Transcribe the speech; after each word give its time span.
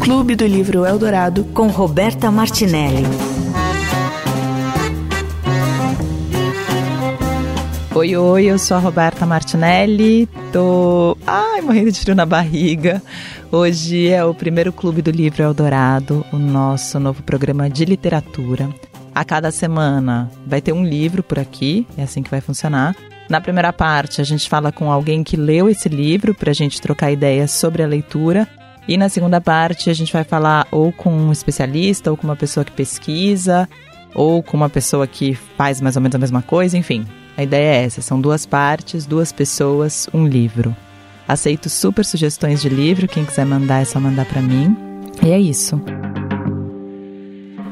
Clube 0.00 0.34
do 0.34 0.46
Livro 0.46 0.84
Eldorado 0.84 1.44
com 1.46 1.68
Roberta 1.68 2.30
Martinelli. 2.30 3.04
Oi, 7.94 8.16
oi, 8.16 8.44
eu 8.44 8.58
sou 8.58 8.76
a 8.76 8.80
Roberta 8.80 9.24
Martinelli, 9.24 10.28
tô 10.52 11.16
ai, 11.26 11.62
morrendo 11.62 11.90
de 11.90 12.00
frio 12.00 12.14
na 12.14 12.26
barriga. 12.26 13.02
Hoje 13.50 14.08
é 14.08 14.22
o 14.24 14.34
primeiro 14.34 14.72
Clube 14.72 15.00
do 15.00 15.10
Livro 15.10 15.42
Eldorado, 15.42 16.24
o 16.32 16.36
nosso 16.36 17.00
novo 17.00 17.22
programa 17.22 17.70
de 17.70 17.84
literatura. 17.84 18.68
A 19.14 19.24
cada 19.24 19.50
semana 19.50 20.30
vai 20.46 20.60
ter 20.60 20.72
um 20.72 20.84
livro 20.84 21.22
por 21.22 21.38
aqui, 21.38 21.86
é 21.96 22.02
assim 22.02 22.22
que 22.22 22.30
vai 22.30 22.42
funcionar. 22.42 22.94
Na 23.28 23.40
primeira 23.40 23.72
parte, 23.72 24.20
a 24.20 24.24
gente 24.24 24.48
fala 24.48 24.70
com 24.70 24.90
alguém 24.90 25.24
que 25.24 25.36
leu 25.36 25.68
esse 25.68 25.88
livro 25.88 26.34
para 26.34 26.50
a 26.50 26.54
gente 26.54 26.80
trocar 26.80 27.10
ideias 27.10 27.50
sobre 27.50 27.82
a 27.82 27.86
leitura. 27.86 28.46
E 28.86 28.96
na 28.96 29.08
segunda 29.08 29.40
parte 29.40 29.90
a 29.90 29.94
gente 29.94 30.12
vai 30.12 30.22
falar 30.22 30.68
ou 30.70 30.92
com 30.92 31.12
um 31.12 31.32
especialista, 31.32 32.10
ou 32.10 32.16
com 32.16 32.24
uma 32.24 32.36
pessoa 32.36 32.64
que 32.64 32.70
pesquisa, 32.70 33.68
ou 34.14 34.42
com 34.42 34.56
uma 34.56 34.70
pessoa 34.70 35.06
que 35.06 35.34
faz 35.34 35.80
mais 35.80 35.96
ou 35.96 36.02
menos 36.02 36.14
a 36.14 36.18
mesma 36.18 36.40
coisa, 36.40 36.78
enfim. 36.78 37.04
A 37.36 37.42
ideia 37.42 37.82
é 37.82 37.84
essa, 37.84 38.00
são 38.00 38.20
duas 38.20 38.46
partes, 38.46 39.04
duas 39.06 39.32
pessoas, 39.32 40.08
um 40.14 40.26
livro. 40.26 40.74
Aceito 41.26 41.68
super 41.68 42.04
sugestões 42.04 42.62
de 42.62 42.68
livro, 42.68 43.08
quem 43.08 43.24
quiser 43.24 43.44
mandar 43.44 43.82
é 43.82 43.84
só 43.84 43.98
mandar 43.98 44.24
para 44.26 44.40
mim. 44.40 44.76
E 45.22 45.30
é 45.30 45.38
isso. 45.38 45.82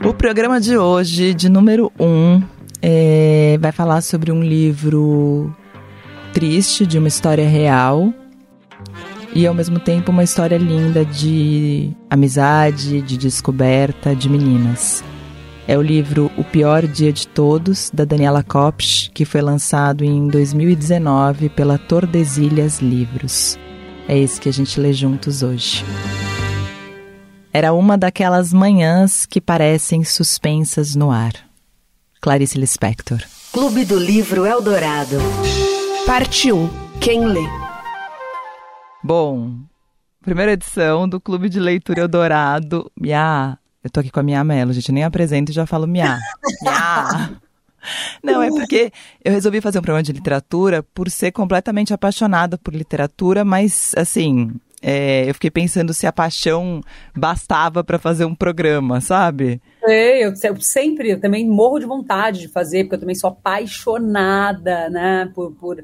O 0.05 0.12
programa 0.12 0.60
de 0.60 0.77
hoje, 0.77 1.32
de 1.32 1.48
número 1.48 1.91
1, 1.98 2.05
um, 2.05 2.43
é, 2.87 3.56
vai 3.59 3.73
falar 3.73 4.02
sobre 4.02 4.30
um 4.30 4.43
livro 4.43 5.51
triste, 6.34 6.84
de 6.87 6.98
uma 6.98 7.09
história 7.09 7.48
real, 7.48 8.12
e 9.34 9.47
ao 9.47 9.55
mesmo 9.55 9.79
tempo 9.79 10.12
uma 10.12 10.23
história 10.23 10.59
linda 10.59 11.02
de 11.02 11.91
amizade, 12.10 13.01
de 13.01 13.16
descoberta 13.16 14.15
de 14.15 14.29
meninas. 14.29 15.02
É 15.66 15.79
o 15.79 15.80
livro 15.80 16.30
O 16.37 16.45
Pior 16.45 16.87
Dia 16.87 17.10
de 17.10 17.27
Todos, 17.27 17.90
da 17.90 18.05
Daniela 18.05 18.43
Kopsch, 18.43 19.09
que 19.15 19.24
foi 19.24 19.40
lançado 19.40 20.05
em 20.05 20.29
2019 20.29 21.49
pela 21.49 21.79
Tordesilhas 21.79 22.80
Livros. 22.80 23.59
É 24.07 24.18
esse 24.18 24.38
que 24.38 24.51
a 24.51 24.52
gente 24.52 24.79
lê 24.79 24.93
juntos 24.93 25.43
hoje. 25.43 25.82
Era 27.51 27.73
uma 27.73 27.96
daquelas 27.96 28.52
manhãs 28.52 29.24
que 29.24 29.40
parecem 29.40 30.05
suspensas 30.05 30.95
no 30.95 31.10
ar. 31.10 31.54
Clarice 32.25 32.57
Lispector. 32.57 33.23
Clube 33.53 33.85
do 33.85 33.99
Livro 33.99 34.47
Eldorado. 34.47 35.19
Parte 36.07 36.51
1. 36.51 36.71
Quem 36.99 37.27
lê? 37.27 37.43
Bom, 39.03 39.59
primeira 40.23 40.52
edição 40.52 41.07
do 41.07 41.21
Clube 41.21 41.51
de 41.51 41.61
Leitura 41.61 42.01
Eldorado. 42.01 42.91
Mia, 42.99 43.59
eu 43.85 43.91
tô 43.91 44.01
aqui 44.01 44.11
com 44.11 44.21
a 44.21 44.23
Mia 44.23 44.43
Mello, 44.43 44.73
gente, 44.73 44.91
nem 44.91 45.05
apresento 45.05 45.52
e 45.52 45.55
já 45.55 45.67
falo 45.67 45.87
Mia. 45.87 46.19
Mia! 46.65 47.39
Não, 48.23 48.41
é 48.41 48.49
porque 48.49 48.91
eu 49.23 49.30
resolvi 49.30 49.61
fazer 49.61 49.80
um 49.80 49.83
programa 49.83 50.02
de 50.02 50.13
literatura 50.15 50.83
por 50.83 51.11
ser 51.11 51.30
completamente 51.30 51.93
apaixonada 51.93 52.57
por 52.57 52.75
literatura, 52.75 53.45
mas 53.45 53.93
assim, 53.99 54.51
é, 54.87 55.27
eu 55.27 55.32
fiquei 55.32 55.51
pensando 55.51 55.95
se 55.95 56.07
a 56.07 56.13
paixão 56.13 56.82
bastava 57.16 57.82
para 57.82 57.99
fazer 57.99 58.27
um 58.27 58.35
programa, 58.35 59.01
sabe? 59.01 59.63
Eu, 59.82 60.35
eu 60.43 60.60
sempre, 60.60 61.13
eu 61.13 61.18
também 61.18 61.49
morro 61.49 61.79
de 61.79 61.87
vontade 61.87 62.40
de 62.40 62.49
fazer, 62.49 62.85
porque 62.85 62.96
eu 62.96 63.01
também 63.01 63.15
sou 63.15 63.30
apaixonada, 63.30 64.91
né, 64.91 65.32
por, 65.34 65.53
por, 65.53 65.82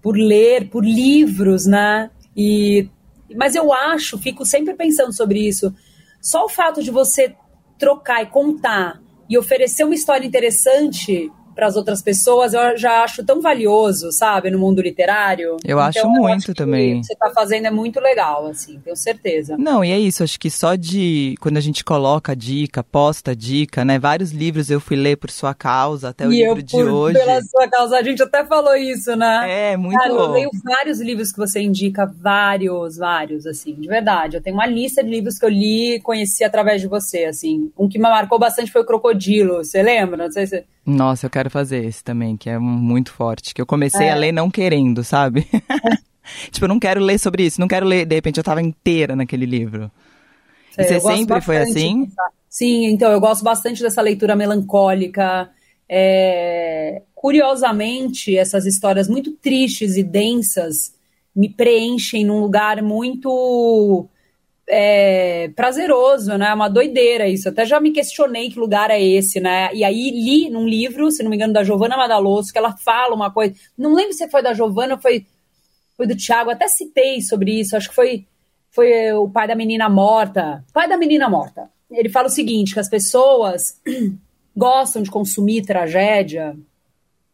por 0.00 0.16
ler, 0.16 0.70
por 0.70 0.82
livros, 0.82 1.66
né? 1.66 2.10
E, 2.34 2.88
mas 3.36 3.54
eu 3.54 3.70
acho, 3.70 4.16
fico 4.16 4.46
sempre 4.46 4.72
pensando 4.72 5.12
sobre 5.12 5.46
isso. 5.46 5.70
Só 6.18 6.46
o 6.46 6.48
fato 6.48 6.82
de 6.82 6.90
você 6.90 7.34
trocar 7.78 8.22
e 8.22 8.26
contar 8.26 8.98
e 9.28 9.36
oferecer 9.36 9.84
uma 9.84 9.94
história 9.94 10.26
interessante 10.26 11.30
para 11.54 11.66
as 11.66 11.76
outras 11.76 12.02
pessoas, 12.02 12.54
eu 12.54 12.76
já 12.76 13.02
acho 13.02 13.24
tão 13.24 13.40
valioso, 13.40 14.10
sabe, 14.12 14.50
no 14.50 14.58
mundo 14.58 14.80
literário. 14.80 15.56
Eu 15.64 15.78
então, 15.78 15.80
acho 15.80 16.08
muito 16.08 16.36
acho 16.36 16.54
também. 16.54 16.98
O 16.98 17.00
que 17.00 17.06
você 17.06 17.12
está 17.12 17.30
fazendo 17.30 17.66
é 17.66 17.70
muito 17.70 18.00
legal, 18.00 18.46
assim, 18.46 18.78
tenho 18.80 18.96
certeza. 18.96 19.56
Não, 19.58 19.84
e 19.84 19.90
é 19.90 19.98
isso, 19.98 20.22
acho 20.22 20.38
que 20.38 20.50
só 20.50 20.74
de 20.74 21.34
quando 21.40 21.56
a 21.56 21.60
gente 21.60 21.84
coloca 21.84 22.34
dica, 22.34 22.82
posta 22.82 23.34
dica, 23.34 23.84
né? 23.84 23.98
Vários 23.98 24.32
livros 24.32 24.70
eu 24.70 24.80
fui 24.80 24.96
ler 24.96 25.16
por 25.16 25.30
sua 25.30 25.54
causa, 25.54 26.10
até 26.10 26.26
o 26.26 26.32
e 26.32 26.36
livro 26.36 26.58
eu, 26.58 26.62
de 26.62 26.82
hoje. 26.82 27.18
Pela 27.18 27.42
sua 27.42 27.68
causa, 27.68 27.96
a 27.96 28.02
gente 28.02 28.22
até 28.22 28.44
falou 28.44 28.76
isso, 28.76 29.14
né? 29.16 29.72
É, 29.72 29.76
muito 29.76 29.98
Cara, 29.98 30.12
bom. 30.12 30.20
Eu 30.20 30.32
leio 30.32 30.50
vários 30.64 31.00
livros 31.00 31.32
que 31.32 31.38
você 31.38 31.60
indica, 31.60 32.06
vários, 32.06 32.96
vários, 32.96 33.46
assim, 33.46 33.74
de 33.74 33.88
verdade. 33.88 34.36
Eu 34.36 34.42
tenho 34.42 34.56
uma 34.56 34.66
lista 34.66 35.02
de 35.02 35.10
livros 35.10 35.38
que 35.38 35.44
eu 35.44 35.50
li 35.50 35.96
e 35.96 36.00
conheci 36.00 36.44
através 36.44 36.80
de 36.80 36.86
você, 36.86 37.24
assim. 37.24 37.70
Um 37.78 37.88
que 37.88 37.98
me 37.98 38.04
marcou 38.04 38.38
bastante 38.38 38.70
foi 38.70 38.82
o 38.82 38.86
Crocodilo, 38.86 39.64
você 39.64 39.82
lembra? 39.82 40.24
Não 40.24 40.32
sei 40.32 40.46
se 40.46 40.64
nossa, 40.84 41.26
eu 41.26 41.30
quero 41.30 41.48
fazer 41.48 41.84
esse 41.84 42.02
também, 42.02 42.36
que 42.36 42.50
é 42.50 42.58
muito 42.58 43.12
forte. 43.12 43.54
Que 43.54 43.62
eu 43.62 43.66
comecei 43.66 44.06
é. 44.06 44.12
a 44.12 44.16
ler 44.16 44.32
não 44.32 44.50
querendo, 44.50 45.04
sabe? 45.04 45.46
tipo, 46.50 46.64
eu 46.64 46.68
não 46.68 46.80
quero 46.80 47.00
ler 47.00 47.18
sobre 47.18 47.44
isso, 47.44 47.60
não 47.60 47.68
quero 47.68 47.86
ler, 47.86 48.04
de 48.04 48.14
repente 48.14 48.38
eu 48.38 48.44
tava 48.44 48.60
inteira 48.60 49.14
naquele 49.14 49.46
livro. 49.46 49.90
E 50.76 50.84
você 50.84 51.00
sempre 51.00 51.40
foi 51.40 51.58
assim? 51.58 52.10
Sim, 52.48 52.86
então 52.86 53.12
eu 53.12 53.20
gosto 53.20 53.44
bastante 53.44 53.82
dessa 53.82 54.02
leitura 54.02 54.34
melancólica. 54.34 55.50
É... 55.88 57.02
Curiosamente, 57.14 58.36
essas 58.36 58.66
histórias 58.66 59.08
muito 59.08 59.32
tristes 59.32 59.96
e 59.96 60.02
densas 60.02 60.94
me 61.34 61.48
preenchem 61.48 62.24
num 62.24 62.40
lugar 62.40 62.82
muito 62.82 64.08
é, 64.68 65.48
prazeroso, 65.54 66.36
né? 66.38 66.52
Uma 66.54 66.68
doideira 66.68 67.28
isso. 67.28 67.48
Até 67.48 67.64
já 67.64 67.80
me 67.80 67.90
questionei 67.90 68.50
que 68.50 68.58
lugar 68.58 68.90
é 68.90 69.02
esse, 69.02 69.40
né? 69.40 69.70
E 69.74 69.84
aí 69.84 70.10
li 70.10 70.50
num 70.50 70.66
livro, 70.66 71.10
se 71.10 71.22
não 71.22 71.30
me 71.30 71.36
engano, 71.36 71.52
da 71.52 71.64
Giovanna 71.64 71.96
Madaloso, 71.96 72.52
que 72.52 72.58
ela 72.58 72.76
fala 72.76 73.14
uma 73.14 73.30
coisa. 73.30 73.54
Não 73.76 73.94
lembro 73.94 74.12
se 74.12 74.28
foi 74.28 74.42
da 74.42 74.54
Giovanna 74.54 74.94
ou 74.94 75.00
foi, 75.00 75.26
foi 75.96 76.06
do 76.06 76.16
Tiago, 76.16 76.50
até 76.50 76.68
citei 76.68 77.20
sobre 77.20 77.60
isso. 77.60 77.76
Acho 77.76 77.88
que 77.88 77.94
foi, 77.94 78.26
foi 78.70 79.12
o 79.12 79.28
pai 79.28 79.46
da 79.46 79.54
menina 79.54 79.88
morta. 79.88 80.64
Pai 80.72 80.88
da 80.88 80.96
menina 80.96 81.28
morta. 81.28 81.70
Ele 81.90 82.08
fala 82.08 82.28
o 82.28 82.30
seguinte: 82.30 82.74
que 82.74 82.80
as 82.80 82.88
pessoas 82.88 83.80
gostam 84.56 85.02
de 85.02 85.10
consumir 85.10 85.62
tragédia 85.62 86.56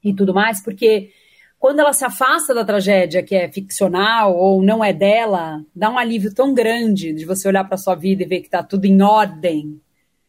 e 0.03 0.15
tudo 0.15 0.33
mais, 0.33 0.63
porque 0.63 1.11
quando 1.59 1.81
ela 1.81 1.93
se 1.93 2.05
afasta 2.05 2.55
da 2.55 2.65
tragédia 2.65 3.23
que 3.23 3.35
é 3.35 3.51
ficcional 3.51 4.37
ou 4.37 4.63
não 4.63 4.83
é 4.83 4.93
dela, 4.93 5.65
dá 5.75 5.91
um 5.91 5.99
alívio 5.99 6.33
tão 6.33 6.55
grande 6.55 7.13
de 7.13 7.25
você 7.25 7.49
olhar 7.49 7.65
para 7.65 7.77
sua 7.77 7.95
vida 7.95 8.23
e 8.23 8.27
ver 8.27 8.41
que 8.41 8.47
está 8.47 8.63
tudo 8.63 8.85
em 8.85 9.03
ordem. 9.03 9.81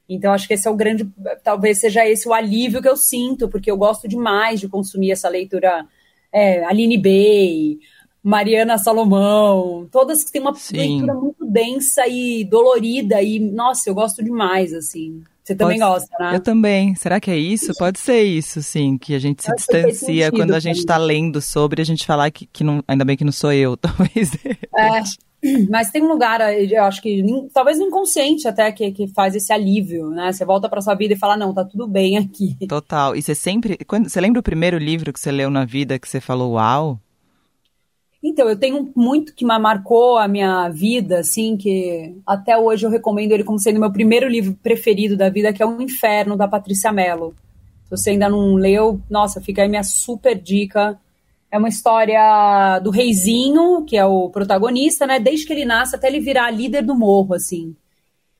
Então 0.07 0.33
acho 0.33 0.47
que 0.47 0.55
esse 0.55 0.67
é 0.67 0.71
o 0.71 0.75
grande, 0.75 1.07
talvez 1.43 1.79
seja 1.79 2.07
esse 2.07 2.27
o 2.27 2.33
alívio 2.33 2.81
que 2.81 2.89
eu 2.89 2.97
sinto, 2.97 3.47
porque 3.47 3.69
eu 3.69 3.77
gosto 3.77 4.07
demais 4.07 4.59
de 4.59 4.67
consumir 4.67 5.11
essa 5.11 5.29
leitura 5.29 5.85
é, 6.33 6.63
Aline 6.65 6.97
Bey, 6.97 7.79
Mariana 8.23 8.79
Salomão, 8.79 9.87
todas 9.91 10.23
que 10.23 10.31
têm 10.31 10.41
uma 10.41 10.55
Sim. 10.55 10.77
leitura 10.77 11.13
muito 11.13 11.45
densa 11.45 12.07
e 12.07 12.43
dolorida 12.43 13.21
e 13.21 13.39
nossa, 13.39 13.87
eu 13.87 13.93
gosto 13.93 14.23
demais 14.23 14.73
assim. 14.73 15.23
Você 15.49 15.55
também 15.55 15.79
Pode, 15.79 15.91
gosta, 15.91 16.15
né? 16.19 16.35
Eu 16.35 16.39
também. 16.39 16.93
Será 16.93 17.19
que 17.19 17.31
é 17.31 17.35
isso? 17.35 17.73
Pode 17.73 17.99
ser 17.99 18.21
isso, 18.21 18.61
sim, 18.61 18.99
que 18.99 19.15
a 19.15 19.19
gente 19.19 19.43
se 19.43 19.51
distancia 19.55 20.31
quando 20.31 20.53
a 20.53 20.59
gente 20.59 20.77
está 20.77 20.95
lendo 20.95 21.41
sobre, 21.41 21.81
a 21.81 21.85
gente 21.85 22.05
falar 22.05 22.29
que, 22.29 22.45
que 22.45 22.63
não, 22.63 22.83
ainda 22.87 23.03
bem 23.03 23.17
que 23.17 23.23
não 23.23 23.31
sou 23.31 23.51
eu, 23.51 23.75
talvez. 23.77 24.31
É, 24.77 25.01
mas 25.67 25.89
tem 25.89 26.03
um 26.03 26.07
lugar, 26.07 26.39
eu 26.53 26.83
acho 26.83 27.01
que 27.01 27.23
talvez 27.51 27.79
no 27.79 27.87
inconsciente 27.87 28.47
até 28.47 28.71
que, 28.71 28.91
que 28.91 29.07
faz 29.07 29.33
esse 29.33 29.51
alívio, 29.51 30.11
né? 30.11 30.31
Você 30.31 30.45
volta 30.45 30.69
para 30.69 30.81
sua 30.81 30.93
vida 30.93 31.15
e 31.15 31.17
fala, 31.17 31.35
não, 31.35 31.51
tá 31.51 31.65
tudo 31.65 31.87
bem 31.87 32.15
aqui. 32.15 32.55
Total. 32.67 33.15
E 33.15 33.21
você 33.23 33.33
sempre, 33.33 33.75
quando, 33.87 34.07
você 34.07 34.21
lembra 34.21 34.39
o 34.39 34.43
primeiro 34.43 34.77
livro 34.77 35.11
que 35.11 35.19
você 35.19 35.31
leu 35.31 35.49
na 35.49 35.65
vida 35.65 35.97
que 35.97 36.07
você 36.07 36.21
falou, 36.21 36.53
uau? 36.53 36.99
Então, 38.21 38.49
eu 38.49 38.57
tenho 38.57 38.91
muito 38.95 39.33
que 39.33 39.45
marcou 39.45 40.17
a 40.17 40.27
minha 40.27 40.67
vida, 40.67 41.19
assim, 41.19 41.55
que 41.55 42.15
até 42.27 42.57
hoje 42.57 42.85
eu 42.85 42.89
recomendo 42.89 43.31
ele 43.31 43.45
como 43.45 43.59
sendo 43.59 43.79
meu 43.79 43.91
primeiro 43.91 44.27
livro 44.27 44.57
preferido 44.61 45.15
da 45.15 45.29
vida, 45.29 45.53
que 45.53 45.63
é 45.63 45.65
O 45.65 45.81
Inferno, 45.81 46.35
da 46.35 46.47
Patrícia 46.47 46.91
Mello. 46.91 47.33
Se 47.85 47.91
você 47.91 48.09
ainda 48.11 48.27
não 48.27 48.55
leu, 48.55 48.99
nossa, 49.09 49.39
fica 49.39 49.61
aí 49.61 49.69
minha 49.69 49.83
super 49.83 50.37
dica. 50.37 50.99
É 51.49 51.57
uma 51.57 51.69
história 51.69 52.79
do 52.79 52.91
reizinho, 52.91 53.83
que 53.85 53.97
é 53.97 54.05
o 54.05 54.29
protagonista, 54.29 55.07
né? 55.07 55.17
Desde 55.17 55.47
que 55.47 55.53
ele 55.53 55.65
nasce 55.65 55.95
até 55.95 56.07
ele 56.07 56.19
virar 56.19 56.51
líder 56.51 56.83
do 56.83 56.93
morro, 56.93 57.33
assim. 57.33 57.73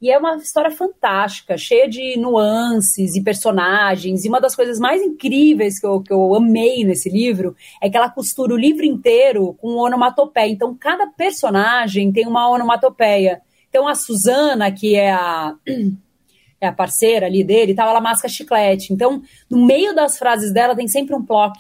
E 0.02 0.10
é 0.10 0.18
uma 0.18 0.38
história 0.38 0.72
fantástica, 0.72 1.58
cheia 1.58 1.88
de 1.90 2.18
nuances 2.18 3.16
e 3.16 3.24
personagens. 3.24 4.24
E 4.24 4.30
uma 4.30 4.40
das 4.40 4.56
coisas 4.56 4.80
mais 4.80 5.02
incríveis 5.02 5.78
que 5.78 5.86
eu, 5.86 6.02
que 6.02 6.14
eu 6.14 6.36
amei 6.36 6.86
nesse 6.86 7.10
livro 7.10 7.54
é 7.82 7.90
que 7.90 7.98
ela 7.98 8.10
costura 8.10 8.54
o 8.54 8.58
livro 8.58 8.86
inteiro 8.86 9.56
com 9.56 9.76
onomatopeia. 9.76 10.50
Então, 10.50 10.74
cada 10.74 11.06
personagem 11.08 12.14
tem 12.14 12.26
uma 12.26 12.50
onomatopeia. 12.50 13.42
Então, 13.68 13.90
a 13.90 13.94
Suzana, 13.94 14.72
que 14.72 14.96
é 14.96 15.12
a, 15.12 15.54
é 16.62 16.68
a 16.68 16.74
parceira 16.74 17.26
ali 17.26 17.44
dele, 17.44 17.76
tal, 17.76 17.90
ela 17.90 18.00
masca 18.00 18.30
chiclete. 18.30 18.94
Então, 18.94 19.22
no 19.50 19.66
meio 19.66 19.94
das 19.94 20.18
frases 20.18 20.54
dela 20.54 20.78
tem 20.78 20.88
sempre 20.88 21.14
um 21.14 21.26
ploc. 21.26 21.58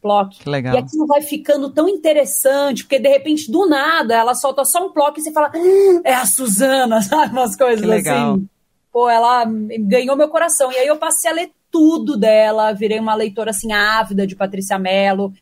Plock. 0.00 0.38
Que 0.38 0.48
legal. 0.48 0.74
E 0.74 0.78
aquilo 0.78 1.06
vai 1.06 1.22
ficando 1.22 1.70
tão 1.70 1.88
interessante, 1.88 2.84
porque 2.84 2.98
de 2.98 3.08
repente, 3.08 3.50
do 3.50 3.66
nada, 3.66 4.14
ela 4.14 4.34
solta 4.34 4.64
só 4.64 4.86
um 4.86 4.92
Plock 4.92 5.18
e 5.18 5.22
você 5.22 5.32
fala, 5.32 5.50
"Ah, 5.54 6.00
é 6.04 6.14
a 6.14 6.26
Suzana, 6.26 7.00
sabe? 7.02 7.32
Umas 7.32 7.56
coisas 7.56 7.88
assim. 7.88 8.48
Pô, 8.92 9.08
ela 9.08 9.44
ganhou 9.80 10.16
meu 10.16 10.28
coração. 10.28 10.70
E 10.70 10.76
aí 10.76 10.86
eu 10.86 10.96
passei 10.96 11.30
a 11.30 11.34
ler 11.34 11.50
tudo 11.70 12.16
dela, 12.16 12.72
virei 12.72 13.00
uma 13.00 13.16
leitora 13.16 13.50
assim 13.50 13.72
ávida 13.72 14.26
de 14.26 14.36
Patrícia 14.36 14.78
Mello. 14.78 15.32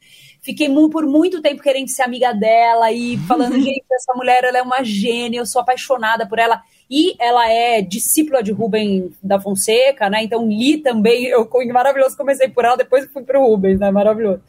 Fiquei 0.41 0.69
por 0.91 1.07
muito 1.07 1.43
tempo 1.43 1.63
querendo 1.63 1.89
ser 1.89 2.03
amiga 2.03 2.33
dela 2.33 2.91
e 2.91 3.19
falando, 3.29 3.55
gente, 3.61 3.85
essa 3.93 4.15
mulher 4.15 4.43
ela 4.43 4.59
é 4.59 4.63
uma 4.63 4.83
gênia, 4.83 5.39
eu 5.39 5.47
sou 5.47 5.61
apaixonada 5.61 6.27
por 6.27 6.39
ela. 6.39 6.63
E 6.95 7.17
ela 7.19 7.51
é 7.51 7.81
discípula 7.81 8.43
de 8.43 8.53
Rubem 8.53 9.11
da 9.23 9.41
Fonseca, 9.41 10.11
né? 10.11 10.23
Então 10.23 10.47
li 10.47 10.77
também, 10.77 11.25
eu 11.25 11.49
maravilhoso, 11.73 12.19
comecei 12.19 12.49
por 12.49 12.67
ela, 12.67 12.77
depois 12.77 13.11
fui 13.11 13.23
pro 13.23 13.41
Rubens, 13.41 13.81
né? 13.81 13.91
Maravilhoso. 13.91 14.43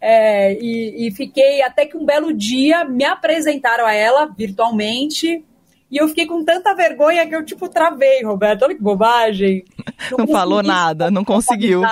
É, 0.00 0.54
e, 0.60 1.06
e 1.06 1.12
fiquei 1.12 1.62
até 1.62 1.86
que 1.86 1.96
um 1.96 2.04
belo 2.04 2.32
dia 2.32 2.84
me 2.84 3.04
apresentaram 3.04 3.86
a 3.86 3.94
ela 3.94 4.26
virtualmente. 4.26 5.44
E 5.88 5.96
eu 5.96 6.08
fiquei 6.08 6.26
com 6.26 6.44
tanta 6.44 6.74
vergonha 6.74 7.24
que 7.24 7.36
eu, 7.36 7.44
tipo, 7.44 7.68
travei, 7.68 8.20
Roberto. 8.24 8.64
Olha 8.64 8.74
que 8.74 8.82
bobagem. 8.82 9.64
Não 10.18 10.26
falou 10.26 10.56
consegui 10.56 10.68
nada, 10.68 11.10
não 11.12 11.24
conseguiu. 11.24 11.82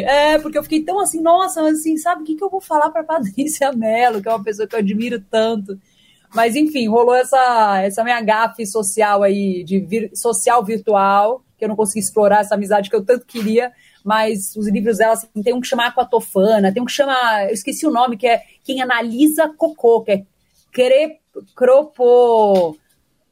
É, 0.00 0.38
porque 0.38 0.56
eu 0.56 0.62
fiquei 0.62 0.82
tão 0.82 0.98
assim, 0.98 1.20
nossa, 1.20 1.62
mas 1.62 1.80
assim, 1.80 1.98
sabe 1.98 2.22
o 2.22 2.24
que, 2.24 2.34
que 2.34 2.42
eu 2.42 2.48
vou 2.48 2.62
falar 2.62 2.88
pra 2.88 3.04
Patrícia 3.04 3.72
Mello, 3.72 4.22
que 4.22 4.28
é 4.28 4.32
uma 4.32 4.42
pessoa 4.42 4.66
que 4.66 4.74
eu 4.74 4.78
admiro 4.78 5.20
tanto. 5.30 5.78
Mas 6.34 6.56
enfim, 6.56 6.88
rolou 6.88 7.14
essa, 7.14 7.82
essa 7.82 8.02
minha 8.02 8.20
gafe 8.20 8.66
social 8.66 9.22
aí, 9.22 9.62
de 9.62 9.78
vir- 9.80 10.10
social 10.14 10.64
virtual, 10.64 11.42
que 11.56 11.64
eu 11.64 11.68
não 11.68 11.76
consegui 11.76 12.00
explorar 12.00 12.40
essa 12.40 12.56
amizade 12.56 12.90
que 12.90 12.96
eu 12.96 13.04
tanto 13.04 13.24
queria. 13.24 13.72
Mas 14.04 14.54
os 14.56 14.68
livros 14.68 14.98
dela, 14.98 15.12
assim, 15.14 15.28
tem 15.42 15.54
um 15.54 15.60
que 15.60 15.68
chama 15.68 15.86
Aquatofana, 15.86 16.72
tem 16.72 16.82
um 16.82 16.86
que 16.86 16.92
chama, 16.92 17.44
eu 17.44 17.54
esqueci 17.54 17.86
o 17.86 17.90
nome, 17.90 18.16
que 18.16 18.26
é 18.26 18.42
Quem 18.64 18.82
Analisa 18.82 19.48
Cocô, 19.56 20.02
que 20.02 20.12
é 20.12 20.24
cre, 20.72 21.20
cropo... 21.54 22.76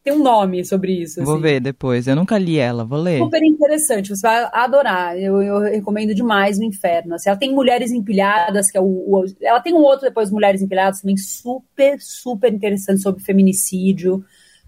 Tem 0.04 0.12
um 0.12 0.22
nome 0.22 0.64
sobre 0.64 1.00
isso. 1.02 1.22
Vou 1.22 1.34
assim. 1.34 1.42
ver 1.42 1.60
depois. 1.60 2.08
Eu 2.08 2.16
nunca 2.16 2.36
li 2.36 2.58
ela, 2.58 2.84
vou 2.84 2.98
ler. 2.98 3.18
Super 3.18 3.42
interessante, 3.44 4.08
você 4.14 4.22
vai 4.22 4.48
adorar. 4.52 5.16
Eu, 5.16 5.40
eu 5.40 5.58
recomendo 5.60 6.12
demais 6.14 6.58
no 6.58 6.64
Inferno. 6.64 7.14
Assim, 7.14 7.28
ela 7.28 7.38
tem 7.38 7.54
Mulheres 7.54 7.92
Empilhadas, 7.92 8.70
que 8.70 8.76
é 8.76 8.80
o, 8.80 8.84
o- 8.84 9.24
Ela 9.40 9.60
tem 9.60 9.72
um 9.72 9.82
outro 9.82 10.06
depois, 10.06 10.30
Mulheres 10.30 10.60
Empilhadas, 10.60 11.00
também 11.00 11.16
super, 11.16 12.00
super 12.00 12.52
interessante 12.52 13.00
sobre 13.00 13.22
feminicídio, 13.22 14.24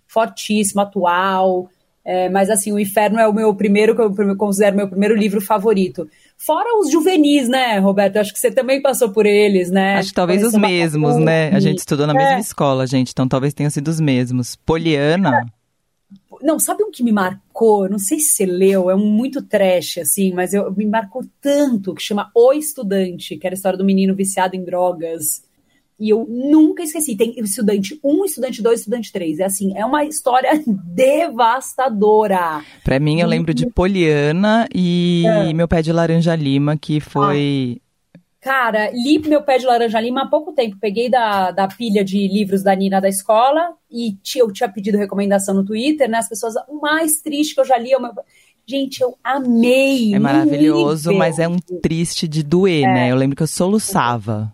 fortíssimo, 0.07 0.81
atual. 0.83 1.69
É, 2.05 2.29
mas 2.29 2.51
assim, 2.51 2.71
o 2.71 2.79
Inferno 2.79 3.19
é 3.19 3.27
o 3.27 3.33
meu 3.33 3.55
primeiro, 3.55 3.97
que 3.97 4.03
eu 4.03 4.37
considero 4.37 4.77
meu 4.77 4.89
primeiro 4.89 5.17
livro 5.17 5.41
favorito. 5.41 6.06
Fora 6.37 6.79
os 6.79 6.91
juvenis, 6.91 7.49
né, 7.49 7.79
Roberto? 7.79 8.19
Acho 8.19 8.33
que 8.33 8.39
você 8.39 8.51
também 8.51 8.83
passou 8.83 9.11
por 9.11 9.25
eles, 9.25 9.71
né? 9.71 9.97
Acho 9.97 10.11
que 10.11 10.15
talvez 10.15 10.43
os 10.45 10.53
mesmos, 10.55 11.17
né? 11.17 11.49
A 11.49 11.61
gente 11.61 11.79
estudou 11.79 12.06
na 12.06 12.12
É. 12.12 12.17
mesma 12.17 12.41
escola, 12.41 12.87
gente, 12.87 13.11
então 13.12 13.27
talvez 13.27 13.55
tenham 13.55 13.71
sido 13.71 13.89
os 13.89 14.01
mesmos. 14.01 14.55
Poliana, 14.56 15.47
Não, 16.43 16.59
sabe 16.59 16.85
um 16.85 16.91
que 16.91 17.03
me 17.03 17.12
marcou? 17.12 17.89
Não 17.89 17.99
sei 17.99 18.19
se 18.19 18.35
você 18.35 18.45
leu, 18.45 18.91
é 18.91 18.95
um 18.95 19.07
muito 19.07 19.41
trash, 19.41 19.99
assim, 19.99 20.33
mas 20.33 20.53
eu, 20.53 20.71
me 20.75 20.85
marcou 20.85 21.25
tanto, 21.41 21.95
que 21.95 22.03
chama 22.03 22.31
O 22.35 22.53
Estudante, 22.53 23.37
que 23.37 23.47
era 23.47 23.55
a 23.55 23.57
história 23.57 23.79
do 23.79 23.85
menino 23.85 24.15
viciado 24.15 24.55
em 24.55 24.62
drogas. 24.65 25.44
E 25.99 26.11
eu 26.11 26.26
nunca 26.29 26.82
esqueci. 26.82 27.17
Tem 27.17 27.35
estudante 27.38 27.99
1, 28.02 28.25
estudante 28.25 28.62
2, 28.62 28.81
estudante 28.81 29.12
3. 29.12 29.38
É 29.38 29.44
assim, 29.44 29.76
é 29.76 29.85
uma 29.85 30.05
história 30.05 30.50
devastadora. 30.67 32.62
pra 32.82 32.99
mim 32.99 33.20
eu 33.20 33.29
lembro 33.29 33.55
de 33.55 33.67
Poliana 33.70 34.69
e 34.75 35.25
Meu 35.55 35.69
Pé 35.69 35.82
de 35.82 35.93
Laranja 35.93 36.35
Lima, 36.35 36.76
que 36.76 37.00
foi. 37.00 37.81
Cara, 38.44 38.91
li 38.93 39.19
meu 39.26 39.43
pé 39.43 39.56
de 39.56 39.64
laranja 39.64 39.99
lima 39.99 40.25
há 40.25 40.26
pouco 40.26 40.52
tempo. 40.52 40.76
Peguei 40.79 41.08
da, 41.08 41.50
da 41.50 41.67
pilha 41.67 42.05
de 42.05 42.29
livros 42.29 42.62
da 42.62 42.76
Nina 42.76 43.00
da 43.00 43.08
escola 43.08 43.70
e 43.90 44.19
eu 44.37 44.52
tinha 44.52 44.69
pedido 44.69 44.99
recomendação 44.99 45.55
no 45.55 45.64
Twitter, 45.64 46.11
né? 46.11 46.19
As 46.19 46.29
pessoas, 46.29 46.52
o 46.69 46.79
mais 46.79 47.23
triste 47.23 47.55
que 47.55 47.62
eu 47.62 47.64
já 47.64 47.79
li 47.79 47.93
é 47.93 47.97
o 47.97 48.02
meu. 48.02 48.12
Gente, 48.67 49.00
eu 49.00 49.17
amei. 49.25 50.14
É 50.14 50.19
maravilhoso, 50.19 51.14
mas 51.14 51.38
é 51.38 51.49
um 51.49 51.56
triste 51.82 52.29
de 52.29 52.43
doer, 52.43 52.82
né? 52.82 53.11
Eu 53.11 53.17
lembro 53.17 53.35
que 53.35 53.43
eu 53.43 53.47
soluçava. 53.47 54.52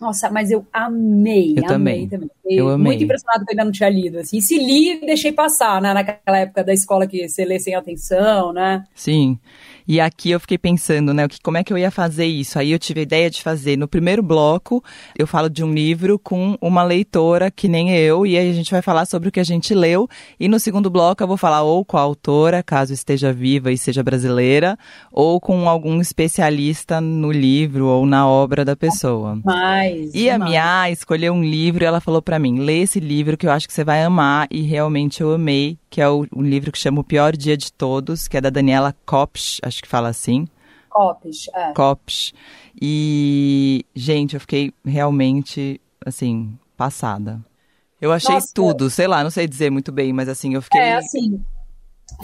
Nossa, 0.00 0.28
mas 0.28 0.50
eu 0.50 0.66
amei. 0.72 1.54
Eu 1.56 1.74
amei 1.74 2.06
também. 2.08 2.28
Eu 2.28 2.42
Fiquei 2.42 2.60
amei. 2.60 2.76
Muito 2.86 3.04
impressionado 3.04 3.44
que 3.44 3.52
eu 3.52 3.54
ainda 3.54 3.64
não 3.64 3.72
tinha 3.72 3.88
lido. 3.88 4.18
Assim. 4.18 4.38
E 4.38 4.42
se 4.42 4.58
li, 4.58 5.00
deixei 5.00 5.32
passar, 5.32 5.80
né? 5.80 5.94
Naquela 5.94 6.38
época 6.38 6.64
da 6.64 6.72
escola 6.72 7.06
que 7.06 7.28
você 7.28 7.44
lê 7.44 7.58
sem 7.58 7.74
atenção, 7.74 8.52
né? 8.52 8.84
Sim. 8.94 9.38
E 9.86 10.00
aqui 10.00 10.30
eu 10.30 10.40
fiquei 10.40 10.58
pensando, 10.58 11.12
né, 11.12 11.26
como 11.42 11.56
é 11.56 11.64
que 11.64 11.72
eu 11.72 11.78
ia 11.78 11.90
fazer 11.90 12.26
isso? 12.26 12.58
Aí 12.58 12.72
eu 12.72 12.78
tive 12.78 13.00
a 13.00 13.02
ideia 13.02 13.30
de 13.30 13.42
fazer 13.42 13.76
no 13.76 13.86
primeiro 13.86 14.22
bloco, 14.22 14.82
eu 15.18 15.26
falo 15.26 15.50
de 15.50 15.62
um 15.62 15.72
livro 15.72 16.18
com 16.18 16.56
uma 16.60 16.82
leitora 16.82 17.50
que 17.50 17.68
nem 17.68 17.94
eu, 17.96 18.26
e 18.26 18.36
aí 18.36 18.50
a 18.50 18.52
gente 18.52 18.70
vai 18.70 18.80
falar 18.80 19.04
sobre 19.04 19.28
o 19.28 19.32
que 19.32 19.40
a 19.40 19.44
gente 19.44 19.74
leu. 19.74 20.08
E 20.38 20.48
no 20.48 20.58
segundo 20.58 20.88
bloco 20.88 21.22
eu 21.22 21.28
vou 21.28 21.36
falar 21.36 21.62
ou 21.62 21.84
com 21.84 21.96
a 21.96 22.00
autora, 22.00 22.62
caso 22.62 22.92
esteja 22.92 23.32
viva 23.32 23.70
e 23.70 23.78
seja 23.78 24.02
brasileira, 24.02 24.78
ou 25.12 25.40
com 25.40 25.68
algum 25.68 26.00
especialista 26.00 27.00
no 27.00 27.30
livro 27.30 27.86
ou 27.86 28.06
na 28.06 28.26
obra 28.26 28.64
da 28.64 28.76
pessoa. 28.76 29.38
Mas. 29.44 30.14
E 30.14 30.30
a. 30.30 30.38
Mia 30.38 30.90
escolheu 30.90 31.32
um 31.32 31.42
livro 31.42 31.84
e 31.84 31.86
ela 31.86 32.00
falou 32.00 32.20
pra 32.20 32.38
mim: 32.38 32.58
lê 32.60 32.82
esse 32.82 33.00
livro 33.00 33.36
que 33.36 33.46
eu 33.46 33.50
acho 33.50 33.66
que 33.66 33.72
você 33.72 33.84
vai 33.84 34.02
amar. 34.02 34.46
E 34.50 34.62
realmente 34.62 35.20
eu 35.20 35.32
amei, 35.32 35.78
que 35.94 36.00
é 36.00 36.08
o, 36.08 36.26
um 36.34 36.42
livro 36.42 36.72
que 36.72 36.78
chama 36.78 37.02
O 37.02 37.04
Pior 37.04 37.36
Dia 37.36 37.56
de 37.56 37.72
Todos, 37.72 38.26
que 38.26 38.36
é 38.36 38.40
da 38.40 38.50
Daniela 38.50 38.92
Kopsch, 39.06 39.60
acho 39.62 39.80
que 39.80 39.86
fala 39.86 40.08
assim. 40.08 40.48
Copes, 40.90 41.48
é. 41.54 41.72
Kopsch. 41.72 42.32
E, 42.82 43.86
gente, 43.94 44.34
eu 44.34 44.40
fiquei 44.40 44.74
realmente, 44.84 45.80
assim, 46.04 46.58
passada. 46.76 47.40
Eu 48.00 48.10
achei 48.10 48.34
Nossa. 48.34 48.50
tudo, 48.52 48.90
sei 48.90 49.06
lá, 49.06 49.22
não 49.22 49.30
sei 49.30 49.46
dizer 49.46 49.70
muito 49.70 49.92
bem, 49.92 50.12
mas 50.12 50.28
assim, 50.28 50.54
eu 50.54 50.62
fiquei. 50.62 50.80
É, 50.80 50.96
assim, 50.96 51.40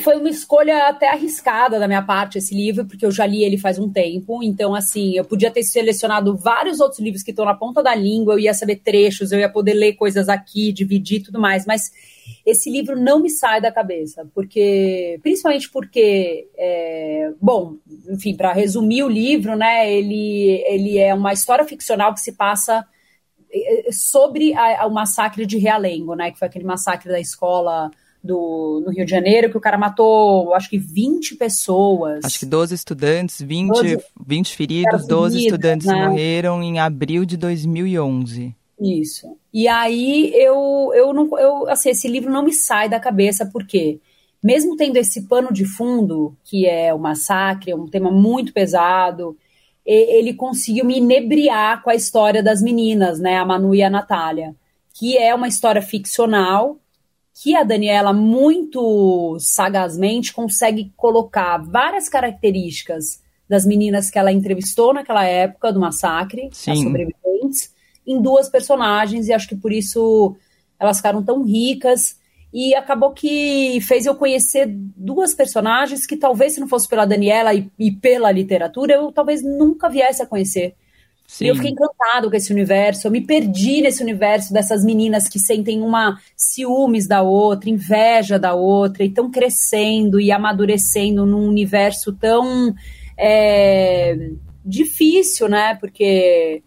foi 0.02 0.16
uma 0.16 0.28
escolha 0.28 0.88
até 0.88 1.08
arriscada 1.08 1.78
da 1.78 1.88
minha 1.88 2.02
parte 2.02 2.38
esse 2.38 2.54
livro, 2.54 2.86
porque 2.86 3.04
eu 3.04 3.10
já 3.10 3.26
li 3.26 3.42
ele 3.42 3.58
faz 3.58 3.78
um 3.78 3.90
tempo. 3.90 4.42
Então, 4.42 4.74
assim, 4.74 5.16
eu 5.16 5.24
podia 5.24 5.50
ter 5.50 5.62
selecionado 5.62 6.36
vários 6.36 6.80
outros 6.80 7.00
livros 7.00 7.22
que 7.22 7.30
estão 7.30 7.44
na 7.44 7.54
ponta 7.54 7.82
da 7.82 7.94
língua, 7.94 8.34
eu 8.34 8.38
ia 8.38 8.54
saber 8.54 8.76
trechos, 8.76 9.32
eu 9.32 9.40
ia 9.40 9.48
poder 9.48 9.74
ler 9.74 9.94
coisas 9.94 10.28
aqui, 10.28 10.72
dividir 10.72 11.22
tudo 11.22 11.40
mais. 11.40 11.66
Mas 11.66 11.90
esse 12.46 12.70
livro 12.70 12.98
não 12.98 13.20
me 13.20 13.30
sai 13.30 13.60
da 13.60 13.72
cabeça, 13.72 14.26
porque 14.34 15.18
principalmente 15.22 15.68
porque, 15.70 16.48
é, 16.56 17.32
bom, 17.40 17.76
enfim, 18.08 18.36
para 18.36 18.52
resumir 18.52 19.02
o 19.02 19.08
livro, 19.08 19.56
né, 19.56 19.92
ele, 19.92 20.62
ele 20.66 20.98
é 20.98 21.12
uma 21.12 21.32
história 21.32 21.64
ficcional 21.64 22.14
que 22.14 22.20
se 22.20 22.32
passa 22.32 22.86
eh, 23.52 23.90
sobre 23.92 24.54
a- 24.54 24.86
o 24.86 24.90
massacre 24.92 25.44
de 25.44 25.58
Realengo, 25.58 26.14
né, 26.14 26.30
que 26.30 26.38
foi 26.38 26.48
aquele 26.48 26.64
massacre 26.64 27.08
da 27.10 27.20
escola 27.20 27.90
do, 28.22 28.82
no 28.84 28.92
Rio 28.92 29.04
de 29.04 29.10
Janeiro, 29.10 29.50
que 29.50 29.56
o 29.56 29.60
cara 29.60 29.78
matou, 29.78 30.54
acho 30.54 30.68
que 30.68 30.78
20 30.78 31.36
pessoas. 31.36 32.24
Acho 32.24 32.38
que 32.38 32.46
12 32.46 32.74
estudantes, 32.74 33.40
20, 33.40 33.68
12 33.68 33.98
20 34.26 34.56
feridos, 34.56 34.84
ficaram 34.84 35.06
12 35.06 35.34
feridos, 35.36 35.52
estudantes 35.52 35.86
né? 35.86 36.08
morreram 36.08 36.62
em 36.62 36.78
abril 36.78 37.24
de 37.24 37.36
2011. 37.36 38.54
Isso. 38.80 39.36
E 39.52 39.68
aí 39.68 40.32
eu, 40.34 40.90
eu 40.94 41.12
não, 41.12 41.38
eu, 41.38 41.68
assim, 41.68 41.90
esse 41.90 42.08
livro 42.08 42.32
não 42.32 42.42
me 42.42 42.52
sai 42.52 42.88
da 42.88 42.98
cabeça, 42.98 43.46
porque 43.46 44.00
mesmo 44.42 44.76
tendo 44.76 44.96
esse 44.96 45.22
pano 45.22 45.52
de 45.52 45.66
fundo, 45.66 46.34
que 46.44 46.66
é 46.66 46.92
o 46.94 46.98
massacre, 46.98 47.72
é 47.72 47.76
um 47.76 47.86
tema 47.86 48.10
muito 48.10 48.52
pesado, 48.52 49.36
ele 49.84 50.34
conseguiu 50.34 50.84
me 50.84 50.98
inebriar 50.98 51.82
com 51.82 51.90
a 51.90 51.94
história 51.94 52.42
das 52.42 52.62
meninas, 52.62 53.18
né, 53.18 53.36
a 53.36 53.44
Manu 53.44 53.74
e 53.74 53.82
a 53.82 53.90
Natália, 53.90 54.54
que 54.94 55.16
é 55.18 55.34
uma 55.34 55.48
história 55.48 55.82
ficcional, 55.82 56.78
que 57.42 57.56
a 57.56 57.62
Daniela 57.62 58.12
muito 58.12 59.38
sagazmente 59.40 60.30
consegue 60.30 60.92
colocar 60.94 61.56
várias 61.56 62.06
características 62.06 63.22
das 63.48 63.64
meninas 63.64 64.10
que 64.10 64.18
ela 64.18 64.30
entrevistou 64.30 64.92
naquela 64.92 65.24
época 65.24 65.72
do 65.72 65.80
massacre, 65.80 66.50
Sim. 66.52 66.72
as 66.72 66.78
sobreviventes, 66.80 67.74
em 68.06 68.20
duas 68.20 68.46
personagens, 68.46 69.26
e 69.26 69.32
acho 69.32 69.48
que 69.48 69.56
por 69.56 69.72
isso 69.72 70.36
elas 70.78 70.98
ficaram 70.98 71.22
tão 71.22 71.42
ricas. 71.42 72.18
E 72.52 72.74
acabou 72.74 73.12
que 73.12 73.80
fez 73.88 74.04
eu 74.04 74.14
conhecer 74.16 74.66
duas 74.68 75.32
personagens 75.32 76.06
que 76.06 76.18
talvez 76.18 76.52
se 76.52 76.60
não 76.60 76.68
fosse 76.68 76.86
pela 76.86 77.06
Daniela 77.06 77.54
e, 77.54 77.70
e 77.78 77.90
pela 77.90 78.30
literatura, 78.30 78.92
eu 78.92 79.10
talvez 79.10 79.42
nunca 79.42 79.88
viesse 79.88 80.22
a 80.22 80.26
conhecer. 80.26 80.74
Sim. 81.30 81.44
E 81.44 81.48
eu 81.48 81.54
fiquei 81.54 81.70
encantado 81.70 82.28
com 82.28 82.36
esse 82.36 82.52
universo. 82.52 83.06
Eu 83.06 83.10
me 83.12 83.20
perdi 83.20 83.80
nesse 83.80 84.02
universo 84.02 84.52
dessas 84.52 84.84
meninas 84.84 85.28
que 85.28 85.38
sentem 85.38 85.80
uma 85.80 86.18
ciúmes 86.36 87.06
da 87.06 87.22
outra, 87.22 87.70
inveja 87.70 88.36
da 88.36 88.52
outra, 88.52 89.04
e 89.04 89.06
estão 89.06 89.30
crescendo 89.30 90.18
e 90.18 90.32
amadurecendo 90.32 91.24
num 91.24 91.46
universo 91.46 92.12
tão 92.12 92.74
é, 93.16 94.32
difícil, 94.66 95.48
né? 95.48 95.76
Porque 95.76 96.64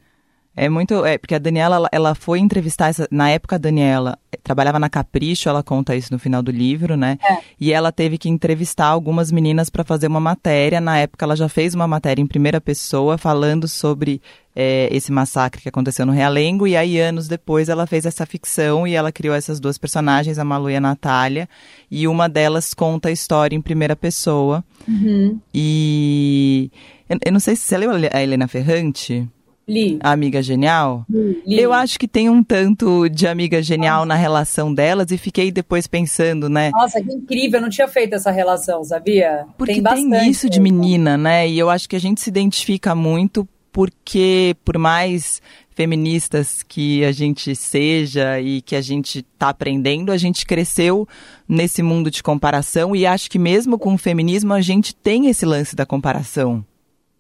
É 0.55 0.69
muito. 0.69 1.03
É, 1.03 1.17
porque 1.17 1.33
a 1.33 1.39
Daniela, 1.39 1.75
ela, 1.75 1.89
ela 1.91 2.15
foi 2.15 2.39
entrevistar. 2.39 2.89
Essa, 2.89 3.07
na 3.09 3.29
época, 3.29 3.55
a 3.55 3.59
Daniela 3.59 4.17
trabalhava 4.43 4.77
na 4.77 4.89
Capricho, 4.89 5.49
ela 5.49 5.63
conta 5.63 5.95
isso 5.95 6.13
no 6.13 6.19
final 6.19 6.43
do 6.43 6.51
livro, 6.51 6.95
né? 6.95 7.17
É. 7.23 7.37
E 7.59 7.73
ela 7.73 7.91
teve 7.91 8.19
que 8.19 8.29
entrevistar 8.29 8.85
algumas 8.85 9.31
meninas 9.31 9.69
para 9.69 9.83
fazer 9.83 10.07
uma 10.07 10.19
matéria. 10.19 10.79
Na 10.79 10.97
época, 10.99 11.25
ela 11.25 11.35
já 11.35 11.49
fez 11.49 11.73
uma 11.73 11.87
matéria 11.87 12.21
em 12.21 12.27
primeira 12.27 12.61
pessoa, 12.61 13.17
falando 13.17 13.67
sobre 13.67 14.21
é, 14.55 14.87
esse 14.91 15.11
massacre 15.11 15.59
que 15.59 15.69
aconteceu 15.69 16.05
no 16.05 16.11
Realengo. 16.11 16.67
E 16.67 16.77
aí, 16.77 16.99
anos 16.99 17.27
depois, 17.27 17.67
ela 17.67 17.87
fez 17.87 18.05
essa 18.05 18.23
ficção 18.23 18.87
e 18.87 18.93
ela 18.93 19.11
criou 19.11 19.33
essas 19.33 19.59
duas 19.59 19.79
personagens, 19.79 20.37
a 20.37 20.45
Malu 20.45 20.69
e 20.69 20.75
a 20.75 20.81
Natália. 20.81 21.49
E 21.89 22.07
uma 22.07 22.29
delas 22.29 22.75
conta 22.75 23.09
a 23.09 23.11
história 23.11 23.55
em 23.55 23.61
primeira 23.61 23.95
pessoa. 23.95 24.63
Uhum. 24.87 25.39
E. 25.51 26.69
Eu, 27.09 27.17
eu 27.25 27.31
não 27.31 27.39
sei 27.39 27.55
se 27.55 27.63
você 27.63 27.75
leu 27.75 27.89
a 27.91 28.21
Helena 28.21 28.47
Ferrante. 28.47 29.27
Li. 29.67 29.97
A 30.01 30.11
amiga 30.11 30.41
genial? 30.41 31.05
Li. 31.09 31.59
Eu 31.59 31.71
acho 31.71 31.97
que 31.97 32.07
tem 32.07 32.29
um 32.29 32.43
tanto 32.43 33.07
de 33.09 33.27
amiga 33.27 33.61
genial 33.61 34.05
na 34.05 34.15
relação 34.15 34.73
delas 34.73 35.11
e 35.11 35.17
fiquei 35.17 35.51
depois 35.51 35.87
pensando, 35.87 36.49
né? 36.49 36.71
Nossa, 36.71 37.01
que 37.01 37.13
incrível, 37.13 37.59
eu 37.59 37.61
não 37.61 37.69
tinha 37.69 37.87
feito 37.87 38.13
essa 38.13 38.31
relação, 38.31 38.83
sabia? 38.83 39.45
Porque 39.57 39.81
tem, 39.81 40.09
tem, 40.09 40.29
isso 40.29 40.49
de 40.49 40.59
menina, 40.59 41.17
né? 41.17 41.47
E 41.47 41.57
eu 41.57 41.69
acho 41.69 41.87
que 41.87 41.95
a 41.95 41.99
gente 41.99 42.21
se 42.21 42.29
identifica 42.29 42.93
muito 42.93 43.47
porque, 43.71 44.55
por 44.63 44.77
mais 44.77 45.41
feministas 45.73 46.61
que 46.61 47.03
a 47.03 47.11
gente 47.11 47.55
seja 47.55 48.39
e 48.39 48.61
que 48.61 48.75
a 48.75 48.81
gente 48.81 49.19
está 49.19 49.49
aprendendo, 49.49 50.11
a 50.11 50.17
gente 50.17 50.45
cresceu 50.45 51.07
nesse 51.49 51.81
mundo 51.81 52.11
de 52.11 52.21
comparação 52.21 52.95
e 52.95 53.05
acho 53.05 53.29
que 53.29 53.39
mesmo 53.39 53.79
com 53.79 53.95
o 53.95 53.97
feminismo 53.97 54.53
a 54.53 54.61
gente 54.61 54.93
tem 54.93 55.27
esse 55.27 55.45
lance 55.45 55.75
da 55.75 55.85
comparação. 55.85 56.63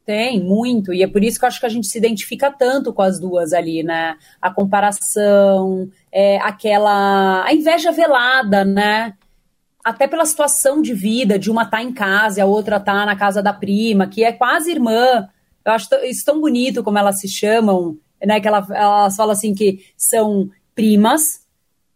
Tem, 0.05 0.41
muito. 0.43 0.93
E 0.93 1.01
é 1.01 1.07
por 1.07 1.23
isso 1.23 1.39
que 1.39 1.45
eu 1.45 1.47
acho 1.47 1.59
que 1.59 1.65
a 1.65 1.69
gente 1.69 1.87
se 1.87 1.97
identifica 1.97 2.51
tanto 2.51 2.91
com 2.91 3.01
as 3.01 3.19
duas 3.19 3.53
ali, 3.53 3.83
né? 3.83 4.17
A 4.41 4.51
comparação, 4.51 5.89
é, 6.11 6.37
aquela. 6.39 7.45
a 7.45 7.53
inveja 7.53 7.91
velada, 7.91 8.65
né? 8.65 9.13
Até 9.83 10.07
pela 10.07 10.25
situação 10.25 10.81
de 10.81 10.93
vida, 10.93 11.39
de 11.39 11.49
uma 11.49 11.65
tá 11.65 11.81
em 11.81 11.93
casa 11.93 12.39
e 12.39 12.41
a 12.41 12.45
outra 12.45 12.79
tá 12.79 13.05
na 13.05 13.15
casa 13.15 13.41
da 13.41 13.53
prima, 13.53 14.07
que 14.07 14.23
é 14.23 14.33
quase 14.33 14.71
irmã. 14.71 15.27
Eu 15.63 15.71
acho 15.71 15.87
isso 16.03 16.25
tão 16.25 16.41
bonito 16.41 16.83
como 16.83 16.97
elas 16.97 17.19
se 17.19 17.29
chamam, 17.29 17.97
né? 18.25 18.41
Que 18.41 18.47
ela, 18.47 18.65
elas 18.71 19.15
falam 19.15 19.31
assim 19.31 19.53
que 19.55 19.85
são 19.95 20.49
primas, 20.75 21.45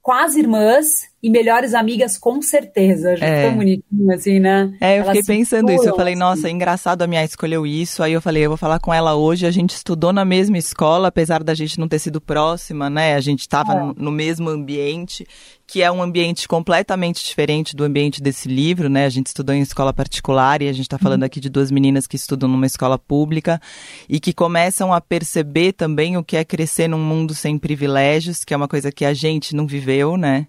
quase 0.02 0.40
irmãs 0.40 1.10
e 1.28 1.30
melhores 1.30 1.74
amigas 1.74 2.18
com 2.18 2.42
certeza. 2.42 3.14
Acho 3.14 3.24
É. 3.24 3.52
bonitinho, 3.52 4.14
assim, 4.14 4.40
né? 4.40 4.74
É, 4.80 4.98
eu 5.00 5.04
Elas 5.04 5.18
fiquei 5.18 5.38
pensando 5.38 5.70
isso. 5.72 5.88
Eu 5.88 5.96
falei, 5.96 6.16
nossa, 6.16 6.48
é 6.48 6.52
engraçado 6.52 7.02
a 7.02 7.08
minha 7.08 7.24
escolheu 7.24 7.68
isso. 7.68 8.02
Aí 8.02 8.14
eu 8.14 8.22
falei, 8.22 8.46
eu 8.46 8.50
vou 8.50 8.58
falar 8.58 8.80
com 8.80 8.94
ela 8.94 9.14
hoje. 9.14 9.46
A 9.46 9.52
gente 9.52 9.72
estudou 9.72 10.14
na 10.14 10.24
mesma 10.24 10.58
escola, 10.58 11.10
apesar 11.10 11.44
da 11.44 11.54
gente 11.54 11.78
não 11.80 11.88
ter 11.88 12.00
sido 12.00 12.22
próxima, 12.22 12.90
né? 12.90 13.16
A 13.16 13.20
gente 13.20 13.42
estava 13.42 13.74
É. 13.74 13.80
no, 13.80 13.94
no 13.94 14.12
mesmo 14.12 14.50
ambiente, 14.50 15.28
que 15.68 15.82
é 15.84 15.92
um 15.92 16.02
ambiente 16.02 16.48
completamente 16.48 17.26
diferente 17.26 17.76
do 17.76 17.84
ambiente 17.84 18.22
desse 18.22 18.48
livro, 18.48 18.88
né? 18.88 19.06
A 19.06 19.10
gente 19.10 19.28
estudou 19.28 19.54
em 19.54 19.60
escola 19.60 19.92
particular 19.92 20.62
e 20.62 20.70
a 20.70 20.72
gente 20.72 20.84
está 20.84 20.98
falando 20.98 21.24
aqui 21.24 21.42
de 21.42 21.50
duas 21.50 21.70
meninas 21.70 22.08
que 22.08 22.16
estudam 22.16 22.48
numa 22.48 22.66
escola 22.66 22.98
pública 22.98 23.60
e 24.08 24.18
que 24.18 24.32
começam 24.34 24.94
a 24.94 25.02
perceber 25.02 25.74
também 25.74 26.16
o 26.16 26.24
que 26.24 26.38
é 26.38 26.46
crescer 26.46 26.88
num 26.88 26.98
mundo 27.00 27.36
sem 27.36 27.58
privilégios, 27.58 28.46
que 28.46 28.54
é 28.54 28.58
uma 28.58 28.68
coisa 28.68 28.94
que 28.94 29.04
a 29.04 29.14
gente 29.14 29.54
não 29.54 29.68
viveu, 29.68 30.16
né? 30.16 30.48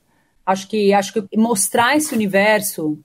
Acho 0.48 0.66
que 0.66 0.94
acho 0.94 1.12
que 1.12 1.36
mostrar 1.36 1.94
esse 1.94 2.14
universo 2.14 2.98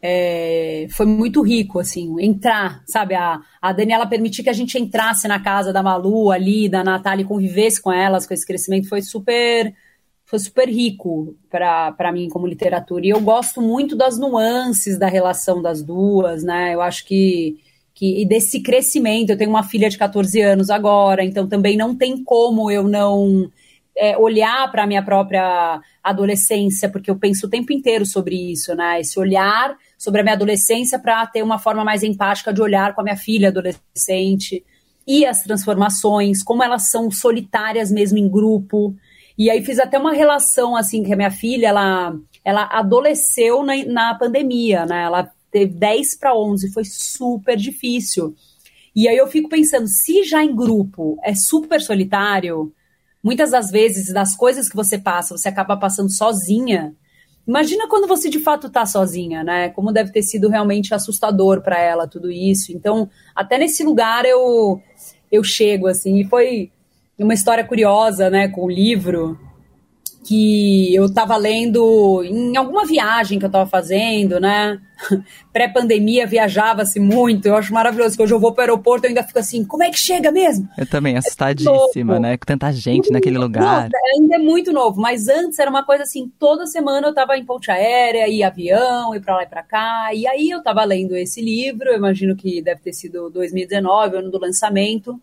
é, 0.00 0.86
foi 0.90 1.04
muito 1.04 1.42
rico, 1.42 1.78
assim, 1.78 2.16
entrar, 2.20 2.82
sabe? 2.86 3.14
A, 3.14 3.40
a 3.60 3.72
Daniela 3.72 4.06
permitir 4.06 4.42
que 4.42 4.48
a 4.48 4.54
gente 4.54 4.78
entrasse 4.78 5.28
na 5.28 5.38
casa 5.38 5.72
da 5.72 5.82
Malu 5.82 6.30
ali, 6.30 6.68
da 6.68 6.82
Natália, 6.82 7.22
e 7.22 7.26
convivesse 7.26 7.80
com 7.80 7.92
elas, 7.92 8.26
com 8.26 8.32
esse 8.32 8.46
crescimento, 8.46 8.88
foi 8.88 9.02
super 9.02 9.74
foi 10.24 10.40
super 10.40 10.68
rico 10.68 11.36
para 11.48 12.12
mim 12.12 12.28
como 12.28 12.48
literatura. 12.48 13.06
E 13.06 13.10
eu 13.10 13.20
gosto 13.20 13.62
muito 13.62 13.94
das 13.94 14.18
nuances 14.18 14.98
da 14.98 15.06
relação 15.06 15.62
das 15.62 15.82
duas, 15.82 16.42
né? 16.42 16.74
Eu 16.74 16.82
acho 16.82 17.04
que, 17.04 17.60
que 17.94 18.22
e 18.22 18.26
desse 18.26 18.60
crescimento. 18.60 19.30
Eu 19.30 19.38
tenho 19.38 19.50
uma 19.50 19.62
filha 19.62 19.88
de 19.88 19.96
14 19.96 20.40
anos 20.40 20.68
agora, 20.68 21.24
então 21.24 21.46
também 21.46 21.76
não 21.76 21.94
tem 21.94 22.24
como 22.24 22.70
eu 22.70 22.88
não 22.88 23.48
é, 23.96 24.16
olhar 24.18 24.70
para 24.70 24.84
a 24.84 24.86
minha 24.86 25.02
própria 25.02 25.80
adolescência, 26.02 26.88
porque 26.88 27.10
eu 27.10 27.16
penso 27.16 27.46
o 27.46 27.50
tempo 27.50 27.72
inteiro 27.72 28.04
sobre 28.04 28.52
isso, 28.52 28.74
né? 28.74 29.00
Esse 29.00 29.18
olhar 29.18 29.76
sobre 29.96 30.20
a 30.20 30.24
minha 30.24 30.34
adolescência 30.34 30.98
para 30.98 31.26
ter 31.26 31.42
uma 31.42 31.58
forma 31.58 31.84
mais 31.84 32.02
empática 32.02 32.52
de 32.52 32.60
olhar 32.60 32.94
com 32.94 33.00
a 33.00 33.04
minha 33.04 33.16
filha 33.16 33.48
adolescente 33.48 34.64
e 35.06 35.24
as 35.24 35.42
transformações, 35.42 36.42
como 36.42 36.62
elas 36.62 36.90
são 36.90 37.10
solitárias 37.10 37.90
mesmo 37.90 38.18
em 38.18 38.28
grupo. 38.28 38.94
E 39.38 39.50
aí 39.50 39.64
fiz 39.64 39.78
até 39.78 39.98
uma 39.98 40.12
relação 40.12 40.76
assim 40.76 41.02
que 41.02 41.12
a 41.12 41.16
minha 41.16 41.30
filha, 41.30 41.68
ela 41.68 42.14
ela 42.44 42.68
adoleceu 42.70 43.64
na, 43.64 43.74
na 43.84 44.14
pandemia, 44.14 44.86
né? 44.86 45.02
Ela 45.02 45.28
teve 45.50 45.72
10 45.72 46.16
para 46.16 46.36
11, 46.36 46.72
foi 46.72 46.84
super 46.84 47.56
difícil. 47.56 48.36
E 48.94 49.08
aí 49.08 49.16
eu 49.16 49.26
fico 49.26 49.48
pensando, 49.48 49.88
se 49.88 50.22
já 50.22 50.44
em 50.44 50.54
grupo 50.54 51.18
é 51.24 51.34
super 51.34 51.80
solitário, 51.80 52.72
muitas 53.26 53.50
das 53.50 53.72
vezes 53.72 54.14
das 54.14 54.36
coisas 54.36 54.68
que 54.68 54.76
você 54.76 54.96
passa, 54.96 55.36
você 55.36 55.48
acaba 55.48 55.76
passando 55.76 56.08
sozinha. 56.08 56.94
Imagina 57.44 57.88
quando 57.88 58.06
você 58.06 58.30
de 58.30 58.38
fato 58.38 58.70
tá 58.70 58.86
sozinha, 58.86 59.42
né? 59.42 59.68
Como 59.70 59.90
deve 59.90 60.12
ter 60.12 60.22
sido 60.22 60.48
realmente 60.48 60.94
assustador 60.94 61.60
para 61.60 61.76
ela 61.76 62.06
tudo 62.06 62.30
isso. 62.30 62.70
Então, 62.70 63.10
até 63.34 63.58
nesse 63.58 63.82
lugar 63.82 64.24
eu 64.24 64.80
eu 65.32 65.42
chego 65.42 65.88
assim, 65.88 66.20
e 66.20 66.24
foi 66.24 66.70
uma 67.18 67.34
história 67.34 67.64
curiosa, 67.64 68.30
né, 68.30 68.46
com 68.46 68.62
o 68.62 68.70
livro 68.70 69.36
que 70.26 70.92
eu 70.92 71.06
estava 71.06 71.36
lendo 71.36 72.24
em 72.24 72.56
alguma 72.56 72.84
viagem 72.84 73.38
que 73.38 73.44
eu 73.44 73.48
estava 73.48 73.68
fazendo, 73.70 74.40
né? 74.40 74.80
Pré-pandemia 75.52 76.26
viajava-se 76.26 76.98
muito, 76.98 77.46
eu 77.46 77.54
acho 77.54 77.72
maravilhoso 77.72 78.16
que 78.16 78.22
hoje 78.22 78.34
eu 78.34 78.40
vou 78.40 78.52
para 78.52 78.62
o 78.62 78.64
aeroporto 78.64 79.06
e 79.06 79.08
ainda 79.08 79.22
fico 79.22 79.38
assim, 79.38 79.64
como 79.64 79.84
é 79.84 79.90
que 79.90 79.98
chega 79.98 80.32
mesmo? 80.32 80.68
Eu 80.76 80.84
também, 80.84 81.16
assustadíssima, 81.16 82.14
novo. 82.14 82.20
né? 82.20 82.36
Com 82.36 82.44
tanta 82.44 82.72
gente 82.72 83.12
naquele 83.12 83.38
lugar. 83.38 83.84
Nossa, 83.84 83.96
ainda 84.16 84.34
é 84.34 84.38
muito 84.38 84.72
novo, 84.72 85.00
mas 85.00 85.28
antes 85.28 85.60
era 85.60 85.70
uma 85.70 85.84
coisa 85.84 86.02
assim, 86.02 86.28
toda 86.40 86.66
semana 86.66 87.06
eu 87.06 87.10
estava 87.10 87.36
em 87.36 87.44
ponte 87.44 87.70
aérea, 87.70 88.26
ia 88.26 88.48
avião, 88.48 89.14
ia 89.14 89.20
para 89.20 89.36
lá 89.36 89.42
e 89.44 89.46
para 89.46 89.62
cá, 89.62 90.10
e 90.12 90.26
aí 90.26 90.50
eu 90.50 90.58
estava 90.58 90.82
lendo 90.82 91.14
esse 91.16 91.40
livro, 91.40 91.90
eu 91.90 91.96
imagino 91.96 92.34
que 92.34 92.60
deve 92.60 92.80
ter 92.80 92.92
sido 92.92 93.30
2019, 93.30 94.16
ano 94.16 94.30
do 94.30 94.40
lançamento. 94.40 95.20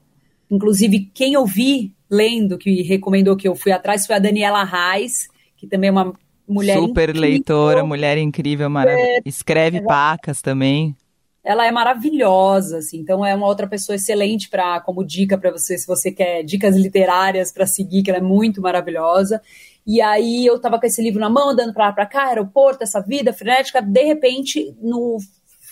Inclusive, 0.49 1.11
quem 1.13 1.33
eu 1.33 1.45
vi 1.45 1.91
lendo, 2.13 2.57
que 2.57 2.83
recomendou 2.83 3.35
que 3.35 3.47
eu 3.47 3.55
fui 3.55 3.71
atrás, 3.71 4.05
foi 4.05 4.15
a 4.15 4.19
Daniela 4.19 4.63
Reis, 4.63 5.27
que 5.57 5.65
também 5.67 5.87
é 5.87 5.91
uma 5.91 6.13
mulher 6.47 6.77
Super 6.77 7.09
incrível. 7.09 7.29
leitora, 7.29 7.83
mulher 7.83 8.17
incrível, 8.17 8.69
maravilhosa. 8.69 9.21
Escreve 9.25 9.81
pacas 9.81 10.41
também. 10.41 10.95
Ela 11.43 11.67
é 11.67 11.71
maravilhosa, 11.71 12.77
assim, 12.77 12.99
então 12.99 13.25
é 13.25 13.35
uma 13.35 13.47
outra 13.47 13.67
pessoa 13.67 13.97
excelente 13.97 14.49
para 14.49 14.79
como 14.79 15.03
dica 15.03 15.37
para 15.37 15.51
você, 15.51 15.77
se 15.77 15.85
você 15.85 16.09
quer 16.09 16.41
dicas 16.41 16.77
literárias 16.77 17.51
para 17.51 17.65
seguir, 17.65 18.01
que 18.01 18.09
ela 18.09 18.19
é 18.19 18.21
muito 18.21 18.61
maravilhosa. 18.61 19.41
E 19.85 19.99
aí 19.99 20.45
eu 20.45 20.57
tava 20.59 20.79
com 20.79 20.85
esse 20.85 21.01
livro 21.01 21.19
na 21.19 21.29
mão, 21.29 21.49
andando 21.49 21.73
para 21.73 21.87
lá 21.87 21.91
para 21.91 22.05
cá, 22.05 22.27
aeroporto, 22.27 22.83
essa 22.83 23.01
vida 23.01 23.33
frenética, 23.33 23.81
de 23.81 24.03
repente, 24.03 24.73
no 24.81 25.17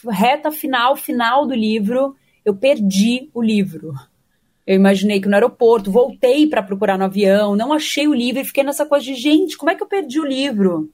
reta 0.10 0.52
final, 0.52 0.98
final 0.98 1.46
do 1.46 1.54
livro, 1.54 2.16
eu 2.44 2.54
perdi 2.54 3.30
o 3.34 3.42
livro. 3.42 3.94
Eu 4.66 4.76
imaginei 4.76 5.20
que 5.20 5.28
no 5.28 5.34
aeroporto, 5.34 5.92
voltei 5.92 6.48
para 6.48 6.64
procurar 6.64 6.98
no 6.98 7.06
avião, 7.06 7.56
não 7.56 7.74
achei 7.74 8.08
o 8.08 8.14
livro 8.14 8.42
e 8.42 8.46
fiquei 8.46 8.64
nessa 8.64 8.86
coisa 8.86 9.06
de, 9.06 9.16
gente, 9.16 9.58
como 9.58 9.72
é 9.72 9.76
que 9.76 9.84
eu 9.84 9.88
perdi 9.88 10.20
o 10.20 10.26
livro? 10.26 10.90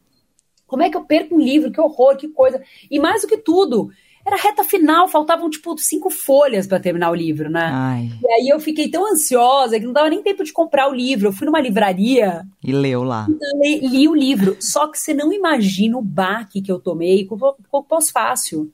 Como 0.66 0.84
é 0.84 0.90
que 0.90 0.98
eu 0.98 1.06
perco 1.06 1.36
um 1.36 1.40
livro? 1.40 1.72
Que 1.72 1.80
horror, 1.80 2.18
que 2.18 2.28
coisa. 2.28 2.62
E 2.90 3.00
mais 3.00 3.22
do 3.22 3.28
que 3.28 3.38
tudo, 3.38 3.90
era 4.26 4.36
reta 4.36 4.62
final, 4.62 5.08
faltavam 5.08 5.50
tipo 5.50 5.78
cinco 5.78 6.10
folhas 6.10 6.68
para 6.68 6.82
terminar 6.82 7.10
o 7.12 7.16
livro, 7.16 7.50
né? 7.50 7.70
Ai, 7.74 8.10
E 8.22 8.32
aí 8.34 8.50
eu 8.50 8.60
fiquei 8.60 8.90
tão 8.90 9.10
ansiosa 9.10 9.80
que 9.80 9.86
não 9.86 9.94
dava 9.94 10.10
nem 10.10 10.22
tempo 10.22 10.44
de 10.44 10.52
comprar 10.52 10.90
o 10.90 10.94
livro. 10.94 11.30
Eu 11.30 11.32
fui 11.32 11.46
numa 11.46 11.62
livraria, 11.62 12.46
e 12.62 12.74
leu 12.74 13.04
lá. 13.04 13.26
li, 13.62 13.80
li 13.80 14.08
o 14.08 14.14
livro. 14.14 14.58
Só 14.60 14.88
que 14.88 15.00
você 15.00 15.14
não 15.14 15.32
imagina 15.32 15.98
o 15.98 16.02
baque 16.02 16.62
que 16.62 16.72
eu 16.72 16.80
tomei 16.80 17.26
com 17.26 17.38
o 17.72 17.84
pós-fácil. 17.84 18.70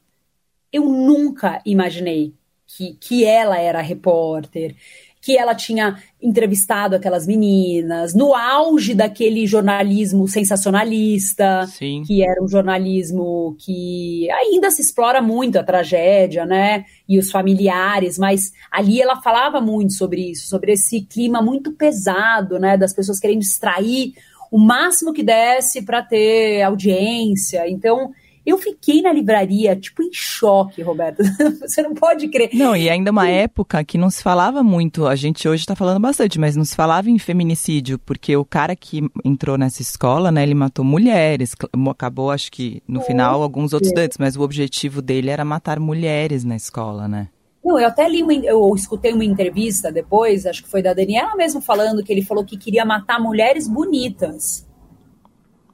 Eu 0.72 0.86
nunca 0.86 1.62
imaginei 1.64 2.34
que, 2.76 2.98
que 3.00 3.26
ela 3.26 3.60
era 3.60 3.82
repórter, 3.82 4.76
que 5.22 5.38
ela 5.38 5.56
tinha 5.56 5.98
entrevistado 6.22 6.98
aquelas 6.98 7.26
meninas, 7.26 8.14
no 8.14 8.36
auge 8.36 8.94
daquele 8.94 9.48
jornalismo 9.48 10.28
sensacionalista, 10.28 11.66
Sim. 11.68 12.04
que 12.06 12.22
era 12.22 12.44
um 12.44 12.48
jornalismo 12.48 13.56
que 13.58 14.30
ainda 14.32 14.70
se 14.70 14.82
explora 14.82 15.22
muito 15.22 15.58
a 15.58 15.64
tragédia, 15.64 16.46
né? 16.46 16.84
E 17.08 17.18
os 17.18 17.32
familiares, 17.32 18.18
mas 18.18 18.52
ali 18.70 19.02
ela 19.02 19.22
falava 19.22 19.62
muito 19.62 19.94
sobre 19.94 20.32
isso, 20.32 20.50
sobre 20.50 20.74
esse 20.74 21.02
clima 21.02 21.42
muito 21.42 21.72
pesado, 21.72 22.60
né? 22.60 22.76
Das 22.76 22.94
pessoas 22.94 23.18
querendo 23.18 23.44
extrair 23.44 24.14
o 24.52 24.60
máximo 24.60 25.14
que 25.14 25.24
desse 25.24 25.84
para 25.84 26.04
ter 26.04 26.62
audiência. 26.64 27.68
Então, 27.70 28.12
Eu 28.46 28.58
fiquei 28.58 29.02
na 29.02 29.14
livraria, 29.14 29.76
tipo, 29.76 30.04
em 30.04 30.10
choque, 30.12 30.82
Roberto. 30.82 31.24
Você 31.62 31.82
não 31.82 31.94
pode 31.94 32.28
crer. 32.28 32.50
Não, 32.54 32.76
e 32.76 32.90
ainda 32.90 33.12
uma 33.12 33.30
época 33.30 33.84
que 33.86 33.98
não 33.98 34.10
se 34.10 34.22
falava 34.22 34.62
muito, 34.62 35.08
a 35.08 35.16
gente 35.16 35.48
hoje 35.48 35.64
está 35.64 35.76
falando 35.76 36.00
bastante, 36.00 36.38
mas 36.38 36.56
não 36.56 36.66
se 36.66 36.76
falava 36.76 37.10
em 37.10 37.18
feminicídio, 37.18 37.98
porque 38.00 38.36
o 38.36 38.44
cara 38.44 38.76
que 38.76 39.02
entrou 39.24 39.58
nessa 39.58 39.82
escola, 39.82 40.30
né, 40.32 40.44
ele 40.44 40.54
matou 40.54 40.84
mulheres, 40.84 41.56
acabou, 41.90 42.32
acho 42.32 42.52
que 42.52 42.84
no 42.86 43.00
é. 43.00 43.04
final, 43.04 43.42
alguns 43.42 43.72
outros 43.72 43.90
estudantes, 43.90 44.18
mas 44.18 44.36
o 44.36 44.42
objetivo 44.42 45.02
dele 45.02 45.30
era 45.30 45.46
matar 45.46 45.80
mulheres 45.80 46.44
na 46.44 46.56
escola, 46.56 47.08
né? 47.08 47.30
Não, 47.64 47.80
eu 47.80 47.88
até 47.88 48.10
li, 48.10 48.22
uma, 48.22 48.34
eu 48.34 48.76
escutei 48.76 49.14
uma 49.14 49.24
entrevista 49.24 49.90
depois, 49.90 50.46
acho 50.46 50.64
que 50.64 50.70
foi 50.70 50.82
da 50.82 50.94
Daniela 50.94 51.34
mesmo 51.36 51.62
falando 51.62 52.04
que 52.04 52.12
ele 52.12 52.22
falou 52.22 52.44
que 52.44 52.58
queria 52.58 52.84
matar 52.84 53.22
mulheres 53.22 53.70
bonitas. 53.70 54.68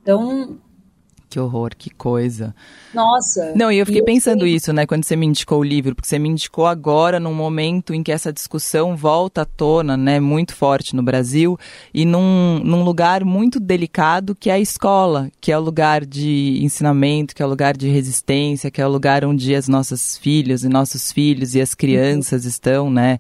Então, 0.02 0.60
que 1.30 1.40
horror, 1.40 1.72
que 1.78 1.90
coisa. 1.90 2.56
Nossa. 2.94 3.54
Não, 3.56 3.72
e 3.72 3.78
eu 3.78 3.86
fiquei 3.86 4.02
pensando 4.02 4.48
isso, 4.48 4.74
né, 4.74 4.86
quando 4.86 5.06
você 5.06 5.16
me 5.16 5.26
indicou 5.26 5.60
o 5.60 5.64
livro, 5.64 5.94
porque 5.94 6.08
você 6.08 6.18
me 6.18 6.28
indicou 6.28 6.66
agora 6.66 7.20
num 7.20 7.34
momento 7.34 7.94
em 7.94 8.02
que 8.02 8.12
essa 8.12 8.34
discussão 8.34 8.96
volta 8.96 9.44
à 9.44 9.46
tona, 9.46 9.96
né, 9.96 10.20
muito 10.20 10.56
forte 10.56 10.96
no 10.96 11.04
Brasil, 11.04 11.58
e 11.94 12.04
num, 12.04 12.60
num 12.64 12.84
lugar 12.84 13.24
muito 13.24 13.60
delicado 13.60 14.36
que 14.36 14.50
é 14.50 14.54
a 14.54 14.60
escola, 14.60 15.30
que 15.40 15.52
é 15.52 15.58
o 15.58 15.62
lugar 15.62 16.04
de 16.04 16.60
ensinamento, 16.64 17.36
que 17.36 17.44
é 17.44 17.46
o 17.46 17.50
lugar 17.50 17.78
de 17.78 17.88
resistência, 17.90 18.72
que 18.72 18.82
é 18.82 18.88
o 18.88 18.90
lugar 18.90 19.24
onde 19.24 19.54
as 19.54 19.68
nossas 19.68 20.18
filhas 20.18 20.64
e 20.64 20.70
nossos 20.70 21.12
filhos 21.12 21.54
e 21.54 21.62
as 21.62 21.76
crianças 21.76 22.44
uhum. 22.44 22.50
estão, 22.50 22.90
né. 22.90 23.20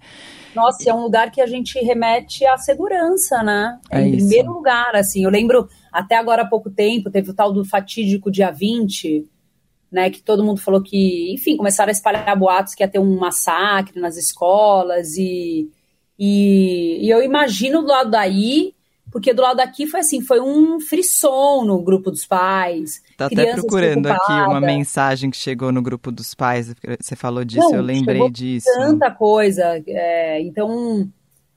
Nossa, 0.56 0.90
é 0.90 0.94
um 0.94 1.02
lugar 1.02 1.32
que 1.32 1.42
a 1.42 1.46
gente 1.46 1.78
remete 1.80 2.46
à 2.46 2.58
segurança, 2.58 3.44
né? 3.44 3.78
É 3.92 4.02
em 4.02 4.16
isso. 4.16 4.18
primeiro 4.18 4.52
lugar, 4.52 4.96
assim. 4.96 5.24
Eu 5.24 5.30
lembro 5.30 5.70
até 5.92 6.16
agora 6.16 6.44
há 6.44 6.48
pouco 6.48 6.70
tempo, 6.70 7.10
teve 7.10 7.32
o 7.32 7.34
tal 7.34 7.52
do 7.52 7.66
fatídico 7.66 8.32
dia 8.32 8.52
20, 8.52 9.28
né, 9.92 10.10
que 10.10 10.22
todo 10.22 10.44
mundo 10.44 10.62
falou 10.62 10.82
que, 10.82 11.34
enfim, 11.34 11.58
começaram 11.58 11.90
a 11.90 11.92
espalhar 11.92 12.38
boatos 12.38 12.76
que 12.76 12.84
ia 12.84 12.88
ter 12.88 13.00
um 13.00 13.18
massacre 13.18 14.00
nas 14.00 14.18
escolas 14.18 15.18
e, 15.18 15.70
e, 16.18 17.06
e 17.06 17.10
eu 17.10 17.24
imagino 17.24 17.82
do 17.82 17.88
lado 17.88 18.12
daí, 18.12 18.74
porque 19.12 19.34
do 19.34 19.42
lado 19.42 19.58
daqui 19.58 19.88
foi 19.88 20.02
assim, 20.02 20.22
foi 20.22 20.40
um 20.40 20.80
frisson 20.80 21.66
no 21.66 21.82
grupo 21.82 22.12
dos 22.12 22.26
pais. 22.26 23.02
Tá 23.18 23.26
até 23.26 23.54
procurando 23.54 24.06
aqui 24.06 24.32
uma 24.32 24.62
mensagem 24.62 25.32
que 25.32 25.38
chegou 25.38 25.72
no 25.72 25.82
grupo 25.82 26.12
dos 26.12 26.36
pais, 26.36 26.74
você 27.02 27.16
falou 27.16 27.44
disso, 27.44 27.70
Não, 27.70 27.78
eu 27.78 27.82
lembrei 27.82 28.30
disso. 28.30 28.68
Tanta 28.78 29.10
coisa, 29.10 29.82
é, 29.88 30.40
então 30.42 31.10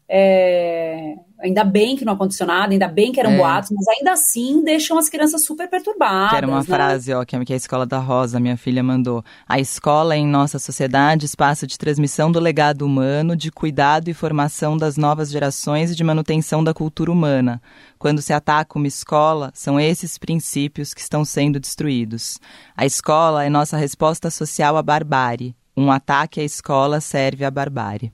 é, 0.08 1.16
ainda 1.42 1.64
bem 1.64 1.96
que 1.96 2.04
não 2.04 2.12
aconteceu 2.12 2.46
nada, 2.46 2.72
ainda 2.72 2.86
bem 2.86 3.10
que 3.12 3.18
eram 3.18 3.32
é. 3.32 3.36
boatos, 3.36 3.70
mas 3.70 3.86
ainda 3.88 4.12
assim 4.12 4.62
deixam 4.62 4.96
as 4.96 5.08
crianças 5.08 5.44
super 5.44 5.68
perturbadas. 5.68 6.30
Que 6.30 6.36
era 6.36 6.46
uma 6.46 6.58
né? 6.58 6.64
frase, 6.64 7.12
ó, 7.12 7.24
que 7.24 7.36
a 7.36 7.56
escola 7.56 7.84
da 7.84 7.98
Rosa, 7.98 8.38
minha 8.38 8.56
filha, 8.56 8.82
mandou. 8.82 9.24
A 9.48 9.58
escola 9.58 10.14
é 10.14 10.18
em 10.18 10.26
nossa 10.26 10.58
sociedade 10.58 11.26
espaço 11.26 11.66
de 11.66 11.76
transmissão 11.76 12.30
do 12.30 12.38
legado 12.38 12.86
humano, 12.86 13.36
de 13.36 13.50
cuidado 13.50 14.08
e 14.08 14.14
formação 14.14 14.76
das 14.76 14.96
novas 14.96 15.30
gerações 15.30 15.90
e 15.90 15.96
de 15.96 16.04
manutenção 16.04 16.62
da 16.62 16.72
cultura 16.72 17.10
humana. 17.10 17.60
Quando 17.98 18.22
se 18.22 18.32
ataca 18.32 18.78
uma 18.78 18.86
escola, 18.86 19.50
são 19.54 19.78
esses 19.78 20.18
princípios 20.18 20.94
que 20.94 21.00
estão 21.00 21.24
sendo 21.24 21.58
destruídos. 21.58 22.38
A 22.76 22.86
escola 22.86 23.44
é 23.44 23.50
nossa 23.50 23.76
resposta 23.76 24.30
social 24.30 24.76
à 24.76 24.82
barbárie. 24.82 25.54
Um 25.76 25.90
ataque 25.90 26.40
à 26.40 26.44
escola 26.44 27.00
serve 27.00 27.44
à 27.44 27.50
barbárie. 27.50 28.12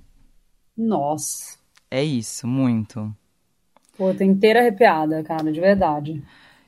Nossa. 0.77 1.58
É 1.91 2.03
isso, 2.03 2.47
muito. 2.47 3.15
Pô, 3.97 4.15
tô 4.15 4.23
inteira 4.23 4.61
arrepiada, 4.61 5.23
cara, 5.25 5.51
de 5.51 5.61
verdade. 5.61 6.23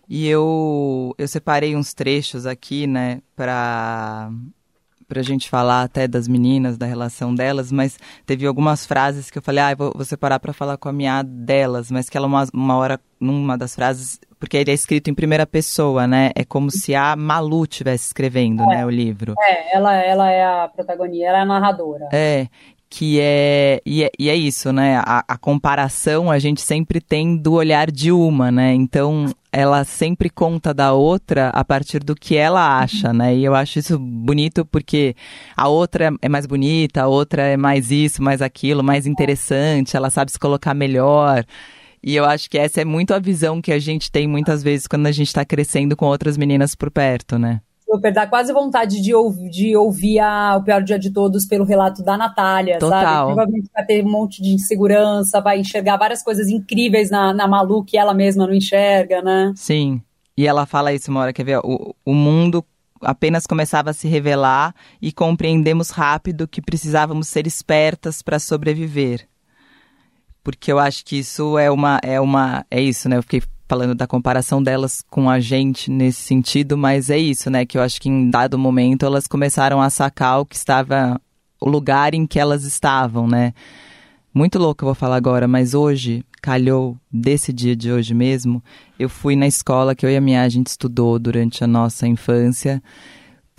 E 0.08 0.26
eu, 0.26 1.14
eu 1.16 1.28
separei 1.28 1.76
uns 1.76 1.94
trechos 1.94 2.44
aqui, 2.44 2.84
né, 2.84 3.22
pra, 3.36 4.28
pra 5.06 5.22
gente 5.22 5.48
falar 5.48 5.82
até 5.82 6.08
das 6.08 6.26
meninas, 6.26 6.76
da 6.76 6.84
relação 6.84 7.32
delas, 7.32 7.70
mas 7.70 7.96
teve 8.26 8.44
algumas 8.44 8.84
frases 8.84 9.30
que 9.30 9.38
eu 9.38 9.42
falei, 9.42 9.62
ah, 9.62 9.74
vou, 9.76 9.92
vou 9.94 10.04
separar 10.04 10.40
para 10.40 10.52
falar 10.52 10.76
com 10.78 10.88
a 10.88 10.92
minha 10.92 11.22
delas, 11.22 11.92
mas 11.92 12.10
que 12.10 12.16
ela 12.16 12.26
uma, 12.26 12.44
uma 12.52 12.76
hora, 12.76 12.98
numa 13.20 13.56
das 13.56 13.76
frases, 13.76 14.18
porque 14.40 14.56
ele 14.56 14.72
é 14.72 14.74
escrito 14.74 15.08
em 15.08 15.14
primeira 15.14 15.46
pessoa, 15.46 16.08
né, 16.08 16.30
é 16.34 16.44
como 16.44 16.72
se 16.72 16.92
a 16.92 17.14
Malu 17.14 17.62
estivesse 17.62 18.06
escrevendo, 18.06 18.64
é, 18.64 18.66
né, 18.66 18.86
o 18.86 18.90
livro. 18.90 19.36
É, 19.40 19.76
ela, 19.76 19.94
ela 19.94 20.28
é 20.28 20.44
a 20.44 20.66
protagonista, 20.66 21.26
ela 21.26 21.38
é 21.38 21.42
a 21.42 21.46
narradora. 21.46 22.08
É, 22.12 22.48
que 22.90 23.20
é 23.20 23.80
e, 23.86 24.02
é. 24.02 24.10
e 24.18 24.28
é 24.28 24.34
isso, 24.34 24.72
né? 24.72 24.96
A, 24.98 25.24
a, 25.28 25.38
comparação 25.38 26.28
a 26.28 26.40
gente 26.40 26.60
sempre 26.60 27.00
tem 27.00 27.36
do 27.36 27.52
olhar 27.52 27.88
de 27.88 28.10
uma, 28.10 28.50
né? 28.50 28.74
Então 28.74 29.26
ela 29.52 29.84
sempre 29.84 30.28
conta 30.28 30.74
da 30.74 30.92
outra 30.92 31.50
a 31.50 31.64
partir 31.64 32.00
do 32.02 32.16
que 32.16 32.36
ela 32.36 32.80
acha, 32.80 33.12
né? 33.12 33.34
E 33.36 33.44
eu 33.44 33.54
acho 33.54 33.78
isso 33.78 33.96
bonito 33.96 34.64
porque 34.66 35.14
a 35.56 35.68
outra 35.68 36.12
é 36.20 36.28
mais 36.28 36.46
bonita, 36.46 37.02
a 37.02 37.06
outra 37.06 37.42
é 37.42 37.56
mais 37.56 37.92
isso, 37.92 38.22
mais 38.22 38.42
aquilo, 38.42 38.82
mais 38.82 39.06
interessante, 39.06 39.96
ela 39.96 40.10
sabe 40.10 40.32
se 40.32 40.38
colocar 40.38 40.74
melhor. 40.74 41.44
E 42.02 42.16
eu 42.16 42.24
acho 42.24 42.50
que 42.50 42.58
essa 42.58 42.80
é 42.80 42.84
muito 42.84 43.14
a 43.14 43.18
visão 43.20 43.62
que 43.62 43.72
a 43.72 43.78
gente 43.78 44.10
tem 44.10 44.26
muitas 44.26 44.62
vezes 44.62 44.88
quando 44.88 45.06
a 45.06 45.12
gente 45.12 45.28
está 45.28 45.44
crescendo 45.44 45.96
com 45.96 46.06
outras 46.06 46.36
meninas 46.36 46.74
por 46.74 46.90
perto, 46.90 47.38
né? 47.38 47.60
Super, 47.90 48.12
dá 48.12 48.26
quase 48.26 48.52
vontade 48.52 49.00
de, 49.00 49.14
ouvir, 49.14 49.50
de 49.50 49.76
ouvir 49.76 50.20
a, 50.20 50.56
o 50.56 50.62
pior 50.62 50.82
dia 50.82 50.98
de 50.98 51.10
todos 51.10 51.44
pelo 51.46 51.64
relato 51.64 52.04
da 52.04 52.16
Natália, 52.16 52.78
Total. 52.78 53.02
sabe? 53.02 53.26
Provavelmente 53.26 53.70
vai 53.74 53.84
ter 53.84 54.04
um 54.04 54.10
monte 54.10 54.40
de 54.42 54.50
insegurança, 54.50 55.40
vai 55.40 55.58
enxergar 55.58 55.96
várias 55.96 56.22
coisas 56.22 56.48
incríveis 56.48 57.10
na, 57.10 57.34
na 57.34 57.48
Malu 57.48 57.84
que 57.84 57.98
ela 57.98 58.14
mesma 58.14 58.46
não 58.46 58.54
enxerga, 58.54 59.20
né? 59.20 59.52
Sim. 59.56 60.00
E 60.36 60.46
ela 60.46 60.64
fala 60.66 60.92
isso 60.92 61.10
uma 61.10 61.20
hora, 61.20 61.32
quer 61.32 61.44
ver? 61.44 61.58
O, 61.58 61.94
o 62.04 62.14
mundo 62.14 62.64
apenas 63.00 63.46
começava 63.46 63.90
a 63.90 63.94
se 63.94 64.06
revelar 64.06 64.74
e 65.00 65.10
compreendemos 65.10 65.90
rápido 65.90 66.46
que 66.46 66.62
precisávamos 66.62 67.28
ser 67.28 67.46
espertas 67.46 68.22
para 68.22 68.38
sobreviver. 68.38 69.26
Porque 70.42 70.70
eu 70.72 70.78
acho 70.78 71.04
que 71.04 71.18
isso 71.18 71.58
é 71.58 71.70
uma 71.70 72.00
é 72.02 72.20
uma 72.20 72.64
é 72.70 72.80
isso, 72.80 73.08
né? 73.08 73.18
Eu 73.18 73.22
fiquei 73.22 73.42
falando 73.70 73.94
da 73.94 74.04
comparação 74.04 74.60
delas 74.60 75.00
com 75.08 75.30
a 75.30 75.38
gente 75.38 75.92
nesse 75.92 76.22
sentido, 76.22 76.76
mas 76.76 77.08
é 77.08 77.16
isso, 77.16 77.48
né? 77.48 77.64
Que 77.64 77.78
eu 77.78 77.82
acho 77.82 78.00
que 78.00 78.08
em 78.08 78.28
dado 78.28 78.58
momento 78.58 79.06
elas 79.06 79.28
começaram 79.28 79.80
a 79.80 79.88
sacar 79.88 80.40
o 80.40 80.44
que 80.44 80.56
estava. 80.56 81.20
o 81.60 81.68
lugar 81.68 82.12
em 82.12 82.26
que 82.26 82.40
elas 82.40 82.64
estavam, 82.64 83.28
né? 83.28 83.54
Muito 84.34 84.58
louco 84.58 84.82
eu 84.82 84.86
vou 84.86 84.94
falar 84.96 85.14
agora, 85.14 85.46
mas 85.46 85.72
hoje, 85.72 86.24
calhou 86.42 86.96
desse 87.12 87.52
dia 87.52 87.76
de 87.76 87.92
hoje 87.92 88.12
mesmo, 88.12 88.60
eu 88.98 89.08
fui 89.08 89.36
na 89.36 89.46
escola 89.46 89.94
que 89.94 90.04
eu 90.04 90.10
e 90.10 90.16
a 90.16 90.20
minha 90.20 90.42
a 90.42 90.48
gente 90.48 90.66
estudou 90.66 91.16
durante 91.16 91.62
a 91.62 91.66
nossa 91.68 92.08
infância 92.08 92.82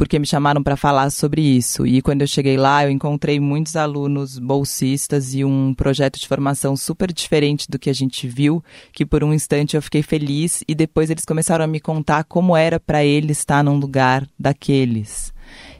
porque 0.01 0.17
me 0.17 0.25
chamaram 0.25 0.63
para 0.63 0.75
falar 0.75 1.11
sobre 1.11 1.43
isso. 1.43 1.85
E 1.85 2.01
quando 2.01 2.21
eu 2.21 2.27
cheguei 2.27 2.57
lá, 2.57 2.83
eu 2.83 2.89
encontrei 2.89 3.39
muitos 3.39 3.75
alunos 3.75 4.39
bolsistas 4.39 5.35
e 5.35 5.45
um 5.45 5.75
projeto 5.75 6.19
de 6.19 6.27
formação 6.27 6.75
super 6.75 7.13
diferente 7.13 7.69
do 7.69 7.77
que 7.77 7.87
a 7.87 7.93
gente 7.93 8.27
viu, 8.27 8.63
que 8.91 9.05
por 9.05 9.23
um 9.23 9.31
instante 9.31 9.75
eu 9.75 9.81
fiquei 9.81 10.01
feliz 10.01 10.63
e 10.67 10.73
depois 10.73 11.11
eles 11.11 11.23
começaram 11.23 11.63
a 11.63 11.67
me 11.67 11.79
contar 11.79 12.23
como 12.23 12.57
era 12.57 12.79
para 12.79 13.05
eles 13.05 13.37
estar 13.37 13.63
num 13.63 13.77
lugar 13.77 14.27
daqueles 14.39 15.31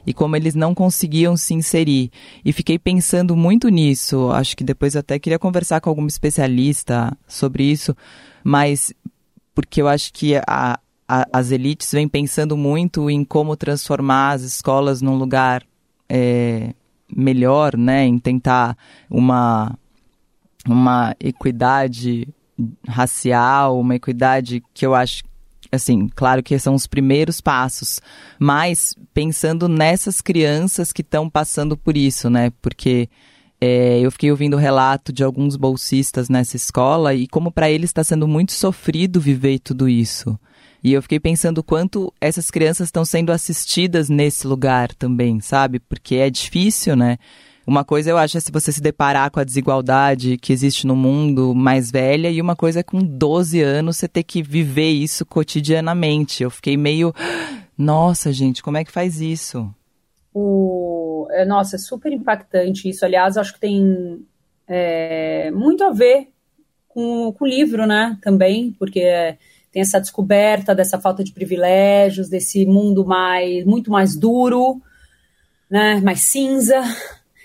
e 0.06 0.14
como 0.14 0.36
eles 0.36 0.54
não 0.54 0.72
conseguiam 0.72 1.36
se 1.36 1.52
inserir. 1.52 2.08
E 2.44 2.52
fiquei 2.52 2.78
pensando 2.78 3.34
muito 3.34 3.68
nisso. 3.70 4.30
Acho 4.30 4.56
que 4.56 4.62
depois 4.62 4.94
até 4.94 5.18
queria 5.18 5.36
conversar 5.36 5.80
com 5.80 5.90
algum 5.90 6.06
especialista 6.06 7.12
sobre 7.26 7.64
isso, 7.64 7.92
mas 8.44 8.94
porque 9.52 9.82
eu 9.82 9.88
acho 9.88 10.12
que 10.12 10.36
a, 10.46 10.78
a, 11.12 11.26
as 11.30 11.50
elites 11.50 11.92
vêm 11.92 12.08
pensando 12.08 12.56
muito 12.56 13.10
em 13.10 13.22
como 13.22 13.54
transformar 13.54 14.32
as 14.32 14.42
escolas 14.42 15.02
num 15.02 15.14
lugar 15.14 15.62
é, 16.08 16.72
melhor, 17.14 17.76
né? 17.76 18.06
Em 18.06 18.18
tentar 18.18 18.74
uma, 19.10 19.78
uma 20.66 21.14
equidade 21.20 22.26
racial, 22.88 23.78
uma 23.78 23.94
equidade 23.96 24.62
que 24.72 24.86
eu 24.86 24.94
acho 24.94 25.22
assim, 25.70 26.08
claro 26.14 26.42
que 26.42 26.58
são 26.58 26.74
os 26.74 26.86
primeiros 26.86 27.40
passos, 27.40 28.00
mas 28.38 28.94
pensando 29.14 29.68
nessas 29.68 30.20
crianças 30.20 30.92
que 30.92 31.00
estão 31.00 31.30
passando 31.30 31.76
por 31.76 31.96
isso, 31.96 32.30
né? 32.30 32.50
Porque 32.62 33.08
é, 33.60 34.00
eu 34.00 34.10
fiquei 34.10 34.30
ouvindo 34.30 34.54
o 34.54 34.58
relato 34.58 35.12
de 35.12 35.22
alguns 35.22 35.56
bolsistas 35.56 36.30
nessa 36.30 36.56
escola 36.56 37.14
e 37.14 37.26
como 37.26 37.52
para 37.52 37.70
eles 37.70 37.90
está 37.90 38.02
sendo 38.02 38.26
muito 38.26 38.52
sofrido 38.52 39.20
viver 39.20 39.58
tudo 39.58 39.88
isso. 39.88 40.38
E 40.82 40.92
eu 40.92 41.02
fiquei 41.02 41.20
pensando 41.20 41.62
quanto 41.62 42.12
essas 42.20 42.50
crianças 42.50 42.88
estão 42.88 43.04
sendo 43.04 43.30
assistidas 43.30 44.08
nesse 44.08 44.46
lugar 44.46 44.92
também, 44.94 45.40
sabe? 45.40 45.78
Porque 45.78 46.16
é 46.16 46.28
difícil, 46.28 46.96
né? 46.96 47.18
Uma 47.64 47.84
coisa 47.84 48.10
eu 48.10 48.18
acho 48.18 48.36
é 48.36 48.40
se 48.40 48.50
você 48.50 48.72
se 48.72 48.80
deparar 48.80 49.30
com 49.30 49.38
a 49.38 49.44
desigualdade 49.44 50.36
que 50.36 50.52
existe 50.52 50.84
no 50.84 50.96
mundo 50.96 51.54
mais 51.54 51.92
velha, 51.92 52.28
e 52.28 52.40
uma 52.40 52.56
coisa 52.56 52.80
é 52.80 52.82
com 52.82 52.98
12 52.98 53.60
anos 53.60 53.98
você 53.98 54.08
ter 54.08 54.24
que 54.24 54.42
viver 54.42 54.90
isso 54.90 55.24
cotidianamente. 55.24 56.42
Eu 56.42 56.50
fiquei 56.50 56.76
meio. 56.76 57.14
Nossa, 57.78 58.32
gente, 58.32 58.62
como 58.62 58.76
é 58.76 58.84
que 58.84 58.90
faz 58.90 59.20
isso? 59.20 59.72
O... 60.34 61.26
É, 61.30 61.44
nossa, 61.44 61.76
é 61.76 61.78
super 61.78 62.12
impactante 62.12 62.88
isso. 62.88 63.04
Aliás, 63.04 63.36
acho 63.36 63.54
que 63.54 63.60
tem 63.60 64.24
é, 64.68 65.50
muito 65.50 65.82
a 65.82 65.90
ver 65.90 66.28
com, 66.88 67.32
com 67.32 67.44
o 67.44 67.48
livro, 67.48 67.86
né? 67.86 68.18
Também, 68.22 68.72
porque 68.78 69.36
tem 69.72 69.82
essa 69.82 69.98
descoberta 69.98 70.74
dessa 70.74 71.00
falta 71.00 71.24
de 71.24 71.32
privilégios, 71.32 72.28
desse 72.28 72.66
mundo 72.66 73.04
mais 73.04 73.64
muito 73.64 73.90
mais 73.90 74.16
duro, 74.16 74.80
né, 75.70 76.00
mais 76.02 76.20
cinza. 76.30 76.82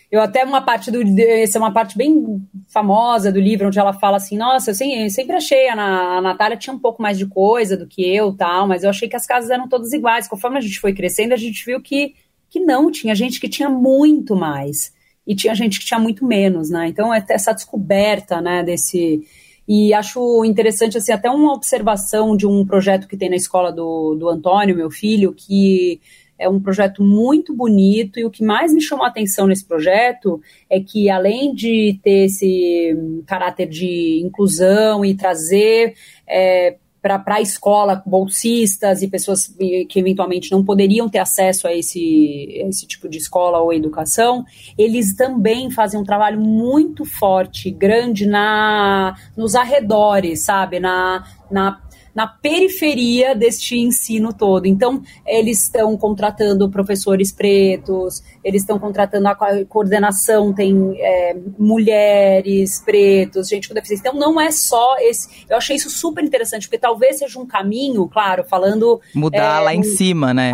Eu 0.10 0.22
até 0.22 0.44
uma 0.46 0.62
parte 0.62 0.90
do 0.90 1.02
essa 1.20 1.58
é 1.58 1.62
uma 1.62 1.74
parte 1.74 1.98
bem 1.98 2.42
famosa 2.70 3.30
do 3.32 3.42
livro 3.42 3.68
onde 3.68 3.78
ela 3.78 3.92
fala 3.92 4.18
assim, 4.18 4.38
nossa, 4.38 4.72
eu 4.72 4.76
sempre, 4.76 5.36
achei 5.36 5.68
a, 5.68 5.74
a 5.74 6.22
Natália 6.22 6.56
tinha 6.56 6.74
um 6.74 6.80
pouco 6.80 7.02
mais 7.02 7.18
de 7.18 7.26
coisa 7.26 7.76
do 7.76 7.86
que 7.86 8.02
eu, 8.16 8.32
tal, 8.34 8.68
mas 8.68 8.84
eu 8.84 8.90
achei 8.90 9.10
que 9.10 9.18
as 9.18 9.26
casas 9.26 9.50
eram 9.50 9.68
todas 9.68 9.92
iguais. 9.92 10.28
Conforme 10.28 10.58
a 10.58 10.62
gente 10.62 10.80
foi 10.80 10.94
crescendo, 10.94 11.34
a 11.34 11.38
gente 11.38 11.66
viu 11.66 11.82
que 11.82 12.16
que 12.50 12.62
não, 12.62 12.90
tinha 12.90 13.14
gente 13.14 13.40
que 13.40 13.50
tinha 13.50 13.70
muito 13.70 14.36
mais 14.36 14.94
e 15.26 15.36
tinha 15.36 15.54
gente 15.54 15.80
que 15.80 15.86
tinha 15.86 16.00
muito 16.00 16.26
menos, 16.26 16.70
né? 16.70 16.88
Então 16.88 17.14
é 17.14 17.24
essa 17.30 17.52
descoberta, 17.52 18.40
né, 18.40 18.64
desse 18.64 19.28
e 19.68 19.94
acho 19.94 20.46
interessante, 20.46 20.98
assim, 20.98 21.12
até 21.12 21.30
uma 21.30 21.54
observação 21.54 22.38
de 22.38 22.48
um 22.48 22.66
projeto 22.66 23.08
que 23.08 23.18
tem 23.18 23.30
na 23.30 23.36
escola 23.36 23.72
do, 23.72 24.16
do 24.16 24.30
Antônio, 24.30 24.76
meu 24.76 24.90
filho, 24.90 25.34
que 25.34 26.00
é 26.40 26.48
um 26.48 26.60
projeto 26.60 27.04
muito 27.04 27.54
bonito 27.54 28.20
e 28.20 28.26
o 28.26 28.30
que 28.30 28.44
mais 28.44 28.74
me 28.74 28.82
chamou 28.82 29.06
a 29.06 29.10
atenção 29.10 29.48
nesse 29.48 29.66
projeto 29.66 30.40
é 30.70 30.80
que 30.80 31.10
além 31.10 31.54
de 31.54 32.00
ter 32.04 32.26
esse 32.26 32.96
caráter 33.26 33.68
de 33.68 34.22
inclusão 34.24 35.04
e 35.04 35.16
trazer 35.16 35.96
é, 36.28 36.78
para 37.02 37.24
a 37.28 37.42
escola 37.42 38.02
bolsistas 38.06 39.02
e 39.02 39.08
pessoas 39.08 39.48
que 39.90 40.00
eventualmente 40.00 40.52
não 40.52 40.64
poderiam 40.64 41.08
ter 41.08 41.20
acesso 41.20 41.68
a 41.68 41.74
esse, 41.74 42.62
esse 42.68 42.86
tipo 42.88 43.08
de 43.08 43.18
escola 43.18 43.60
ou 43.60 43.72
educação, 43.72 44.44
eles 44.78 45.16
também 45.16 45.70
fazem 45.72 46.00
um 46.00 46.04
trabalho 46.04 46.40
muito 46.40 47.06
forte, 47.06 47.72
grande 47.72 48.26
na 48.26 49.16
nos 49.36 49.56
arredores, 49.56 50.44
sabe? 50.44 50.80
Na, 50.80 51.26
na 51.50 51.82
na 52.18 52.26
periferia 52.26 53.36
deste 53.36 53.78
ensino 53.78 54.34
todo. 54.34 54.66
Então, 54.66 55.04
eles 55.24 55.62
estão 55.62 55.96
contratando 55.96 56.68
professores 56.68 57.32
pretos, 57.32 58.24
eles 58.44 58.64
estão 58.64 58.80
contratando 58.80 59.28
a 59.28 59.36
coordenação, 59.66 60.52
tem 60.52 60.96
é, 61.00 61.38
mulheres, 61.60 62.82
pretos, 62.84 63.48
gente 63.48 63.68
com 63.68 63.76
deficiência. 63.76 64.10
Então, 64.10 64.20
não 64.20 64.42
é 64.42 64.50
só 64.50 64.96
esse. 65.00 65.46
Eu 65.48 65.58
achei 65.58 65.76
isso 65.76 65.92
super 65.92 66.24
interessante, 66.24 66.68
porque 66.68 66.80
talvez 66.80 67.20
seja 67.20 67.40
um 67.40 67.46
caminho, 67.46 68.08
claro, 68.08 68.44
falando. 68.44 69.00
Mudar 69.14 69.62
é, 69.62 69.66
lá 69.66 69.76
em 69.76 69.84
cima, 69.84 70.34
né? 70.34 70.54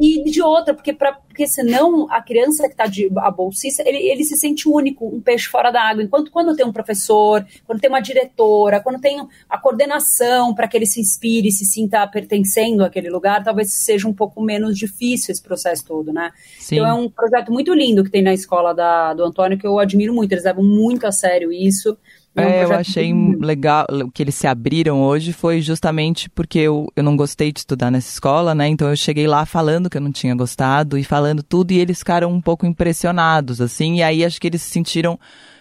E 0.00 0.22
de 0.30 0.40
outra, 0.40 0.72
porque 0.74 0.92
para 0.92 1.18
porque 1.40 1.46
senão 1.46 2.06
a 2.10 2.20
criança 2.20 2.64
que 2.64 2.74
está 2.74 2.86
de 2.86 3.10
a 3.16 3.30
bolsista, 3.30 3.82
ele, 3.86 3.98
ele 3.98 4.24
se 4.24 4.36
sente 4.36 4.68
único, 4.68 5.06
um 5.06 5.20
peixe 5.20 5.48
fora 5.48 5.70
da 5.70 5.80
água. 5.80 6.02
Enquanto 6.02 6.30
quando 6.30 6.54
tem 6.54 6.66
um 6.66 6.72
professor, 6.72 7.46
quando 7.66 7.80
tem 7.80 7.88
uma 7.88 8.00
diretora, 8.00 8.80
quando 8.80 9.00
tem 9.00 9.26
a 9.48 9.56
coordenação 9.56 10.52
para 10.54 10.68
que 10.68 10.76
ele 10.76 10.84
se 10.84 10.99
inspire, 11.00 11.50
se 11.50 11.64
sinta 11.64 12.06
pertencendo 12.06 12.84
àquele 12.84 13.10
lugar, 13.10 13.42
talvez 13.42 13.72
seja 13.72 14.06
um 14.06 14.12
pouco 14.12 14.42
menos 14.42 14.76
difícil 14.76 15.32
esse 15.32 15.42
processo 15.42 15.84
todo, 15.84 16.12
né? 16.12 16.30
Sim. 16.58 16.76
Então 16.76 16.86
é 16.86 16.94
um 16.94 17.08
projeto 17.08 17.50
muito 17.50 17.72
lindo 17.74 18.04
que 18.04 18.10
tem 18.10 18.22
na 18.22 18.32
escola 18.32 18.74
da, 18.74 19.14
do 19.14 19.24
Antônio, 19.24 19.58
que 19.58 19.66
eu 19.66 19.78
admiro 19.78 20.14
muito, 20.14 20.32
eles 20.32 20.44
levam 20.44 20.62
muito 20.62 21.06
a 21.06 21.12
sério 21.12 21.52
isso. 21.52 21.96
É, 22.34 22.46
um 22.46 22.48
é, 22.48 22.64
eu 22.64 22.72
achei 22.72 23.12
legal. 23.40 23.86
Que 24.14 24.22
eles 24.22 24.34
se 24.34 24.46
abriram 24.46 25.02
hoje 25.02 25.32
foi 25.32 25.60
justamente 25.60 26.28
porque 26.30 26.60
eu, 26.60 26.86
eu 26.94 27.02
não 27.02 27.16
gostei 27.16 27.52
de 27.52 27.60
estudar 27.60 27.90
nessa 27.90 28.12
escola, 28.12 28.54
né? 28.54 28.68
Então 28.68 28.88
eu 28.88 28.96
cheguei 28.96 29.26
lá 29.26 29.44
falando 29.44 29.90
que 29.90 29.96
eu 29.96 30.00
não 30.00 30.12
tinha 30.12 30.34
gostado 30.34 30.96
e 30.96 31.02
falando 31.04 31.42
tudo, 31.42 31.72
e 31.72 31.78
eles 31.78 31.98
ficaram 31.98 32.30
um 32.30 32.40
pouco 32.40 32.66
impressionados, 32.66 33.60
assim. 33.60 33.96
E 33.96 34.02
aí 34.02 34.24
acho 34.24 34.40
que 34.40 34.46
eles 34.46 34.62
se 34.62 34.70
sentiram. 34.70 35.18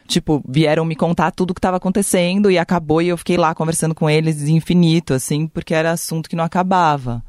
Tipo, 0.09 0.43
vieram 0.49 0.83
me 0.83 0.95
contar 0.95 1.29
tudo 1.29 1.51
o 1.51 1.53
que 1.53 1.59
estava 1.59 1.77
acontecendo 1.77 2.49
e 2.49 2.57
acabou, 2.57 2.99
e 2.99 3.09
eu 3.09 3.17
fiquei 3.17 3.37
lá 3.37 3.53
conversando 3.53 3.93
com 3.93 4.09
eles 4.09 4.41
infinito, 4.41 5.13
assim, 5.13 5.45
porque 5.45 5.71
era 5.71 5.91
assunto 5.91 6.27
que 6.27 6.35
não 6.35 6.43
acabava. 6.43 7.23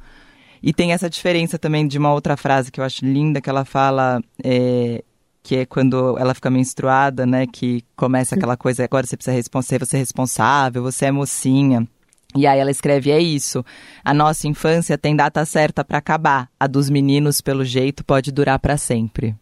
E 0.62 0.72
tem 0.72 0.92
essa 0.92 1.08
diferença 1.08 1.58
também 1.58 1.86
de 1.86 1.98
uma 1.98 2.10
outra 2.10 2.38
frase 2.38 2.72
que 2.72 2.80
eu 2.80 2.84
acho 2.84 3.04
linda, 3.04 3.38
que 3.38 3.50
ela 3.50 3.66
fala. 3.66 4.22
É, 4.42 5.04
que 5.42 5.56
é 5.56 5.66
quando 5.66 6.18
ela 6.18 6.34
fica 6.34 6.50
menstruada, 6.50 7.26
né? 7.26 7.46
Que 7.46 7.84
começa 7.94 8.34
aquela 8.34 8.56
coisa, 8.56 8.84
agora 8.84 9.06
você 9.06 9.16
precisa 9.16 9.36
responder, 9.36 9.78
você 9.78 9.96
é 9.96 9.98
responsável, 9.98 10.82
você 10.82 11.06
é 11.06 11.10
mocinha. 11.10 11.86
E 12.34 12.46
aí 12.46 12.58
ela 12.58 12.70
escreve: 12.70 13.10
é 13.10 13.20
isso. 13.20 13.62
A 14.02 14.14
nossa 14.14 14.48
infância 14.48 14.96
tem 14.96 15.14
data 15.14 15.44
certa 15.44 15.84
para 15.84 15.98
acabar. 15.98 16.48
A 16.58 16.66
dos 16.66 16.88
meninos, 16.88 17.42
pelo 17.42 17.62
jeito, 17.64 18.04
pode 18.04 18.32
durar 18.32 18.58
para 18.58 18.76
sempre. 18.76 19.34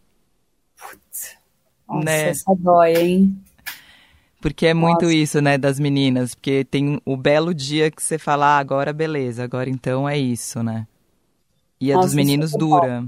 Nossa, 1.89 2.05
né? 2.05 2.29
essa 2.29 2.55
dói, 2.55 2.93
hein? 2.95 3.41
Porque 4.41 4.67
é 4.67 4.73
muito 4.73 5.03
nossa. 5.03 5.13
isso, 5.13 5.41
né, 5.41 5.57
das 5.57 5.79
meninas. 5.79 6.33
Porque 6.33 6.63
tem 6.63 7.01
o 7.05 7.17
belo 7.17 7.53
dia 7.53 7.91
que 7.91 8.01
você 8.01 8.17
fala, 8.17 8.57
ah, 8.57 8.59
agora 8.59 8.93
beleza, 8.93 9.43
agora 9.43 9.69
então 9.69 10.07
é 10.07 10.17
isso, 10.17 10.63
né? 10.63 10.87
E 11.81 11.91
a 11.91 11.95
nossa, 11.95 12.07
dos 12.07 12.15
meninos 12.15 12.51
dura. 12.51 13.05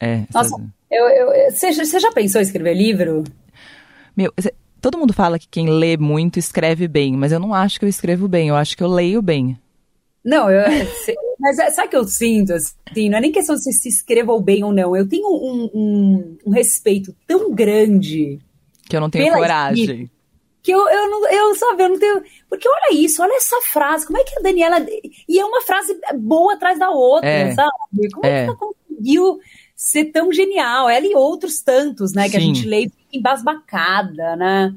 É. 0.00 0.24
Nossa, 0.34 0.56
eu, 0.90 1.08
eu, 1.08 1.50
você, 1.50 1.72
você 1.72 2.00
já 2.00 2.10
pensou 2.10 2.40
em 2.40 2.44
escrever 2.44 2.74
livro? 2.74 3.22
Meu, 4.16 4.32
todo 4.80 4.98
mundo 4.98 5.12
fala 5.12 5.38
que 5.38 5.48
quem 5.48 5.70
lê 5.70 5.96
muito 5.96 6.38
escreve 6.38 6.88
bem, 6.88 7.16
mas 7.16 7.32
eu 7.32 7.38
não 7.38 7.54
acho 7.54 7.78
que 7.78 7.84
eu 7.84 7.88
escrevo 7.88 8.26
bem, 8.28 8.48
eu 8.48 8.56
acho 8.56 8.76
que 8.76 8.82
eu 8.82 8.88
leio 8.88 9.22
bem. 9.22 9.58
Não, 10.24 10.50
eu, 10.50 10.62
mas 11.40 11.58
é, 11.58 11.70
sabe 11.70 11.88
o 11.88 11.90
que 11.90 11.96
eu 11.96 12.04
sinto? 12.04 12.52
Assim, 12.52 13.10
não 13.10 13.18
é 13.18 13.20
nem 13.20 13.32
questão 13.32 13.56
de 13.56 13.72
se 13.72 13.88
escreva 13.88 14.38
bem 14.40 14.62
ou 14.62 14.72
não. 14.72 14.96
Eu 14.96 15.08
tenho 15.08 15.26
um, 15.26 15.70
um, 15.74 16.38
um 16.46 16.50
respeito 16.50 17.14
tão 17.26 17.52
grande. 17.52 18.38
Que 18.88 18.96
eu 18.96 19.00
não 19.00 19.10
tenho 19.10 19.32
coragem. 19.32 20.08
Que 20.62 20.70
eu, 20.70 20.78
eu 20.78 21.10
não, 21.10 21.28
eu, 21.28 21.54
sabe, 21.56 21.82
eu 21.82 21.88
não 21.88 21.98
tenho. 21.98 22.22
Porque 22.48 22.68
olha 22.68 22.94
isso, 22.94 23.20
olha 23.20 23.36
essa 23.36 23.60
frase. 23.72 24.06
Como 24.06 24.16
é 24.16 24.22
que 24.22 24.38
a 24.38 24.42
Daniela. 24.42 24.86
E 25.28 25.38
é 25.40 25.44
uma 25.44 25.62
frase 25.62 25.98
boa 26.14 26.54
atrás 26.54 26.78
da 26.78 26.90
outra, 26.90 27.28
é, 27.28 27.52
sabe? 27.52 28.10
Como 28.12 28.24
é, 28.24 28.30
é 28.30 28.44
que 28.44 28.50
ela 28.50 28.56
conseguiu 28.56 29.40
ser 29.74 30.04
tão 30.12 30.32
genial. 30.32 30.88
Ela 30.88 31.06
e 31.06 31.16
outros 31.16 31.60
tantos, 31.60 32.12
né? 32.12 32.26
Que 32.26 32.32
Sim. 32.32 32.36
a 32.36 32.40
gente 32.40 32.68
lê 32.68 32.88
embasbacada, 33.12 34.36
né? 34.36 34.72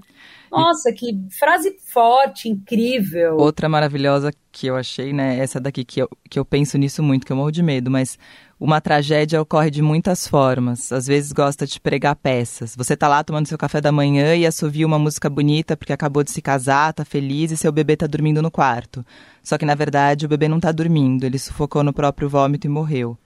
Nossa, 0.56 0.92
que 0.92 1.20
frase 1.38 1.76
forte, 1.86 2.48
incrível. 2.50 3.38
Outra 3.38 3.68
maravilhosa 3.68 4.32
que 4.52 4.68
eu 4.68 4.76
achei, 4.76 5.12
né? 5.12 5.38
Essa 5.38 5.60
daqui 5.60 5.84
que 5.84 6.02
eu, 6.02 6.10
que 6.30 6.40
eu 6.40 6.46
penso 6.46 6.78
nisso 6.78 7.04
muito, 7.04 7.26
que 7.26 7.32
eu 7.32 7.38
morro 7.38 7.52
de 7.52 7.62
medo, 7.62 7.92
mas 7.92 8.18
uma 8.60 8.80
tragédia 8.80 9.42
ocorre 9.42 9.70
de 9.70 9.82
muitas 9.82 10.28
formas. 10.28 10.92
Às 10.92 11.08
vezes 11.08 11.32
gosta 11.32 11.68
de 11.68 11.80
pregar 11.80 12.16
peças. 12.16 12.76
Você 12.76 12.96
tá 12.96 13.08
lá 13.08 13.24
tomando 13.24 13.48
seu 13.48 13.58
café 13.58 13.82
da 13.82 13.92
manhã 13.92 14.36
e 14.36 14.46
assovia 14.46 14.88
uma 14.88 14.98
música 14.98 15.30
bonita 15.30 15.76
porque 15.76 15.92
acabou 15.92 16.24
de 16.24 16.32
se 16.32 16.42
casar, 16.42 16.94
tá 16.94 17.04
feliz 17.04 17.52
e 17.52 17.58
seu 17.58 17.72
bebê 17.72 17.98
tá 17.98 18.08
dormindo 18.08 18.42
no 18.42 18.50
quarto. 18.50 19.06
Só 19.44 19.58
que 19.58 19.66
na 19.66 19.76
verdade 19.76 20.26
o 20.26 20.30
bebê 20.30 20.48
não 20.48 20.60
tá 20.60 20.72
dormindo, 20.72 21.26
ele 21.26 21.38
sufocou 21.38 21.84
no 21.84 21.94
próprio 21.94 22.30
vômito 22.30 22.66
e 22.66 22.70
morreu. 22.70 23.18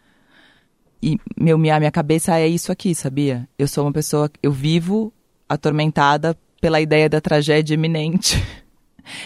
E 1.01 1.17
meu, 1.39 1.57
minha, 1.57 1.79
minha 1.79 1.91
cabeça 1.91 2.37
é 2.37 2.47
isso 2.47 2.71
aqui, 2.71 2.93
sabia? 2.93 3.47
Eu 3.57 3.67
sou 3.67 3.85
uma 3.85 3.93
pessoa, 3.93 4.29
eu 4.43 4.51
vivo 4.51 5.13
atormentada 5.47 6.35
pela 6.59 6.81
ideia 6.81 7.09
da 7.09 7.21
tragédia 7.21 7.73
iminente. 7.73 8.41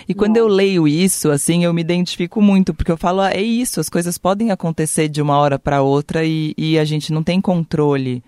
E 0.07 0.13
quando 0.13 0.37
eu 0.37 0.47
leio 0.47 0.87
isso, 0.87 1.29
assim, 1.29 1.65
eu 1.65 1.73
me 1.73 1.81
identifico 1.81 2.41
muito, 2.41 2.73
porque 2.73 2.91
eu 2.91 2.97
falo, 2.97 3.21
ah, 3.21 3.31
é 3.31 3.41
isso, 3.41 3.79
as 3.79 3.89
coisas 3.89 4.17
podem 4.17 4.51
acontecer 4.51 5.09
de 5.09 5.21
uma 5.21 5.37
hora 5.37 5.59
para 5.59 5.81
outra 5.81 6.23
e, 6.23 6.53
e, 6.57 6.79
a 6.79 6.85
gente 6.85 7.11
não 7.11 7.23
tem 7.23 7.41
controle. 7.41 8.23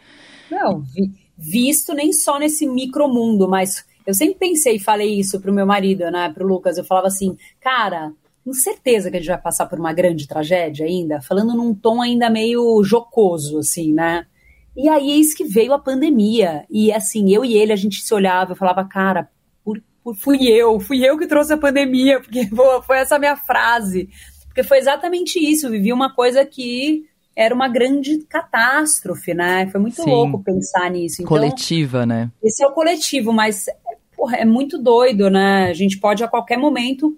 Não, 0.52 0.82
vi, 0.82 1.12
visto 1.38 1.94
nem 1.94 2.12
só 2.12 2.38
nesse 2.38 2.68
micromundo, 2.68 3.48
mas 3.48 3.86
eu 4.06 4.14
sempre 4.14 4.36
pensei 4.36 4.76
e 4.76 4.80
falei 4.80 5.20
isso 5.20 5.40
pro 5.40 5.54
meu 5.54 5.66
marido, 5.66 6.10
né, 6.12 6.30
pro 6.34 6.46
Lucas, 6.46 6.78
eu 6.78 6.84
falava 6.84 7.08
assim, 7.08 7.38
cara, 7.62 8.12
com 8.44 8.54
certeza 8.54 9.10
que 9.10 9.18
a 9.18 9.20
gente 9.20 9.30
vai 9.30 9.42
passar 9.42 9.66
por 9.66 9.80
uma 9.80 9.94
grande 9.94 10.28
tragédia 10.28 10.86
ainda, 10.86 11.22
falando 11.22 11.56
num 11.56 11.74
tom 11.74 12.02
ainda 12.02 12.30
meio 12.30 12.84
jocoso, 12.84 13.60
assim, 13.60 13.94
né? 13.94 14.26
E 14.76 14.90
aí 14.90 15.12
eis 15.12 15.34
que 15.34 15.44
veio 15.44 15.74
a 15.74 15.80
pandemia. 15.80 16.66
E 16.70 16.92
assim, 16.92 17.34
eu 17.34 17.46
e 17.46 17.56
ele, 17.56 17.72
a 17.72 17.78
gente 17.78 18.02
se 18.02 18.14
olhava 18.14 18.54
e 18.54 18.58
falava, 18.58 18.84
cara, 18.84 19.30
por, 19.64 19.82
por, 20.04 20.16
fui 20.16 20.48
eu, 20.48 20.80
fui 20.80 21.08
eu 21.08 21.18
que 21.18 21.28
trouxe 21.28 21.54
a 21.54 21.58
pandemia, 21.58 22.20
porque 22.22 22.46
pô, 22.48 22.82
foi 22.82 22.98
essa 22.98 23.18
minha 23.18 23.36
frase. 23.36 24.10
Porque 24.48 24.64
foi 24.64 24.78
exatamente 24.78 25.40
isso, 25.40 25.68
eu 25.68 25.72
vivi 25.72 25.92
uma 25.92 26.14
coisa 26.14 26.46
que 26.46 27.06
era 27.36 27.54
uma 27.54 27.68
grande 27.68 28.20
catástrofe, 28.30 29.34
né? 29.34 29.68
Foi 29.68 29.82
muito 29.82 30.02
Sim. 30.02 30.10
louco 30.10 30.42
pensar 30.42 30.90
nisso. 30.90 31.22
Então, 31.22 31.28
Coletiva, 31.28 32.06
né? 32.06 32.32
Esse 32.42 32.64
é 32.64 32.68
o 32.68 32.72
coletivo, 32.72 33.34
mas 33.34 33.66
porra, 34.16 34.38
é 34.38 34.46
muito 34.46 34.78
doido, 34.78 35.30
né? 35.30 35.68
A 35.70 35.74
gente 35.74 36.00
pode 36.00 36.24
a 36.24 36.28
qualquer 36.28 36.58
momento 36.58 37.18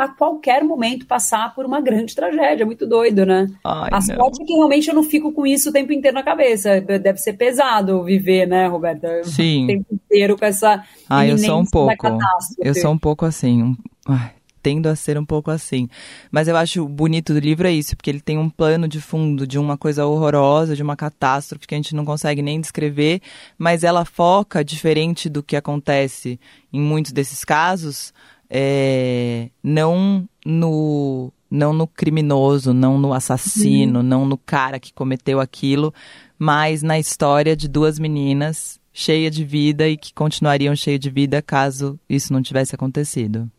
a 0.00 0.08
qualquer 0.08 0.64
momento 0.64 1.06
passar 1.06 1.54
por 1.54 1.66
uma 1.66 1.80
grande 1.80 2.14
tragédia. 2.14 2.62
É 2.62 2.66
muito 2.66 2.86
doido, 2.86 3.26
né? 3.26 3.46
Ai, 3.62 3.90
a 3.92 4.00
sorte 4.00 4.42
é 4.42 4.46
que 4.46 4.54
realmente 4.54 4.88
eu 4.88 4.94
não 4.94 5.02
fico 5.02 5.30
com 5.30 5.46
isso 5.46 5.68
o 5.68 5.72
tempo 5.72 5.92
inteiro 5.92 6.14
na 6.14 6.22
cabeça. 6.22 6.80
Deve 6.80 7.18
ser 7.18 7.34
pesado 7.34 8.02
viver, 8.02 8.46
né, 8.46 8.66
Roberta? 8.66 9.22
Sim. 9.24 9.64
O 9.64 9.66
tempo 9.66 9.86
inteiro 9.92 10.38
com 10.38 10.44
essa. 10.46 10.82
Ah, 11.08 11.26
eu 11.26 11.36
sou 11.36 11.60
um 11.60 11.66
pouco. 11.66 12.18
Eu 12.58 12.74
sou 12.74 12.92
um 12.92 12.98
pouco 12.98 13.26
assim. 13.26 13.62
Um... 13.62 13.76
Ai, 14.08 14.32
tendo 14.62 14.88
a 14.88 14.96
ser 14.96 15.18
um 15.18 15.24
pouco 15.24 15.50
assim. 15.50 15.88
Mas 16.30 16.48
eu 16.48 16.56
acho 16.56 16.86
bonito 16.88 17.32
do 17.34 17.40
livro 17.40 17.66
é 17.66 17.72
isso, 17.72 17.96
porque 17.96 18.10
ele 18.10 18.20
tem 18.20 18.38
um 18.38 18.48
plano 18.48 18.88
de 18.88 19.00
fundo 19.00 19.46
de 19.46 19.58
uma 19.58 19.76
coisa 19.76 20.06
horrorosa, 20.06 20.76
de 20.76 20.82
uma 20.82 20.96
catástrofe 20.96 21.66
que 21.66 21.74
a 21.74 21.78
gente 21.78 21.94
não 21.94 22.04
consegue 22.04 22.42
nem 22.42 22.60
descrever, 22.60 23.20
mas 23.58 23.84
ela 23.84 24.04
foca, 24.04 24.64
diferente 24.64 25.28
do 25.28 25.42
que 25.42 25.56
acontece 25.56 26.38
em 26.72 26.80
muitos 26.80 27.12
desses 27.12 27.44
casos, 27.44 28.12
é, 28.50 29.48
não 29.62 30.28
no 30.44 31.32
não 31.50 31.72
no 31.72 31.86
criminoso, 31.86 32.72
não 32.72 32.96
no 32.96 33.12
assassino, 33.12 34.00
uhum. 34.00 34.04
não 34.04 34.24
no 34.24 34.38
cara 34.38 34.78
que 34.78 34.92
cometeu 34.92 35.40
aquilo, 35.40 35.92
mas 36.38 36.80
na 36.80 36.98
história 36.98 37.56
de 37.56 37.66
duas 37.66 37.98
meninas 37.98 38.78
cheias 38.92 39.34
de 39.34 39.44
vida 39.44 39.88
e 39.88 39.96
que 39.96 40.12
continuariam 40.12 40.74
cheias 40.76 41.00
de 41.00 41.10
vida 41.10 41.42
caso 41.42 41.98
isso 42.08 42.32
não 42.32 42.42
tivesse 42.42 42.74
acontecido. 42.74 43.50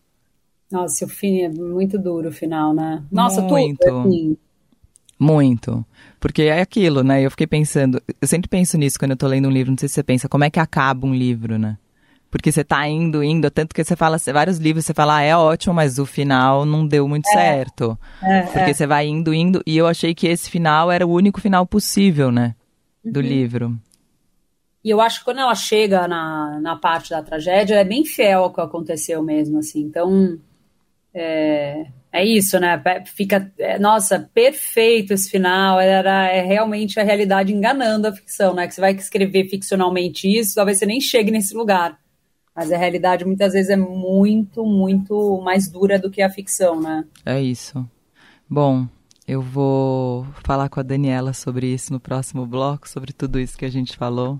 Nossa, 0.71 1.03
o 1.03 1.07
fim 1.07 1.41
é 1.41 1.49
muito 1.49 1.99
duro 1.99 2.29
o 2.29 2.31
final, 2.31 2.73
né? 2.73 3.03
Nossa, 3.11 3.41
muito. 3.41 3.77
tudo 3.79 3.99
assim. 3.99 4.37
Muito. 5.19 5.85
Porque 6.19 6.43
é 6.43 6.61
aquilo, 6.61 7.03
né? 7.03 7.23
Eu 7.23 7.29
fiquei 7.29 7.45
pensando, 7.45 8.01
eu 8.21 8.27
sempre 8.27 8.49
penso 8.49 8.77
nisso 8.77 8.97
quando 8.97 9.11
eu 9.11 9.17
tô 9.17 9.27
lendo 9.27 9.47
um 9.47 9.51
livro, 9.51 9.71
não 9.71 9.77
sei 9.77 9.89
se 9.89 9.95
você 9.95 10.03
pensa, 10.03 10.29
como 10.29 10.43
é 10.43 10.49
que 10.49 10.59
acaba 10.59 11.05
um 11.05 11.13
livro, 11.13 11.59
né? 11.59 11.77
Porque 12.31 12.49
você 12.49 12.63
tá 12.63 12.87
indo, 12.87 13.21
indo, 13.21 13.51
tanto 13.51 13.75
que 13.75 13.83
você 13.83 13.93
fala, 13.93 14.17
vários 14.33 14.57
livros 14.57 14.85
você 14.85 14.93
fala, 14.93 15.17
ah, 15.17 15.21
é 15.21 15.35
ótimo, 15.35 15.73
mas 15.73 15.99
o 15.99 16.05
final 16.05 16.65
não 16.65 16.87
deu 16.87 17.05
muito 17.05 17.27
é. 17.27 17.33
certo. 17.33 17.99
É, 18.23 18.43
porque 18.43 18.71
é. 18.71 18.73
você 18.73 18.87
vai 18.87 19.05
indo, 19.05 19.33
indo, 19.33 19.61
e 19.67 19.77
eu 19.77 19.85
achei 19.85 20.15
que 20.15 20.27
esse 20.27 20.49
final 20.49 20.89
era 20.89 21.05
o 21.05 21.11
único 21.11 21.41
final 21.41 21.67
possível, 21.67 22.31
né? 22.31 22.55
Do 23.03 23.19
uhum. 23.19 23.25
livro. 23.25 23.79
E 24.83 24.89
eu 24.89 25.01
acho 25.01 25.19
que 25.19 25.25
quando 25.25 25.39
ela 25.39 25.53
chega 25.53 26.07
na, 26.07 26.57
na 26.61 26.75
parte 26.77 27.09
da 27.09 27.21
tragédia, 27.21 27.75
é 27.75 27.83
bem 27.83 28.05
fiel 28.05 28.43
ao 28.43 28.53
que 28.53 28.61
aconteceu 28.61 29.21
mesmo, 29.21 29.59
assim. 29.59 29.81
Então, 29.81 30.39
é, 31.13 31.85
é 32.13 32.25
isso, 32.25 32.57
né? 32.59 32.81
Fica, 33.05 33.51
é, 33.59 33.77
nossa, 33.77 34.29
perfeito 34.33 35.13
esse 35.13 35.29
final. 35.29 35.81
Era 35.81 36.27
é 36.31 36.41
realmente 36.41 36.97
a 36.97 37.03
realidade 37.03 37.53
enganando 37.53 38.07
a 38.07 38.13
ficção, 38.13 38.53
né? 38.53 38.67
Que 38.67 38.73
você 38.73 38.81
vai 38.81 38.93
escrever 38.93 39.49
ficcionalmente 39.49 40.27
isso, 40.27 40.55
talvez 40.55 40.79
você 40.79 40.85
nem 40.85 41.01
chegue 41.01 41.29
nesse 41.29 41.53
lugar. 41.53 41.99
Mas 42.55 42.71
a 42.71 42.77
realidade 42.77 43.25
muitas 43.25 43.53
vezes 43.53 43.69
é 43.69 43.77
muito, 43.77 44.65
muito 44.65 45.39
mais 45.41 45.69
dura 45.69 45.97
do 45.97 46.11
que 46.11 46.21
a 46.21 46.29
ficção, 46.29 46.81
né? 46.81 47.05
É 47.25 47.41
isso. 47.41 47.87
Bom, 48.49 48.87
eu 49.27 49.41
vou 49.41 50.25
falar 50.43 50.67
com 50.67 50.79
a 50.79 50.83
Daniela 50.83 51.31
sobre 51.31 51.67
isso 51.67 51.93
no 51.93 51.99
próximo 51.99 52.45
bloco, 52.45 52.89
sobre 52.89 53.13
tudo 53.13 53.39
isso 53.39 53.57
que 53.57 53.65
a 53.65 53.69
gente 53.69 53.95
falou. 53.95 54.39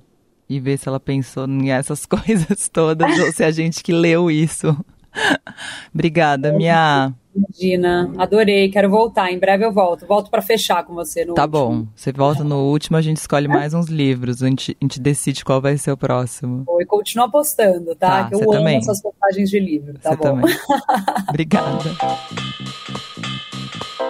E 0.49 0.59
ver 0.59 0.77
se 0.77 0.89
ela 0.89 0.99
pensou 0.99 1.47
nessas 1.47 2.03
coisas 2.07 2.67
todas 2.67 3.17
ou 3.19 3.31
se 3.31 3.43
a 3.43 3.51
gente 3.51 3.81
que 3.81 3.93
leu 3.93 4.29
isso. 4.29 4.77
Obrigada, 5.93 6.51
minha 6.53 7.13
Imagina, 7.33 8.11
adorei, 8.17 8.69
quero 8.69 8.89
voltar. 8.89 9.31
Em 9.31 9.39
breve 9.39 9.63
eu 9.63 9.71
volto. 9.71 10.05
Volto 10.05 10.29
para 10.29 10.41
fechar 10.41 10.83
com 10.83 10.93
você 10.93 11.23
no 11.23 11.33
Tá 11.33 11.43
último. 11.43 11.59
bom. 11.59 11.87
Você 11.95 12.11
volta 12.11 12.43
no 12.43 12.69
último, 12.69 12.97
a 12.97 13.01
gente 13.01 13.17
escolhe 13.17 13.47
mais 13.47 13.73
uns 13.73 13.87
livros. 13.87 14.43
A 14.43 14.47
gente, 14.47 14.77
a 14.79 14.83
gente 14.83 14.99
decide 14.99 15.45
qual 15.45 15.61
vai 15.61 15.77
ser 15.77 15.91
o 15.91 15.97
próximo. 15.97 16.65
E 16.79 16.85
continua 16.85 17.27
apostando, 17.27 17.95
tá? 17.95 18.23
tá 18.23 18.29
que 18.29 18.35
eu 18.35 18.41
amo 18.41 18.51
também. 18.51 18.77
essas 18.77 19.01
postagens 19.01 19.49
de 19.49 19.59
livro, 19.59 19.97
tá 19.99 20.09
você 20.11 20.15
bom? 20.17 20.23
Também. 20.23 20.55
Obrigada. 21.29 21.79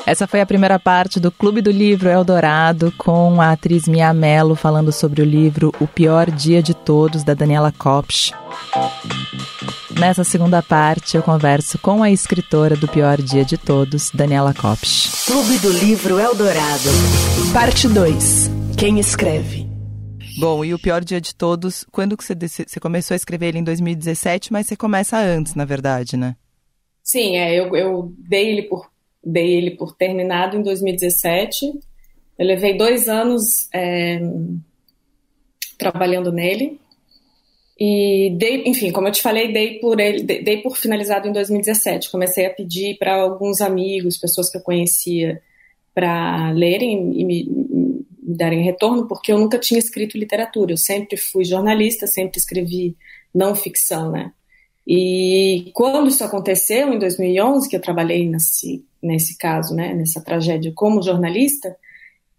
Essa 0.05 0.27
foi 0.27 0.41
a 0.41 0.45
primeira 0.45 0.79
parte 0.79 1.19
do 1.19 1.31
Clube 1.31 1.61
do 1.61 1.71
Livro 1.71 2.09
Eldorado 2.09 2.91
com 2.97 3.39
a 3.39 3.51
atriz 3.51 3.87
Mia 3.87 4.13
Mello 4.13 4.55
falando 4.55 4.91
sobre 4.91 5.21
o 5.21 5.25
livro 5.25 5.71
O 5.79 5.87
Pior 5.87 6.29
Dia 6.31 6.61
de 6.61 6.73
Todos, 6.73 7.23
da 7.23 7.33
Daniela 7.33 7.71
Kopsch. 7.71 8.31
Nessa 9.97 10.23
segunda 10.23 10.61
parte, 10.63 11.15
eu 11.15 11.21
converso 11.21 11.77
com 11.77 12.01
a 12.01 12.09
escritora 12.09 12.75
do 12.75 12.87
Pior 12.87 13.21
Dia 13.21 13.45
de 13.45 13.57
Todos, 13.57 14.09
Daniela 14.11 14.53
Kopsch. 14.53 15.25
Clube 15.27 15.59
do 15.59 15.69
Livro 15.71 16.19
Eldorado. 16.19 16.89
Parte 17.53 17.87
2. 17.87 18.49
Quem 18.77 18.99
escreve? 18.99 19.69
Bom, 20.39 20.65
e 20.65 20.73
o 20.73 20.79
pior 20.79 21.03
dia 21.03 21.21
de 21.21 21.35
todos, 21.35 21.85
quando 21.91 22.17
que 22.17 22.23
você, 22.23 22.33
você 22.35 22.79
começou 22.79 23.13
a 23.13 23.17
escrever 23.17 23.47
ele 23.47 23.59
em 23.59 23.63
2017, 23.63 24.51
mas 24.51 24.65
você 24.65 24.75
começa 24.75 25.17
antes, 25.17 25.53
na 25.53 25.65
verdade, 25.65 26.17
né? 26.17 26.35
Sim, 27.03 27.37
é, 27.37 27.53
eu, 27.53 27.75
eu 27.75 28.13
dei, 28.17 28.49
ele 28.49 28.63
por, 28.63 28.90
dei 29.23 29.55
ele 29.55 29.71
por 29.71 29.95
terminado 29.95 30.57
em 30.57 30.61
2017. 30.61 31.71
Eu 32.37 32.45
levei 32.45 32.77
dois 32.77 33.07
anos 33.07 33.69
é, 33.73 34.19
trabalhando 35.77 36.31
nele. 36.31 36.79
E 37.79 38.35
dei, 38.37 38.63
enfim, 38.67 38.91
como 38.91 39.07
eu 39.07 39.11
te 39.11 39.21
falei, 39.21 39.51
dei 39.51 39.79
por 39.79 39.99
ele, 39.99 40.21
dei 40.21 40.61
por 40.61 40.77
finalizado 40.77 41.27
em 41.27 41.31
2017. 41.31 42.11
Comecei 42.11 42.45
a 42.45 42.53
pedir 42.53 42.97
para 42.97 43.15
alguns 43.15 43.59
amigos, 43.59 44.17
pessoas 44.17 44.51
que 44.51 44.57
eu 44.57 44.61
conhecia, 44.61 45.41
para 45.93 46.51
lerem 46.51 47.19
e 47.19 47.25
me, 47.25 47.43
me, 47.43 48.05
darem 48.37 48.63
retorno, 48.63 49.07
porque 49.07 49.31
eu 49.31 49.39
nunca 49.39 49.57
tinha 49.57 49.79
escrito 49.79 50.17
literatura. 50.17 50.73
Eu 50.73 50.77
sempre 50.77 51.17
fui 51.17 51.43
jornalista, 51.43 52.05
sempre 52.05 52.37
escrevi 52.37 52.95
não 53.33 53.55
ficção, 53.55 54.11
né? 54.11 54.31
E 54.85 55.71
quando 55.73 56.07
isso 56.07 56.23
aconteceu, 56.23 56.93
em 56.93 56.99
2011, 56.99 57.69
que 57.69 57.75
eu 57.75 57.81
trabalhei 57.81 58.27
nesse, 58.27 58.83
nesse 59.01 59.37
caso, 59.37 59.75
né, 59.75 59.93
nessa 59.93 60.21
tragédia 60.21 60.71
como 60.75 61.03
jornalista, 61.03 61.75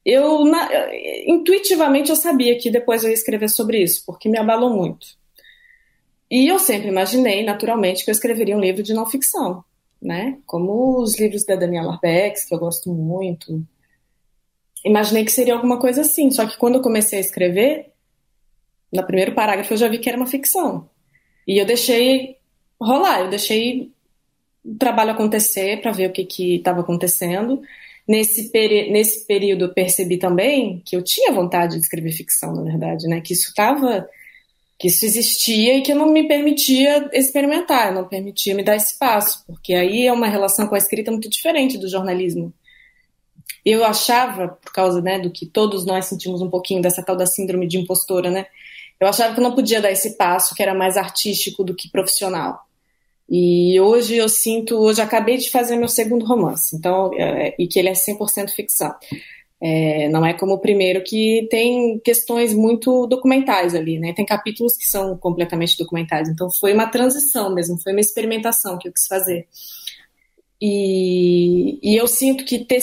eu 0.04 0.44
na, 0.44 0.68
intuitivamente 1.26 2.10
eu 2.10 2.16
sabia 2.16 2.58
que 2.58 2.70
depois 2.70 3.04
eu 3.04 3.10
ia 3.10 3.14
escrever 3.14 3.48
sobre 3.48 3.82
isso, 3.82 4.02
porque 4.04 4.28
me 4.28 4.38
abalou 4.38 4.70
muito. 4.70 5.06
E 6.30 6.48
eu 6.48 6.58
sempre 6.58 6.88
imaginei, 6.88 7.44
naturalmente, 7.44 8.04
que 8.04 8.10
eu 8.10 8.12
escreveria 8.12 8.56
um 8.56 8.60
livro 8.60 8.82
de 8.82 8.94
não 8.94 9.06
ficção, 9.06 9.62
né? 10.00 10.38
Como 10.46 10.98
os 11.00 11.18
livros 11.18 11.44
da 11.44 11.54
Daniela 11.54 11.94
Arbex, 11.94 12.46
que 12.46 12.54
eu 12.54 12.58
gosto 12.58 12.90
muito. 12.90 13.62
Imaginei 14.84 15.24
que 15.24 15.30
seria 15.30 15.54
alguma 15.54 15.78
coisa 15.78 16.00
assim, 16.00 16.30
só 16.30 16.46
que 16.46 16.56
quando 16.56 16.76
eu 16.76 16.82
comecei 16.82 17.18
a 17.18 17.20
escrever, 17.20 17.92
no 18.92 19.06
primeiro 19.06 19.34
parágrafo 19.34 19.74
eu 19.74 19.76
já 19.76 19.88
vi 19.88 19.98
que 19.98 20.08
era 20.08 20.16
uma 20.16 20.26
ficção. 20.26 20.88
E 21.46 21.58
eu 21.58 21.66
deixei 21.66 22.36
rolar, 22.80 23.20
eu 23.20 23.30
deixei 23.30 23.90
o 24.64 24.74
trabalho 24.76 25.12
acontecer 25.12 25.80
para 25.80 25.92
ver 25.92 26.10
o 26.10 26.12
que 26.12 26.56
estava 26.56 26.80
acontecendo. 26.80 27.62
Nesse, 28.06 28.50
nesse 28.90 29.26
período 29.26 29.66
eu 29.66 29.74
percebi 29.74 30.18
também 30.18 30.82
que 30.84 30.96
eu 30.96 31.02
tinha 31.02 31.32
vontade 31.32 31.74
de 31.74 31.80
escrever 31.80 32.12
ficção, 32.12 32.54
na 32.54 32.62
verdade, 32.62 33.06
né? 33.08 33.20
Que 33.20 33.32
isso 33.32 33.48
estava 33.48 34.08
que 34.82 34.88
isso 34.88 35.04
existia 35.04 35.78
e 35.78 35.80
que 35.80 35.92
eu 35.92 35.96
não 35.96 36.10
me 36.10 36.26
permitia 36.26 37.08
experimentar, 37.12 37.94
não 37.94 38.08
permitia 38.08 38.52
me 38.52 38.64
dar 38.64 38.74
espaço, 38.74 39.44
porque 39.46 39.74
aí 39.74 40.08
é 40.08 40.12
uma 40.12 40.26
relação 40.26 40.66
com 40.66 40.74
a 40.74 40.78
escrita 40.78 41.08
muito 41.12 41.30
diferente 41.30 41.78
do 41.78 41.88
jornalismo. 41.88 42.52
Eu 43.64 43.84
achava, 43.84 44.48
por 44.48 44.72
causa 44.72 45.00
né, 45.00 45.20
do 45.20 45.30
que 45.30 45.46
todos 45.46 45.86
nós 45.86 46.06
sentimos 46.06 46.42
um 46.42 46.50
pouquinho 46.50 46.82
dessa 46.82 47.00
tal 47.00 47.14
da 47.14 47.26
síndrome 47.26 47.68
de 47.68 47.78
impostora, 47.78 48.28
né? 48.28 48.46
Eu 49.00 49.08
achava 49.08 49.34
que 49.34 49.40
eu 49.40 49.44
não 49.44 49.54
podia 49.54 49.80
dar 49.80 49.90
esse 49.90 50.16
passo, 50.16 50.54
que 50.54 50.62
era 50.62 50.74
mais 50.74 50.96
artístico 50.96 51.64
do 51.64 51.74
que 51.74 51.90
profissional. 51.90 52.60
E 53.28 53.80
hoje 53.80 54.16
eu 54.16 54.28
sinto, 54.28 54.76
hoje 54.76 55.00
acabei 55.00 55.38
de 55.38 55.50
fazer 55.50 55.76
meu 55.76 55.88
segundo 55.88 56.24
romance, 56.24 56.76
então, 56.76 57.10
é, 57.14 57.54
e 57.58 57.66
que 57.66 57.78
ele 57.78 57.88
é 57.88 57.92
100% 57.92 58.50
ficção. 58.50 58.94
É, 59.64 60.08
não 60.08 60.26
é 60.26 60.34
como 60.34 60.54
o 60.54 60.58
primeiro 60.58 61.04
que 61.04 61.46
tem 61.48 61.98
questões 62.00 62.52
muito 62.52 63.06
documentais 63.06 63.76
ali, 63.76 63.96
né? 63.96 64.12
Tem 64.12 64.26
capítulos 64.26 64.76
que 64.76 64.84
são 64.84 65.16
completamente 65.16 65.78
documentais. 65.78 66.28
Então 66.28 66.50
foi 66.50 66.74
uma 66.74 66.88
transição 66.88 67.54
mesmo, 67.54 67.80
foi 67.80 67.92
uma 67.92 68.00
experimentação 68.00 68.76
que 68.76 68.88
eu 68.88 68.92
quis 68.92 69.06
fazer. 69.06 69.46
E, 70.60 71.78
e 71.80 71.96
eu 71.96 72.08
sinto 72.08 72.44
que 72.44 72.64
ter, 72.64 72.82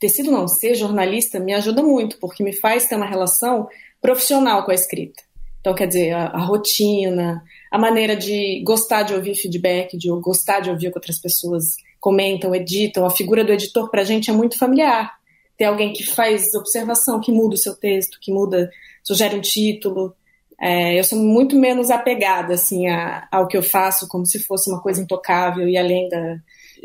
ter 0.00 0.08
sido 0.08 0.30
não 0.30 0.48
ser 0.48 0.74
jornalista 0.74 1.38
me 1.38 1.52
ajuda 1.52 1.82
muito, 1.82 2.18
porque 2.18 2.42
me 2.42 2.54
faz 2.54 2.86
ter 2.86 2.96
uma 2.96 3.06
relação 3.06 3.68
profissional 4.00 4.64
com 4.64 4.70
a 4.70 4.74
escrita. 4.74 5.22
Então, 5.60 5.74
quer 5.74 5.86
dizer, 5.86 6.12
a, 6.12 6.26
a 6.26 6.38
rotina, 6.38 7.42
a 7.70 7.78
maneira 7.78 8.16
de 8.16 8.62
gostar 8.64 9.02
de 9.02 9.14
ouvir 9.14 9.34
feedback, 9.34 9.96
de 9.96 10.08
gostar 10.20 10.60
de 10.60 10.70
ouvir 10.70 10.88
o 10.88 10.90
que 10.92 10.98
outras 10.98 11.20
pessoas 11.20 11.76
comentam, 12.00 12.54
editam, 12.54 13.04
a 13.04 13.10
figura 13.10 13.44
do 13.44 13.52
editor 13.52 13.90
para 13.90 14.02
a 14.02 14.04
gente 14.04 14.30
é 14.30 14.32
muito 14.32 14.56
familiar 14.56 15.18
ter 15.58 15.64
alguém 15.64 15.92
que 15.92 16.04
faz 16.06 16.54
observação, 16.54 17.20
que 17.20 17.32
muda 17.32 17.56
o 17.56 17.58
seu 17.58 17.74
texto, 17.74 18.18
que 18.20 18.32
muda, 18.32 18.70
sugere 19.02 19.36
um 19.36 19.40
título. 19.40 20.14
É, 20.60 20.98
eu 20.98 21.02
sou 21.02 21.18
muito 21.18 21.56
menos 21.56 21.90
apegada 21.90 22.54
assim 22.54 22.88
a, 22.88 23.26
ao 23.30 23.48
que 23.48 23.56
eu 23.56 23.62
faço, 23.62 24.06
como 24.06 24.24
se 24.24 24.38
fosse 24.38 24.70
uma 24.70 24.80
coisa 24.80 25.02
intocável 25.02 25.68
e 25.68 25.76
além 25.76 26.08
da, 26.08 26.36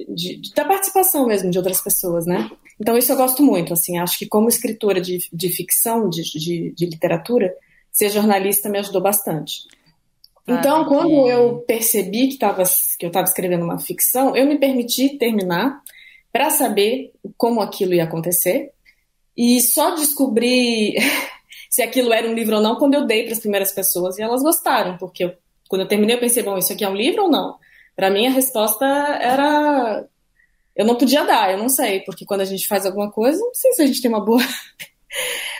de, 0.09 0.41
da 0.55 0.65
participação 0.65 1.27
mesmo 1.27 1.51
de 1.51 1.57
outras 1.57 1.81
pessoas, 1.81 2.25
né? 2.25 2.49
Então 2.79 2.97
isso 2.97 3.12
eu 3.12 3.15
gosto 3.15 3.43
muito, 3.43 3.73
assim, 3.73 3.99
acho 3.99 4.17
que 4.17 4.25
como 4.25 4.49
escritora 4.49 4.99
de, 4.99 5.19
de 5.31 5.49
ficção, 5.49 6.09
de, 6.09 6.23
de, 6.23 6.73
de 6.75 6.86
literatura, 6.88 7.53
ser 7.93 8.10
jornalista 8.10 8.67
me 8.67 8.79
ajudou 8.79 9.01
bastante. 9.01 9.67
Então, 10.45 10.82
ah, 10.82 10.86
quando 10.86 11.29
eu 11.29 11.60
percebi 11.60 12.27
que, 12.27 12.38
tava, 12.38 12.63
que 12.99 13.06
eu 13.06 13.08
estava 13.08 13.25
escrevendo 13.25 13.63
uma 13.63 13.79
ficção, 13.79 14.36
eu 14.36 14.45
me 14.45 14.58
permiti 14.58 15.17
terminar 15.17 15.82
para 16.32 16.49
saber 16.49 17.13
como 17.38 17.62
aquilo 17.62 17.93
ia 17.93 18.03
acontecer 18.03 18.71
e 19.38 19.62
só 19.62 19.91
descobri 19.95 20.95
se 21.69 21.82
aquilo 21.82 22.12
era 22.12 22.27
um 22.27 22.34
livro 22.34 22.58
ou 22.58 22.62
não 22.62 22.75
quando 22.75 22.95
eu 22.95 23.06
dei 23.06 23.23
para 23.23 23.34
as 23.34 23.39
primeiras 23.39 23.71
pessoas 23.71 24.17
e 24.17 24.21
elas 24.21 24.41
gostaram, 24.41 24.97
porque 24.97 25.23
eu, 25.23 25.34
quando 25.69 25.84
eu 25.84 25.88
terminei 25.88 26.15
eu 26.15 26.19
pensei, 26.19 26.43
bom, 26.43 26.58
isso 26.58 26.73
aqui 26.73 26.84
é 26.84 26.89
um 26.89 26.95
livro 26.95 27.23
ou 27.23 27.29
não? 27.29 27.58
Para 27.95 28.10
mim 28.10 28.27
a 28.27 28.32
resposta 28.32 28.86
era 28.86 30.03
eu 30.75 30.86
não 30.86 30.95
podia 30.95 31.23
dar, 31.23 31.51
eu 31.51 31.58
não 31.58 31.69
sei, 31.69 31.99
porque 32.01 32.25
quando 32.25 32.41
a 32.41 32.45
gente 32.45 32.67
faz 32.67 32.86
alguma 32.86 33.12
coisa, 33.12 33.39
não 33.39 33.53
sei 33.53 33.71
se 33.73 33.82
a 33.84 33.86
gente 33.86 34.01
tem 34.01 34.10
uma 34.10 34.25
boa 34.25 34.41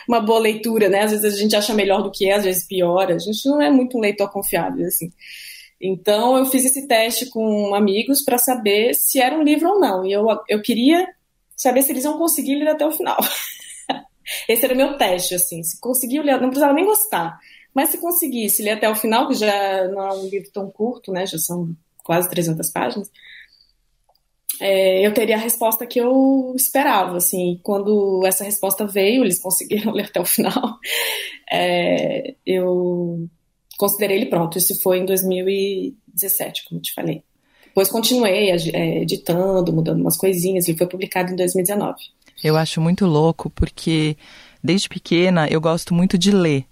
uma 0.08 0.20
boa 0.20 0.38
leitura, 0.38 0.88
né? 0.88 1.02
Às 1.02 1.12
vezes 1.12 1.34
a 1.34 1.38
gente 1.38 1.56
acha 1.56 1.74
melhor 1.74 2.02
do 2.02 2.10
que 2.10 2.28
é, 2.28 2.34
às 2.34 2.44
vezes 2.44 2.66
pior. 2.66 3.10
A 3.10 3.18
gente 3.18 3.48
não 3.48 3.60
é 3.60 3.70
muito 3.70 3.96
um 3.96 4.00
leitor 4.00 4.30
confiável, 4.30 4.86
assim. 4.86 5.12
Então 5.80 6.36
eu 6.38 6.46
fiz 6.46 6.64
esse 6.64 6.86
teste 6.86 7.26
com 7.26 7.74
amigos 7.74 8.22
para 8.22 8.38
saber 8.38 8.94
se 8.94 9.20
era 9.20 9.36
um 9.36 9.42
livro 9.42 9.68
ou 9.68 9.80
não. 9.80 10.04
E 10.06 10.12
eu, 10.12 10.26
eu 10.48 10.62
queria 10.62 11.06
saber 11.56 11.82
se 11.82 11.92
eles 11.92 12.04
iam 12.04 12.18
conseguir 12.18 12.56
ler 12.56 12.68
até 12.68 12.86
o 12.86 12.92
final. 12.92 13.18
Esse 14.48 14.64
era 14.64 14.74
o 14.74 14.76
meu 14.76 14.96
teste, 14.96 15.34
assim. 15.34 15.62
Se 15.62 15.78
conseguiu 15.80 16.22
ler, 16.22 16.40
não 16.40 16.48
precisava 16.48 16.72
nem 16.72 16.84
gostar. 16.84 17.38
Mas 17.74 17.90
se 17.90 17.98
conseguisse 17.98 18.62
ler 18.62 18.72
até 18.72 18.88
o 18.88 18.94
final, 18.94 19.28
que 19.28 19.34
já 19.34 19.88
não 19.88 20.06
é 20.06 20.12
um 20.14 20.28
livro 20.28 20.50
tão 20.52 20.70
curto, 20.70 21.12
né? 21.12 21.26
Já 21.26 21.38
são 21.38 21.74
quase 22.02 22.30
300 22.30 22.70
páginas. 22.70 23.10
É, 24.60 25.06
eu 25.06 25.12
teria 25.12 25.36
a 25.36 25.38
resposta 25.38 25.86
que 25.86 26.00
eu 26.00 26.52
esperava, 26.56 27.16
assim. 27.16 27.58
Quando 27.62 28.22
essa 28.26 28.44
resposta 28.44 28.86
veio, 28.86 29.24
eles 29.24 29.40
conseguiram 29.40 29.92
ler 29.94 30.06
até 30.06 30.20
o 30.20 30.24
final. 30.24 30.78
É, 31.50 32.34
eu 32.46 33.28
considerei 33.78 34.18
ele 34.18 34.26
pronto. 34.26 34.58
Isso 34.58 34.80
foi 34.82 34.98
em 34.98 35.04
2017, 35.04 36.64
como 36.68 36.80
te 36.80 36.92
falei. 36.94 37.22
Depois 37.66 37.88
continuei 37.88 38.50
é, 38.50 39.02
editando, 39.02 39.72
mudando 39.72 40.00
umas 40.00 40.16
coisinhas. 40.16 40.68
Ele 40.68 40.78
foi 40.78 40.86
publicado 40.86 41.32
em 41.32 41.36
2019. 41.36 41.96
Eu 42.42 42.56
acho 42.56 42.80
muito 42.80 43.06
louco 43.06 43.50
porque 43.50 44.16
desde 44.62 44.88
pequena 44.88 45.48
eu 45.48 45.60
gosto 45.60 45.92
muito 45.92 46.16
de 46.16 46.30
ler. 46.30 46.64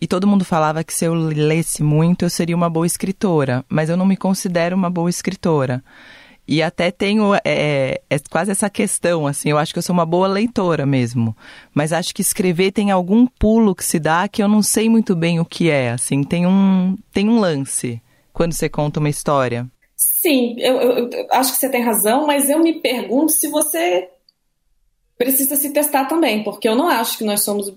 E 0.00 0.06
todo 0.06 0.26
mundo 0.26 0.44
falava 0.44 0.84
que 0.84 0.94
se 0.94 1.04
eu 1.04 1.12
lesse 1.12 1.82
muito 1.82 2.24
eu 2.24 2.30
seria 2.30 2.54
uma 2.54 2.70
boa 2.70 2.86
escritora, 2.86 3.64
mas 3.68 3.90
eu 3.90 3.96
não 3.96 4.06
me 4.06 4.16
considero 4.16 4.76
uma 4.76 4.88
boa 4.88 5.10
escritora. 5.10 5.82
E 6.48 6.62
até 6.62 6.90
tenho 6.90 7.34
é, 7.34 7.40
é, 7.44 8.00
é, 8.08 8.18
quase 8.30 8.50
essa 8.50 8.70
questão, 8.70 9.26
assim, 9.26 9.50
eu 9.50 9.58
acho 9.58 9.70
que 9.70 9.78
eu 9.78 9.82
sou 9.82 9.92
uma 9.92 10.06
boa 10.06 10.26
leitora 10.26 10.86
mesmo. 10.86 11.36
Mas 11.74 11.92
acho 11.92 12.14
que 12.14 12.22
escrever 12.22 12.72
tem 12.72 12.90
algum 12.90 13.26
pulo 13.26 13.74
que 13.74 13.84
se 13.84 13.98
dá 13.98 14.26
que 14.26 14.42
eu 14.42 14.48
não 14.48 14.62
sei 14.62 14.88
muito 14.88 15.14
bem 15.14 15.38
o 15.38 15.44
que 15.44 15.68
é, 15.68 15.90
assim, 15.90 16.24
tem 16.24 16.46
um, 16.46 16.96
tem 17.12 17.28
um 17.28 17.38
lance 17.38 18.00
quando 18.32 18.54
você 18.54 18.66
conta 18.66 18.98
uma 18.98 19.10
história. 19.10 19.66
Sim, 19.94 20.56
eu, 20.58 20.80
eu, 20.80 21.10
eu 21.10 21.26
acho 21.32 21.52
que 21.52 21.58
você 21.58 21.68
tem 21.68 21.82
razão, 21.82 22.26
mas 22.26 22.48
eu 22.48 22.60
me 22.60 22.80
pergunto 22.80 23.32
se 23.32 23.48
você 23.48 24.08
precisa 25.18 25.54
se 25.54 25.70
testar 25.70 26.06
também, 26.06 26.42
porque 26.42 26.66
eu 26.66 26.74
não 26.74 26.88
acho 26.88 27.18
que 27.18 27.24
nós 27.24 27.42
somos 27.42 27.74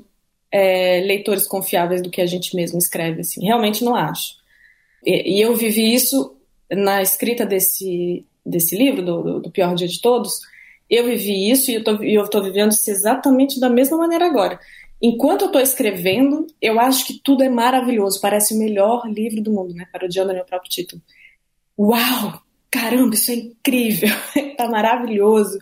é, 0.50 1.02
leitores 1.02 1.46
confiáveis 1.46 2.02
do 2.02 2.10
que 2.10 2.22
a 2.22 2.26
gente 2.26 2.56
mesmo 2.56 2.78
escreve, 2.78 3.20
assim, 3.20 3.44
realmente 3.44 3.84
não 3.84 3.96
acho. 3.96 4.36
E, 5.04 5.40
e 5.40 5.42
eu 5.42 5.56
vivi 5.58 5.94
isso 5.94 6.38
na 6.70 7.02
escrita 7.02 7.46
desse, 7.46 8.26
desse 8.46 8.76
livro, 8.76 9.04
do, 9.04 9.40
do, 9.40 9.52
Pior 9.52 9.76
Dia 9.76 9.88
de 9.88 10.02
Todos, 10.02 10.40
eu 10.90 11.06
vivi 11.06 11.50
isso 11.50 11.72
e 11.72 11.76
eu 12.16 12.24
estou 12.24 12.44
vivendo 12.44 12.72
isso 12.72 12.90
exatamente 12.90 13.60
da 13.60 13.70
mesma 13.70 13.98
maneira 13.98 14.26
agora. 14.26 14.60
Enquanto 15.02 15.42
eu 15.42 15.48
estou 15.48 15.62
escrevendo, 15.62 16.46
eu 16.62 16.80
acho 16.80 17.06
que 17.08 17.20
tudo 17.24 17.44
é 17.44 17.50
maravilhoso, 17.50 18.22
parece 18.22 18.54
o 18.54 18.60
melhor 18.60 19.08
livro 19.08 19.42
do 19.42 19.52
mundo, 19.52 19.74
né? 19.74 19.88
Parodiando 19.92 20.34
meu 20.34 20.46
próprio 20.46 20.70
título. 20.70 21.02
Uau! 21.78 22.42
Caramba, 22.70 23.16
isso 23.16 23.32
é 23.32 23.36
incrível! 23.36 24.10
tá 24.56 24.68
maravilhoso! 24.68 25.58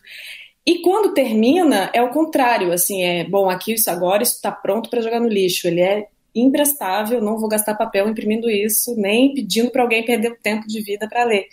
E 0.66 0.82
quando 0.82 1.14
termina, 1.14 1.90
é 1.94 2.02
o 2.02 2.10
contrário, 2.10 2.72
assim, 2.72 3.02
é, 3.02 3.24
bom, 3.24 3.50
aqui 3.50 3.74
isso 3.74 3.90
agora, 3.90 4.22
isso 4.22 4.36
está 4.36 4.52
pronto 4.52 4.90
para 4.90 5.02
jogar 5.02 5.20
no 5.20 5.28
lixo. 5.28 5.68
Ele 5.68 5.82
é 5.82 6.08
imprestável, 6.36 7.22
não 7.22 7.40
vou 7.40 7.50
gastar 7.50 7.76
papel 7.76 8.08
imprimindo 8.08 8.50
isso, 8.50 8.94
nem 8.96 9.34
pedindo 9.34 9.72
para 9.72 9.82
alguém 9.82 10.06
perder 10.06 10.32
o 10.32 10.38
tempo 10.38 10.68
de 10.68 10.82
vida 10.82 11.08
para 11.08 11.24
ler. 11.24 11.48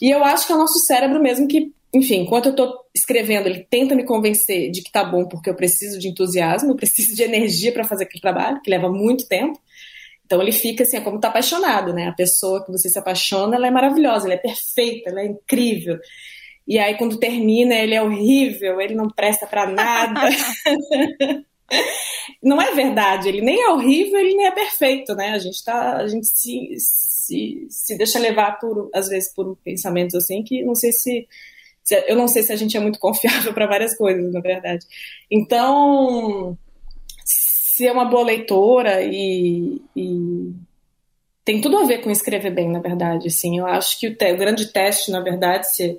E 0.00 0.10
eu 0.10 0.24
acho 0.24 0.46
que 0.46 0.52
é 0.52 0.56
o 0.56 0.58
nosso 0.58 0.78
cérebro 0.80 1.20
mesmo 1.20 1.46
que, 1.46 1.72
enfim, 1.94 2.20
enquanto 2.20 2.46
eu 2.46 2.52
estou 2.52 2.86
escrevendo, 2.94 3.46
ele 3.46 3.66
tenta 3.68 3.94
me 3.94 4.04
convencer 4.04 4.70
de 4.70 4.82
que 4.82 4.90
tá 4.90 5.04
bom 5.04 5.26
porque 5.26 5.50
eu 5.50 5.54
preciso 5.54 5.98
de 5.98 6.08
entusiasmo, 6.08 6.70
eu 6.70 6.76
preciso 6.76 7.14
de 7.14 7.22
energia 7.22 7.72
para 7.72 7.84
fazer 7.84 8.04
aquele 8.04 8.20
trabalho, 8.20 8.60
que 8.62 8.70
leva 8.70 8.88
muito 8.88 9.28
tempo. 9.28 9.60
Então 10.24 10.40
ele 10.40 10.52
fica 10.52 10.84
assim, 10.84 10.96
é 10.96 11.00
como 11.00 11.18
tá 11.18 11.28
apaixonado, 11.28 11.92
né? 11.92 12.06
A 12.06 12.12
pessoa 12.12 12.64
que 12.64 12.70
você 12.70 12.88
se 12.88 12.98
apaixona, 12.98 13.56
ela 13.56 13.66
é 13.66 13.70
maravilhosa, 13.70 14.26
ela 14.26 14.34
é 14.34 14.38
perfeita, 14.38 15.10
ela 15.10 15.22
é 15.22 15.26
incrível. 15.26 15.98
E 16.66 16.78
aí 16.78 16.96
quando 16.96 17.18
termina, 17.18 17.74
ele 17.74 17.94
é 17.94 18.02
horrível, 18.02 18.80
ele 18.80 18.94
não 18.94 19.10
presta 19.10 19.44
para 19.44 19.66
nada. 19.66 20.20
não 22.40 22.62
é 22.62 22.72
verdade, 22.72 23.28
ele 23.28 23.40
nem 23.40 23.60
é 23.60 23.70
horrível, 23.70 24.20
ele 24.20 24.36
nem 24.36 24.46
é 24.46 24.52
perfeito, 24.52 25.14
né? 25.14 25.30
A 25.30 25.38
gente 25.38 25.64
tá, 25.64 25.96
a 25.96 26.06
gente 26.06 26.26
se, 26.26 26.76
se, 27.30 27.66
se 27.68 27.96
deixa 27.96 28.18
levar 28.18 28.58
por, 28.58 28.90
às 28.92 29.08
vezes, 29.08 29.32
por 29.32 29.56
pensamentos 29.64 30.16
assim 30.16 30.42
que 30.42 30.64
não 30.64 30.74
sei 30.74 30.90
se, 30.90 31.28
se 31.82 32.04
eu 32.08 32.16
não 32.16 32.26
sei 32.26 32.42
se 32.42 32.52
a 32.52 32.56
gente 32.56 32.76
é 32.76 32.80
muito 32.80 32.98
confiável 33.00 33.54
para 33.54 33.66
várias 33.66 33.96
coisas, 33.96 34.32
na 34.32 34.40
verdade. 34.40 34.84
Então, 35.30 36.58
se 37.24 37.86
é 37.86 37.92
uma 37.92 38.04
boa 38.04 38.24
leitora 38.24 39.02
e, 39.02 39.80
e, 39.94 40.52
tem 41.44 41.60
tudo 41.60 41.78
a 41.78 41.84
ver 41.84 42.02
com 42.02 42.10
escrever 42.10 42.52
bem, 42.52 42.68
na 42.68 42.80
verdade. 42.80 43.28
Assim, 43.28 43.58
eu 43.58 43.66
acho 43.66 43.98
que 43.98 44.08
o, 44.08 44.16
te, 44.16 44.32
o 44.32 44.36
grande 44.36 44.72
teste, 44.72 45.10
na 45.10 45.20
verdade, 45.20 45.70
se, 45.70 45.98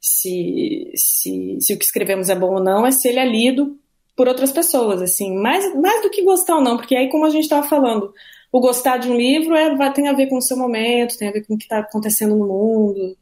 se, 0.00 0.90
se, 0.94 1.58
se 1.60 1.74
o 1.74 1.78
que 1.78 1.84
escrevemos 1.84 2.28
é 2.30 2.34
bom 2.34 2.54
ou 2.54 2.62
não, 2.62 2.86
é 2.86 2.90
se 2.90 3.08
ele 3.08 3.18
é 3.18 3.26
lido 3.26 3.78
por 4.16 4.28
outras 4.28 4.52
pessoas, 4.52 5.00
assim, 5.00 5.34
mais, 5.34 5.74
mais 5.76 6.02
do 6.02 6.10
que 6.10 6.24
gostar 6.24 6.56
ou 6.56 6.60
não, 6.60 6.76
porque 6.76 6.94
aí, 6.94 7.08
como 7.08 7.24
a 7.24 7.30
gente 7.30 7.44
estava 7.44 7.66
falando, 7.66 8.12
o 8.52 8.60
gostar 8.60 8.98
de 8.98 9.08
um 9.08 9.16
livro 9.16 9.54
é, 9.54 9.74
vai, 9.76 9.92
tem 9.92 10.08
a 10.08 10.12
ver 10.12 10.26
com 10.26 10.38
o 10.38 10.42
seu 10.42 10.56
momento, 10.56 11.16
tem 11.16 11.28
a 11.28 11.32
ver 11.32 11.46
com 11.46 11.54
o 11.54 11.58
que 11.58 11.64
está 11.64 11.78
acontecendo 11.78 12.36
no 12.36 12.46
mundo, 12.46 13.16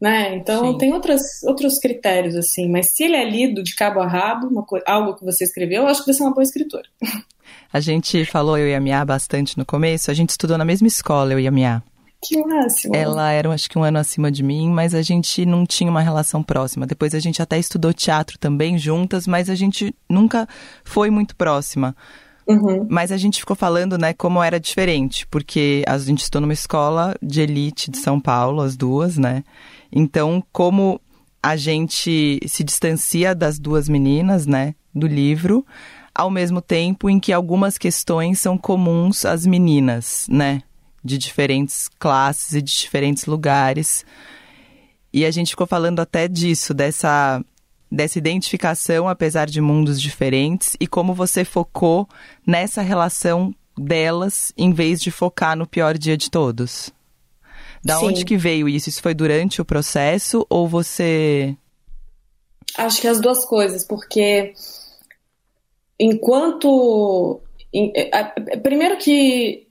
né? 0.00 0.36
Então 0.36 0.72
Sim. 0.72 0.78
tem 0.78 0.92
outras, 0.92 1.42
outros 1.44 1.78
critérios, 1.78 2.36
assim, 2.36 2.68
mas 2.68 2.92
se 2.92 3.04
ele 3.04 3.16
é 3.16 3.28
lido 3.28 3.62
de 3.62 3.74
cabo 3.74 4.00
a 4.00 4.06
rabo, 4.06 4.46
uma 4.46 4.62
coisa, 4.62 4.84
algo 4.88 5.14
que 5.14 5.24
você 5.24 5.44
escreveu, 5.44 5.82
eu 5.82 5.88
acho 5.88 6.04
que 6.04 6.12
você 6.12 6.22
é 6.22 6.26
uma 6.26 6.34
boa 6.34 6.44
escritora. 6.44 6.88
A 7.72 7.80
gente 7.80 8.24
falou, 8.24 8.58
eu 8.58 8.68
e 8.68 8.74
a 8.74 8.80
Mia, 8.80 9.04
bastante 9.04 9.56
no 9.56 9.64
começo, 9.64 10.10
a 10.10 10.14
gente 10.14 10.30
estudou 10.30 10.58
na 10.58 10.64
mesma 10.64 10.88
escola, 10.88 11.32
eu 11.32 11.38
e 11.38 11.46
a 11.46 11.50
Mia. 11.50 11.82
Que 12.22 12.36
máximo. 12.44 12.94
Ela 12.94 13.32
era, 13.32 13.50
acho 13.50 13.70
que 13.70 13.78
um 13.78 13.82
ano 13.82 13.98
acima 13.98 14.30
de 14.30 14.42
mim, 14.42 14.68
mas 14.68 14.94
a 14.94 15.00
gente 15.00 15.46
não 15.46 15.64
tinha 15.64 15.90
uma 15.90 16.02
relação 16.02 16.42
próxima. 16.42 16.86
Depois 16.86 17.14
a 17.14 17.18
gente 17.18 17.40
até 17.40 17.58
estudou 17.58 17.94
teatro 17.94 18.38
também 18.38 18.76
juntas, 18.76 19.26
mas 19.26 19.48
a 19.48 19.54
gente 19.54 19.94
nunca 20.08 20.46
foi 20.84 21.10
muito 21.10 21.34
próxima. 21.34 21.96
Uhum. 22.50 22.84
Mas 22.90 23.12
a 23.12 23.16
gente 23.16 23.38
ficou 23.38 23.54
falando, 23.54 23.96
né, 23.96 24.12
como 24.12 24.42
era 24.42 24.58
diferente, 24.58 25.24
porque 25.28 25.84
a 25.86 25.96
gente 25.98 26.22
estudou 26.22 26.40
numa 26.42 26.52
escola 26.52 27.14
de 27.22 27.40
elite 27.40 27.90
de 27.90 27.98
São 27.98 28.20
Paulo, 28.20 28.60
as 28.60 28.76
duas, 28.76 29.16
né? 29.16 29.44
Então, 29.92 30.42
como 30.52 31.00
a 31.40 31.56
gente 31.56 32.40
se 32.46 32.64
distancia 32.64 33.34
das 33.36 33.58
duas 33.58 33.88
meninas, 33.88 34.46
né, 34.46 34.74
do 34.92 35.06
livro, 35.06 35.64
ao 36.12 36.28
mesmo 36.28 36.60
tempo 36.60 37.08
em 37.08 37.20
que 37.20 37.32
algumas 37.32 37.78
questões 37.78 38.40
são 38.40 38.58
comuns 38.58 39.24
às 39.24 39.46
meninas, 39.46 40.26
né, 40.28 40.62
de 41.04 41.16
diferentes 41.16 41.88
classes 42.00 42.54
e 42.54 42.60
de 42.60 42.72
diferentes 42.72 43.26
lugares. 43.26 44.04
E 45.12 45.24
a 45.24 45.30
gente 45.30 45.50
ficou 45.50 45.68
falando 45.68 46.00
até 46.00 46.26
disso, 46.26 46.74
dessa 46.74 47.42
dessa 47.90 48.18
identificação, 48.18 49.08
apesar 49.08 49.46
de 49.46 49.60
mundos 49.60 50.00
diferentes, 50.00 50.76
e 50.78 50.86
como 50.86 51.12
você 51.12 51.44
focou 51.44 52.08
nessa 52.46 52.82
relação 52.82 53.54
delas 53.76 54.52
em 54.56 54.72
vez 54.72 55.00
de 55.00 55.10
focar 55.10 55.56
no 55.56 55.66
pior 55.66 55.96
dia 55.98 56.16
de 56.16 56.30
todos. 56.30 56.92
Da 57.82 57.98
Sim. 57.98 58.06
onde 58.06 58.24
que 58.24 58.36
veio 58.36 58.68
isso? 58.68 58.88
Isso 58.88 59.02
foi 59.02 59.14
durante 59.14 59.60
o 59.60 59.64
processo 59.64 60.46
ou 60.50 60.68
você. 60.68 61.56
Acho 62.76 63.00
que 63.00 63.08
as 63.08 63.20
duas 63.20 63.44
coisas, 63.44 63.84
porque 63.86 64.52
enquanto. 65.98 67.40
Primeiro 68.62 68.98
que 68.98 69.66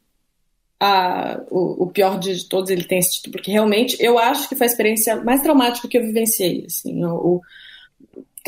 a, 0.80 1.42
o, 1.52 1.84
o, 1.84 1.88
pior 1.88 2.18
dia 2.18 2.34
de 2.34 2.48
todos 2.48 2.70
ele 2.70 2.86
tem 2.86 3.00
esse 3.00 3.16
título, 3.16 3.34
porque 3.34 3.52
realmente 3.52 3.98
eu 4.00 4.18
acho 4.18 4.48
que 4.48 4.56
foi 4.56 4.66
a 4.66 4.70
experiência 4.70 5.18
mais 5.18 5.42
traumática 5.42 5.88
que 5.88 5.98
eu 5.98 6.04
vivenciei. 6.04 6.66
Assim, 6.66 7.04
o, 7.04 7.42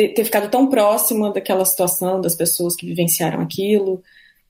ter, 0.01 0.09
ter, 0.09 0.25
ficado 0.25 0.49
tão 0.49 0.67
próxima 0.67 1.31
daquela 1.31 1.63
situação, 1.63 2.19
das 2.19 2.35
pessoas 2.35 2.75
que 2.75 2.87
vivenciaram 2.87 3.41
aquilo, 3.41 4.01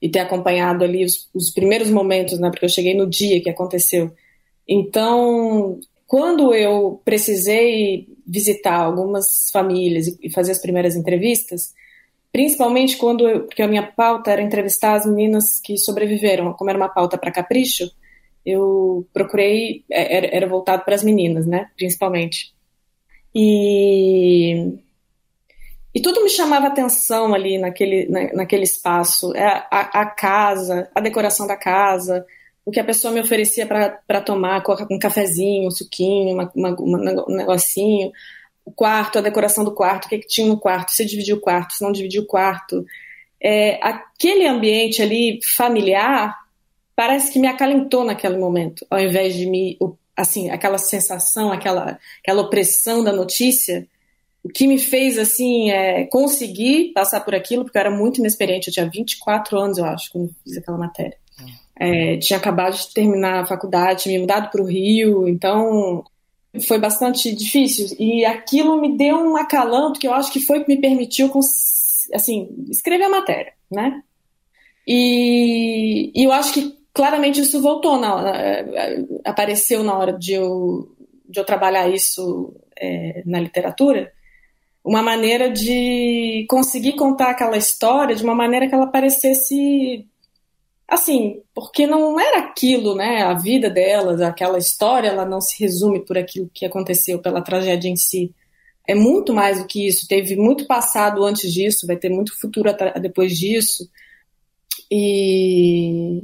e 0.02 0.10
ter 0.10 0.20
acompanhado 0.20 0.84
ali 0.84 1.04
os, 1.04 1.30
os 1.34 1.52
primeiros 1.52 1.90
momentos, 1.90 2.40
né? 2.40 2.50
Porque 2.50 2.66
eu 2.66 2.70
cheguei 2.70 2.96
no 2.96 3.08
dia 3.08 3.42
que 3.42 3.50
aconteceu. 3.50 4.12
Então, 4.68 5.80
quando 6.08 6.54
eu 6.54 7.02
precisei 7.04 8.08
visitar 8.26 8.76
algumas 8.76 9.50
famílias 9.52 10.08
e, 10.22 10.30
fazer 10.30 10.54
as 10.54 10.62
primeiras 10.62 10.96
entrevistas, 10.96 11.74
principalmente 12.32 12.96
quando 12.96 13.28
eu, 13.28 13.42
porque 13.42 13.62
a 13.62 13.68
minha 13.68 13.84
pauta 13.84 14.32
era 14.32 14.42
entrevistar 14.42 14.96
as 14.96 15.06
meninas 15.06 15.60
que 15.60 15.78
sobreviveram, 15.78 16.54
como 16.54 16.70
era 16.70 16.80
uma 16.80 16.90
pauta 16.90 17.18
para 17.18 17.32
Capricho, 17.32 17.92
eu 18.46 19.06
procurei 19.14 19.84
é, 19.92 20.18
era, 20.18 20.28
era 20.38 20.48
voltado 20.48 20.84
para 20.84 20.96
as 20.96 21.04
meninas, 21.04 21.46
né, 21.46 21.70
principalmente. 21.76 22.54
E 23.36 24.80
e 25.94 26.02
tudo 26.02 26.24
me 26.24 26.30
chamava 26.30 26.68
atenção 26.68 27.34
ali 27.34 27.58
naquele, 27.58 28.08
na, 28.08 28.34
naquele 28.34 28.64
espaço. 28.64 29.36
É 29.36 29.46
a, 29.46 30.02
a, 30.02 30.06
casa, 30.06 30.90
a 30.96 31.02
decoração 31.02 31.46
da 31.46 31.58
casa, 31.58 32.26
o 32.66 32.72
que 32.72 32.80
a 32.80 32.84
pessoa 32.84 33.14
me 33.14 33.20
oferecia 33.20 33.66
para 33.66 34.22
tomar, 34.22 34.64
um 34.90 35.00
cafezinho, 35.00 35.68
um 35.68 35.72
suquinho, 35.72 36.34
uma, 36.34 36.52
uma, 36.56 36.76
um 37.28 37.36
negocinho. 37.36 38.12
O 38.64 38.72
quarto, 38.72 39.20
a 39.20 39.22
decoração 39.22 39.66
do 39.66 39.74
quarto, 39.74 40.06
o 40.06 40.10
que, 40.10 40.20
que 40.20 40.28
tinha 40.28 40.48
no 40.48 40.58
quarto, 40.58 40.92
se 40.92 41.04
dividiu 41.04 41.38
o 41.38 41.42
quarto, 41.42 41.74
se 41.74 41.84
não 41.84 41.92
dividiu 41.92 42.24
o 42.24 42.28
quarto. 42.28 42.86
É, 43.42 43.80
aquele 43.82 44.48
ambiente 44.48 45.02
ali 45.02 45.40
familiar 45.44 46.38
parece 46.96 47.34
que 47.34 47.40
me 47.40 47.48
acalentou 47.48 48.06
naquele 48.06 48.38
momento, 48.38 48.86
ao 48.90 49.00
invés 49.00 49.36
de 49.36 49.48
me 49.48 49.78
assim, 50.16 50.50
aquela 50.50 50.78
sensação, 50.78 51.52
aquela, 51.52 52.00
aquela 52.22 52.42
opressão 52.42 53.04
da 53.04 53.12
notícia, 53.12 53.88
o 54.44 54.50
que 54.50 54.68
me 54.68 54.80
fez, 54.80 55.18
assim, 55.18 55.70
é 55.70 56.06
conseguir 56.06 56.92
passar 56.94 57.22
por 57.22 57.36
aquilo, 57.36 57.64
porque 57.64 57.78
eu 57.78 57.82
era 57.82 57.92
muito 57.92 58.20
inexperiente, 58.20 58.68
eu 58.68 58.74
tinha 58.74 58.90
24 58.90 59.60
anos, 59.60 59.78
eu 59.78 59.86
acho, 59.86 60.12
quando 60.12 60.34
fiz 60.44 60.58
aquela 60.58 60.78
matéria. 60.78 61.18
É, 61.76 62.18
tinha 62.18 62.38
acabado 62.38 62.76
de 62.76 62.94
terminar 62.94 63.42
a 63.42 63.46
faculdade, 63.46 64.04
tinha 64.04 64.14
me 64.14 64.22
mudado 64.22 64.52
para 64.52 64.62
o 64.62 64.66
Rio, 64.66 65.28
então 65.28 66.04
foi 66.60 66.78
bastante 66.80 67.34
difícil. 67.34 67.88
E 68.00 68.26
aquilo 68.26 68.80
me 68.80 68.98
deu 68.98 69.18
um 69.18 69.38
acalanto 69.38 70.00
que 70.00 70.08
eu 70.08 70.14
acho 70.14 70.32
que 70.32 70.40
foi 70.40 70.60
o 70.60 70.66
que 70.66 70.76
me 70.76 70.82
permitiu, 70.82 71.32
assim, 72.14 72.50
escrever 72.70 73.06
a 73.06 73.10
matéria, 73.10 73.54
né? 73.72 74.02
E, 74.88 76.12
e 76.16 76.24
eu 76.24 76.32
acho 76.32 76.54
que 76.54 76.78
claramente 76.94 77.40
isso 77.40 77.62
voltou, 77.62 78.00
na, 78.00 78.24
apareceu 79.24 79.84
na 79.84 79.98
hora 79.98 80.14
de 80.14 80.34
eu, 80.34 80.96
de 81.28 81.40
eu 81.40 81.46
trabalhar 81.46 81.88
isso 81.90 82.54
é, 82.78 83.24
na 83.26 83.40
literatura, 83.40 84.12
uma 84.84 85.02
maneira 85.02 85.50
de 85.50 86.46
conseguir 86.50 86.94
contar 86.94 87.32
aquela 87.32 87.58
história 87.58 88.16
de 88.16 88.24
uma 88.24 88.34
maneira 88.34 88.68
que 88.68 88.74
ela 88.74 88.88
parecesse 88.88 90.08
assim, 90.88 91.42
porque 91.56 91.88
não 91.88 92.20
era 92.20 92.40
aquilo, 92.40 92.96
né? 92.96 93.22
A 93.22 93.34
vida 93.34 93.70
delas, 93.70 94.20
aquela 94.20 94.58
história, 94.58 95.08
ela 95.08 95.26
não 95.26 95.40
se 95.40 95.58
resume 95.62 96.06
por 96.06 96.18
aquilo 96.18 96.52
que 96.54 96.66
aconteceu, 96.66 97.20
pela 97.20 97.42
tragédia 97.42 97.88
em 97.88 97.96
si. 97.96 98.34
É 98.86 98.94
muito 98.94 99.34
mais 99.34 99.60
do 99.60 99.68
que 99.68 99.88
isso. 99.88 100.08
Teve 100.08 100.36
muito 100.36 100.68
passado 100.68 101.24
antes 101.24 101.54
disso, 101.54 101.88
vai 101.88 101.96
ter 101.96 102.10
muito 102.10 102.38
futuro 102.38 102.70
depois 103.00 103.38
disso. 103.38 103.90
E, 104.92 106.24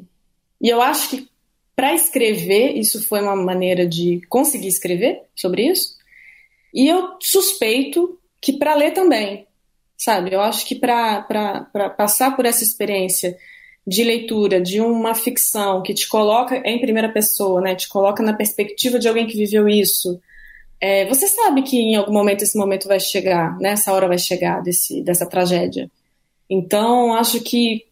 e 0.62 0.68
eu 0.68 0.82
acho 0.82 1.12
que 1.12 1.30
para 1.74 1.94
escrever, 1.94 2.76
isso 2.76 3.08
foi 3.08 3.22
uma 3.22 3.36
maneira 3.36 3.88
de 3.88 4.20
conseguir 4.28 4.68
escrever 4.68 5.22
sobre 5.36 5.68
isso. 5.68 5.96
E 6.74 6.90
eu 6.90 7.16
suspeito 7.22 8.20
que 8.48 8.54
para 8.54 8.76
ler 8.76 8.92
também, 8.92 9.46
sabe? 9.98 10.34
Eu 10.34 10.40
acho 10.40 10.66
que 10.66 10.74
para 10.74 11.22
passar 11.98 12.34
por 12.34 12.46
essa 12.46 12.64
experiência 12.64 13.38
de 13.86 14.06
leitura 14.06 14.62
de 14.62 14.80
uma 14.80 15.14
ficção 15.14 15.84
que 15.84 15.94
te 15.94 16.08
coloca 16.08 16.56
em 16.66 16.80
primeira 16.80 17.10
pessoa, 17.10 17.60
né? 17.60 17.76
Te 17.76 17.90
coloca 17.90 18.24
na 18.24 18.32
perspectiva 18.32 18.98
de 18.98 19.06
alguém 19.06 19.28
que 19.28 19.36
viveu 19.36 19.68
isso. 19.68 20.18
É, 20.80 21.06
você 21.08 21.28
sabe 21.28 21.62
que 21.62 21.76
em 21.76 21.98
algum 21.98 22.14
momento 22.14 22.44
esse 22.44 22.58
momento 22.58 22.88
vai 22.88 23.02
chegar, 23.02 23.60
né? 23.60 23.72
Essa 23.72 23.92
hora 23.92 24.08
vai 24.08 24.18
chegar 24.18 24.64
desse, 24.64 25.02
dessa 25.02 25.26
tragédia. 25.26 25.92
Então, 26.50 27.16
acho 27.16 27.42
que 27.42 27.86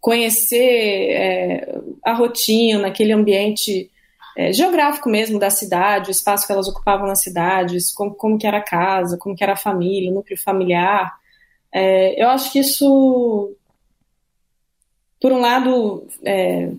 conhecer 0.00 1.10
é, 1.10 1.80
a 2.02 2.14
rotina, 2.14 2.86
aquele 2.86 3.12
ambiente 3.12 3.90
é, 4.38 4.52
geográfico 4.52 5.10
mesmo 5.10 5.38
da 5.38 5.50
cidade, 5.50 6.08
o 6.08 6.12
espaço 6.12 6.46
que 6.46 6.52
elas 6.52 6.68
ocupavam 6.68 7.06
nas 7.06 7.20
cidades, 7.20 7.92
como, 7.92 8.14
como 8.14 8.38
que 8.38 8.46
era 8.46 8.58
a 8.58 8.64
casa, 8.64 9.18
como 9.18 9.34
que 9.34 9.42
era 9.42 9.54
a 9.54 9.56
família, 9.56 10.10
o 10.10 10.14
núcleo 10.14 10.40
familiar, 10.40 11.12
é, 11.72 12.22
eu 12.22 12.28
acho 12.28 12.52
que 12.52 12.60
isso 12.60 13.54
por 15.20 15.32
um 15.32 15.40
lado, 15.40 16.06
é, 16.24 16.70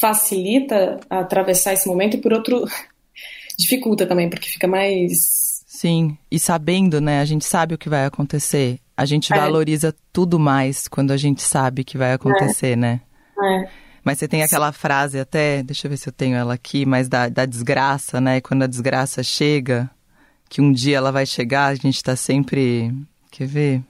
facilita 0.00 1.00
atravessar 1.08 1.72
esse 1.72 1.88
momento 1.88 2.16
e 2.16 2.20
por 2.20 2.32
outro, 2.32 2.64
dificulta 3.56 4.06
também, 4.06 4.28
porque 4.28 4.48
fica 4.48 4.66
mais. 4.66 5.62
Sim, 5.66 6.18
e 6.30 6.38
sabendo, 6.38 7.00
né? 7.00 7.20
A 7.20 7.24
gente 7.24 7.44
sabe 7.44 7.74
o 7.74 7.78
que 7.78 7.88
vai 7.88 8.04
acontecer. 8.04 8.78
A 8.96 9.06
gente 9.06 9.32
é. 9.32 9.36
valoriza 9.36 9.94
tudo 10.12 10.38
mais 10.38 10.88
quando 10.88 11.12
a 11.12 11.16
gente 11.16 11.42
sabe 11.42 11.84
que 11.84 11.96
vai 11.96 12.12
acontecer, 12.12 12.72
é. 12.72 12.76
né? 12.76 13.00
É. 13.42 13.68
Mas 14.04 14.18
você 14.18 14.26
tem 14.26 14.42
aquela 14.42 14.72
frase 14.72 15.18
até, 15.18 15.62
deixa 15.62 15.86
eu 15.86 15.90
ver 15.90 15.96
se 15.96 16.08
eu 16.08 16.12
tenho 16.12 16.36
ela 16.36 16.54
aqui, 16.54 16.86
mas 16.86 17.08
da, 17.08 17.28
da 17.28 17.44
desgraça, 17.44 18.20
né? 18.20 18.40
Quando 18.40 18.62
a 18.62 18.66
desgraça 18.66 19.22
chega, 19.22 19.90
que 20.48 20.60
um 20.60 20.72
dia 20.72 20.96
ela 20.96 21.12
vai 21.12 21.26
chegar, 21.26 21.66
a 21.66 21.74
gente 21.74 22.02
tá 22.02 22.16
sempre. 22.16 22.92
Quer 23.30 23.46
ver? 23.46 23.82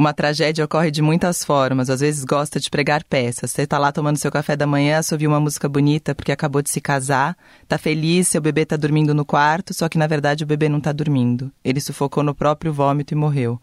Uma 0.00 0.14
tragédia 0.14 0.64
ocorre 0.64 0.90
de 0.90 1.02
muitas 1.02 1.44
formas. 1.44 1.90
Às 1.90 2.00
vezes 2.00 2.24
gosta 2.24 2.58
de 2.58 2.70
pregar 2.70 3.04
peças. 3.04 3.50
Você 3.50 3.66
tá 3.66 3.78
lá 3.78 3.92
tomando 3.92 4.16
seu 4.16 4.30
café 4.30 4.56
da 4.56 4.66
manhã, 4.66 4.98
ouviu 5.12 5.28
uma 5.28 5.38
música 5.38 5.68
bonita 5.68 6.14
porque 6.14 6.32
acabou 6.32 6.62
de 6.62 6.70
se 6.70 6.80
casar, 6.80 7.36
tá 7.68 7.76
feliz, 7.76 8.28
seu 8.28 8.40
bebê 8.40 8.64
tá 8.64 8.78
dormindo 8.78 9.14
no 9.14 9.26
quarto, 9.26 9.74
só 9.74 9.90
que 9.90 9.98
na 9.98 10.06
verdade 10.06 10.42
o 10.42 10.46
bebê 10.46 10.70
não 10.70 10.80
tá 10.80 10.90
dormindo. 10.90 11.52
Ele 11.62 11.82
sufocou 11.82 12.22
no 12.22 12.34
próprio 12.34 12.72
vômito 12.72 13.12
e 13.12 13.14
morreu. 13.14 13.60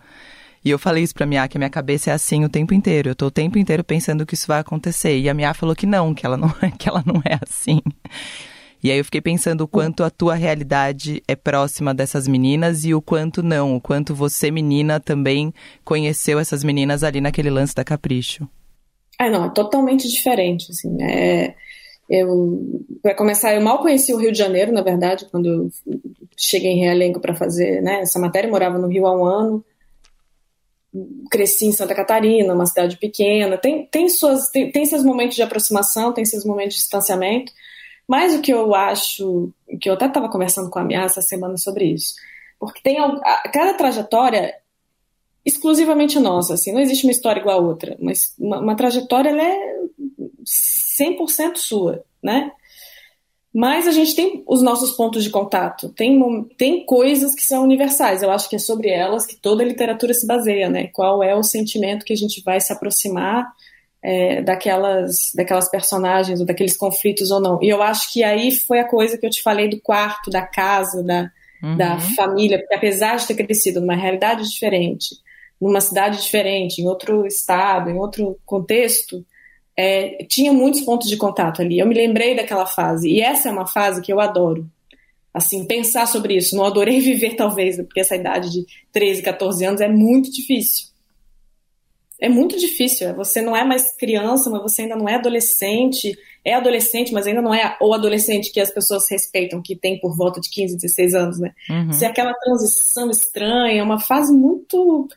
E 0.67 0.69
eu 0.69 0.77
falei 0.77 1.01
isso 1.01 1.13
pra 1.13 1.25
Mia, 1.25 1.47
que 1.47 1.57
a 1.57 1.59
minha 1.59 1.69
cabeça 1.69 2.11
é 2.11 2.13
assim 2.13 2.43
o 2.43 2.49
tempo 2.49 2.73
inteiro. 2.73 3.07
Eu 3.07 3.15
tô 3.15 3.27
o 3.27 3.31
tempo 3.31 3.57
inteiro 3.57 3.85
pensando 3.85 4.25
que 4.25 4.33
isso 4.33 4.45
vai 4.45 4.59
acontecer. 4.59 5.17
E 5.17 5.29
a 5.29 5.33
Mia 5.33 5.53
falou 5.53 5.73
que 5.73 5.85
não, 5.85 6.13
que 6.13 6.25
ela 6.25 6.35
não, 6.35 6.49
que 6.77 6.89
ela 6.89 7.01
não 7.05 7.21
é 7.23 7.39
assim. 7.41 7.79
E 8.83 8.91
aí 8.91 8.97
eu 8.97 9.05
fiquei 9.05 9.21
pensando 9.21 9.61
o 9.61 9.67
quanto 9.67 10.03
a 10.03 10.09
tua 10.09 10.35
realidade 10.35 11.23
é 11.25 11.37
próxima 11.37 11.93
dessas 11.93 12.27
meninas 12.27 12.83
e 12.83 12.93
o 12.93 13.01
quanto 13.01 13.41
não, 13.41 13.77
o 13.77 13.81
quanto 13.81 14.13
você, 14.13 14.51
menina, 14.51 14.99
também 14.99 15.53
conheceu 15.85 16.37
essas 16.37 16.65
meninas 16.65 17.01
ali 17.01 17.21
naquele 17.21 17.49
lance 17.49 17.73
da 17.73 17.85
Capricho. 17.85 18.45
É, 19.17 19.29
não, 19.29 19.45
é 19.45 19.49
totalmente 19.49 20.05
diferente, 20.09 20.69
assim, 20.69 21.01
é... 21.01 21.55
Eu, 22.09 22.83
para 23.01 23.15
começar, 23.15 23.53
eu 23.53 23.61
mal 23.61 23.79
conheci 23.79 24.13
o 24.13 24.17
Rio 24.17 24.33
de 24.33 24.37
Janeiro, 24.37 24.71
na 24.73 24.81
verdade, 24.81 25.27
quando 25.31 25.45
eu 25.45 25.69
cheguei 26.37 26.71
em 26.71 26.79
Realengo 26.79 27.21
para 27.21 27.35
fazer 27.35 27.81
né, 27.81 28.01
essa 28.01 28.19
matéria, 28.19 28.49
morava 28.49 28.77
no 28.77 28.87
Rio 28.87 29.07
há 29.07 29.17
um 29.17 29.25
ano, 29.25 29.65
cresci 31.29 31.65
em 31.65 31.71
Santa 31.71 31.95
Catarina, 31.95 32.53
uma 32.53 32.65
cidade 32.65 32.97
pequena, 32.97 33.57
tem, 33.57 33.85
tem, 33.85 34.09
suas, 34.09 34.49
tem, 34.49 34.71
tem 34.71 34.85
seus 34.85 35.03
momentos 35.03 35.35
de 35.35 35.43
aproximação, 35.43 36.13
tem 36.13 36.25
seus 36.25 36.45
momentos 36.45 36.75
de 36.75 36.81
distanciamento, 36.81 37.51
mas 38.07 38.35
o 38.35 38.41
que 38.41 38.53
eu 38.53 38.73
acho, 38.73 39.51
que 39.81 39.89
eu 39.89 39.93
até 39.93 40.05
estava 40.05 40.29
conversando 40.29 40.69
com 40.69 40.79
a 40.79 40.83
Mia 40.83 41.01
essa 41.01 41.21
semana 41.21 41.57
sobre 41.57 41.85
isso, 41.85 42.15
porque 42.59 42.81
tem 42.81 42.97
cada 43.53 43.73
trajetória 43.73 44.55
exclusivamente 45.45 46.19
nossa, 46.19 46.55
assim, 46.55 46.73
não 46.73 46.79
existe 46.79 47.05
uma 47.05 47.11
história 47.11 47.39
igual 47.39 47.59
a 47.59 47.61
outra, 47.61 47.95
mas 48.01 48.33
uma, 48.37 48.59
uma 48.59 48.75
trajetória 48.75 49.29
ela 49.29 49.43
é 49.43 49.77
100% 50.45 51.55
sua, 51.55 52.03
né? 52.21 52.51
Mas 53.57 53.87
a 53.87 53.91
gente 53.91 54.13
tem 54.13 54.43
os 54.45 54.61
nossos 54.61 54.91
pontos 54.91 55.23
de 55.23 55.31
contato, 55.31 55.89
tem, 55.89 56.19
tem 56.59 56.85
coisas 56.85 57.33
que 57.33 57.41
são 57.41 57.63
universais, 57.63 58.21
eu 58.21 58.29
acho 58.29 58.47
que 58.47 58.55
é 58.55 58.59
sobre 58.59 58.87
elas 58.87 59.25
que 59.25 59.35
toda 59.35 59.63
a 59.63 59.65
literatura 59.65 60.13
se 60.13 60.27
baseia, 60.27 60.69
né? 60.69 60.89
Qual 60.93 61.23
é 61.23 61.33
o 61.33 61.41
sentimento 61.41 62.05
que 62.05 62.13
a 62.13 62.15
gente 62.15 62.43
vai 62.43 62.61
se 62.61 62.71
aproximar 62.71 63.47
é, 64.03 64.43
daquelas, 64.43 65.31
daquelas 65.33 65.71
personagens 65.71 66.39
ou 66.39 66.45
daqueles 66.45 66.77
conflitos 66.77 67.31
ou 67.31 67.39
não. 67.39 67.57
E 67.59 67.67
eu 67.67 67.81
acho 67.81 68.13
que 68.13 68.23
aí 68.23 68.51
foi 68.51 68.79
a 68.79 68.87
coisa 68.87 69.17
que 69.17 69.25
eu 69.25 69.29
te 69.31 69.41
falei 69.41 69.67
do 69.67 69.81
quarto, 69.81 70.29
da 70.29 70.43
casa, 70.43 71.01
da, 71.01 71.31
uhum. 71.63 71.77
da 71.77 71.99
família, 72.15 72.59
porque 72.59 72.75
apesar 72.75 73.15
de 73.15 73.25
ter 73.25 73.33
crescido 73.33 73.81
numa 73.81 73.95
realidade 73.95 74.47
diferente, 74.47 75.15
numa 75.59 75.81
cidade 75.81 76.21
diferente, 76.21 76.79
em 76.79 76.87
outro 76.87 77.25
estado, 77.25 77.89
em 77.89 77.97
outro 77.97 78.37
contexto, 78.45 79.25
é, 79.77 80.25
tinha 80.25 80.51
muitos 80.51 80.81
pontos 80.81 81.07
de 81.07 81.17
contato 81.17 81.61
ali. 81.61 81.79
Eu 81.79 81.87
me 81.87 81.95
lembrei 81.95 82.35
daquela 82.35 82.65
fase, 82.65 83.09
e 83.09 83.21
essa 83.21 83.49
é 83.49 83.51
uma 83.51 83.67
fase 83.67 84.01
que 84.01 84.11
eu 84.11 84.19
adoro. 84.19 84.67
Assim, 85.33 85.65
pensar 85.65 86.07
sobre 86.07 86.35
isso. 86.35 86.55
Não 86.55 86.65
adorei 86.65 86.99
viver, 87.01 87.35
talvez, 87.35 87.77
porque 87.77 87.99
essa 87.99 88.15
idade 88.15 88.51
de 88.51 88.65
13, 88.91 89.21
14 89.21 89.65
anos 89.65 89.81
é 89.81 89.87
muito 89.87 90.31
difícil 90.31 90.87
é 92.19 92.27
muito 92.27 92.57
difícil. 92.57 93.13
Você 93.15 93.41
não 93.41 93.55
é 93.55 93.63
mais 93.63 93.95
criança, 93.95 94.49
mas 94.49 94.61
você 94.61 94.83
ainda 94.83 94.95
não 94.95 95.07
é 95.07 95.15
adolescente. 95.15 96.17
É 96.43 96.53
adolescente, 96.53 97.13
mas 97.13 97.27
ainda 97.27 97.41
não 97.41 97.53
é 97.53 97.77
o 97.79 97.93
adolescente 97.93 98.51
que 98.51 98.59
as 98.59 98.71
pessoas 98.71 99.09
respeitam, 99.09 99.61
que 99.61 99.75
tem 99.75 99.99
por 99.99 100.15
volta 100.15 100.39
de 100.41 100.49
15, 100.49 100.75
16 100.75 101.13
anos, 101.13 101.39
né? 101.39 101.53
Uhum. 101.69 101.87
Você 101.91 102.05
é 102.05 102.07
aquela 102.07 102.33
transição 102.33 103.09
estranha, 103.09 103.79
é 103.79 103.83
uma 103.83 103.99
fase 103.99 104.33
muito 104.33 105.07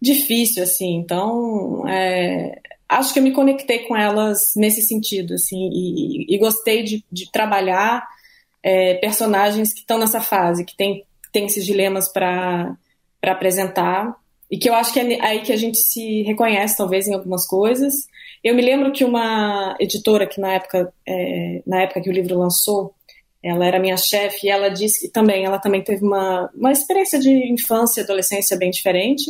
difícil, 0.00 0.62
assim. 0.62 0.96
Então, 0.96 1.86
é, 1.86 2.58
acho 2.98 3.12
que 3.12 3.18
eu 3.18 3.22
me 3.22 3.32
conectei 3.32 3.80
com 3.80 3.96
elas 3.96 4.52
nesse 4.56 4.82
sentido, 4.82 5.34
assim, 5.34 5.70
e, 5.72 6.34
e 6.34 6.38
gostei 6.38 6.82
de, 6.82 7.04
de 7.10 7.30
trabalhar 7.30 8.06
é, 8.62 8.94
personagens 8.94 9.72
que 9.72 9.80
estão 9.80 9.98
nessa 9.98 10.20
fase, 10.20 10.64
que 10.64 10.76
tem, 10.76 11.04
tem 11.32 11.46
esses 11.46 11.64
dilemas 11.64 12.10
para 12.12 12.76
apresentar 13.22 14.16
e 14.50 14.58
que 14.58 14.68
eu 14.68 14.74
acho 14.74 14.92
que 14.92 15.00
é 15.00 15.20
aí 15.24 15.40
que 15.40 15.52
a 15.52 15.56
gente 15.56 15.78
se 15.78 16.22
reconhece, 16.22 16.76
talvez, 16.76 17.08
em 17.08 17.14
algumas 17.14 17.46
coisas. 17.46 18.06
Eu 18.44 18.54
me 18.54 18.60
lembro 18.60 18.92
que 18.92 19.02
uma 19.04 19.74
editora 19.80 20.26
que 20.26 20.40
na 20.40 20.52
época, 20.52 20.92
é, 21.08 21.62
na 21.66 21.82
época 21.82 22.02
que 22.02 22.10
o 22.10 22.12
livro 22.12 22.38
lançou, 22.38 22.94
ela 23.42 23.66
era 23.66 23.80
minha 23.80 23.96
chefe 23.96 24.46
e 24.46 24.50
ela 24.50 24.68
disse 24.68 25.00
que 25.00 25.08
também, 25.12 25.44
ela 25.44 25.58
também 25.58 25.82
teve 25.82 26.04
uma, 26.04 26.50
uma 26.54 26.70
experiência 26.70 27.18
de 27.18 27.30
infância 27.50 28.00
e 28.00 28.04
adolescência 28.04 28.56
bem 28.56 28.70
diferente 28.70 29.24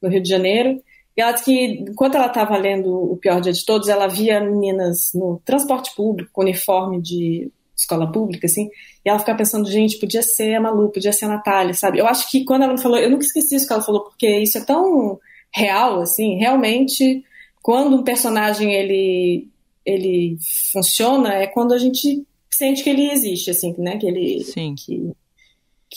no 0.00 0.08
Rio 0.08 0.22
de 0.22 0.28
Janeiro. 0.28 0.82
E 1.16 1.20
ela 1.22 1.32
disse 1.32 1.44
que, 1.44 1.64
enquanto 1.88 2.16
ela 2.16 2.26
estava 2.26 2.56
lendo 2.56 2.92
O 2.92 3.16
Pior 3.16 3.40
Dia 3.40 3.52
de 3.52 3.64
Todos, 3.64 3.88
ela 3.88 4.06
via 4.06 4.40
meninas 4.40 5.12
no 5.14 5.40
transporte 5.44 5.94
público, 5.94 6.30
com 6.32 6.42
uniforme 6.42 7.00
de 7.00 7.50
escola 7.76 8.10
pública, 8.10 8.46
assim, 8.46 8.68
e 9.04 9.08
ela 9.08 9.18
ficava 9.18 9.38
pensando, 9.38 9.70
gente, 9.70 9.98
podia 9.98 10.22
ser 10.22 10.54
a 10.54 10.60
Malu, 10.60 10.88
podia 10.90 11.12
ser 11.12 11.26
a 11.26 11.28
Natália, 11.28 11.74
sabe? 11.74 11.98
Eu 11.98 12.06
acho 12.06 12.30
que 12.30 12.44
quando 12.44 12.62
ela 12.62 12.72
me 12.72 12.80
falou, 12.80 12.98
eu 12.98 13.10
nunca 13.10 13.24
esqueci 13.24 13.54
isso 13.54 13.66
que 13.66 13.72
ela 13.72 13.82
falou, 13.82 14.02
porque 14.02 14.26
isso 14.38 14.56
é 14.56 14.64
tão 14.64 15.18
real, 15.54 16.00
assim, 16.00 16.36
realmente, 16.36 17.22
quando 17.62 17.96
um 17.96 18.02
personagem, 18.02 18.72
ele, 18.72 19.48
ele 19.84 20.38
funciona, 20.72 21.34
é 21.34 21.46
quando 21.46 21.74
a 21.74 21.78
gente 21.78 22.26
sente 22.50 22.82
que 22.82 22.90
ele 22.90 23.10
existe, 23.10 23.50
assim, 23.50 23.74
né? 23.78 23.98
Que 23.98 24.06
ele, 24.06 24.44
Sim. 24.44 24.74
Que, 24.74 25.10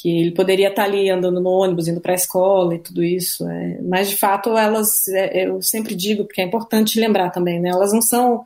que 0.01 0.21
ele 0.21 0.31
poderia 0.31 0.69
estar 0.69 0.85
ali 0.85 1.09
andando 1.09 1.41
no 1.41 1.49
ônibus, 1.49 1.87
indo 1.87 1.99
para 1.99 2.13
a 2.13 2.15
escola 2.15 2.75
e 2.75 2.79
tudo 2.79 3.03
isso. 3.03 3.47
É. 3.47 3.81
Mas, 3.81 4.09
de 4.09 4.15
fato, 4.15 4.57
elas, 4.57 5.07
é, 5.09 5.45
eu 5.45 5.61
sempre 5.61 5.93
digo, 5.93 6.23
porque 6.23 6.41
é 6.41 6.45
importante 6.45 6.99
lembrar 6.99 7.31
também, 7.31 7.59
né? 7.59 7.69
Elas 7.69 7.91
não 7.91 8.01
são 8.01 8.43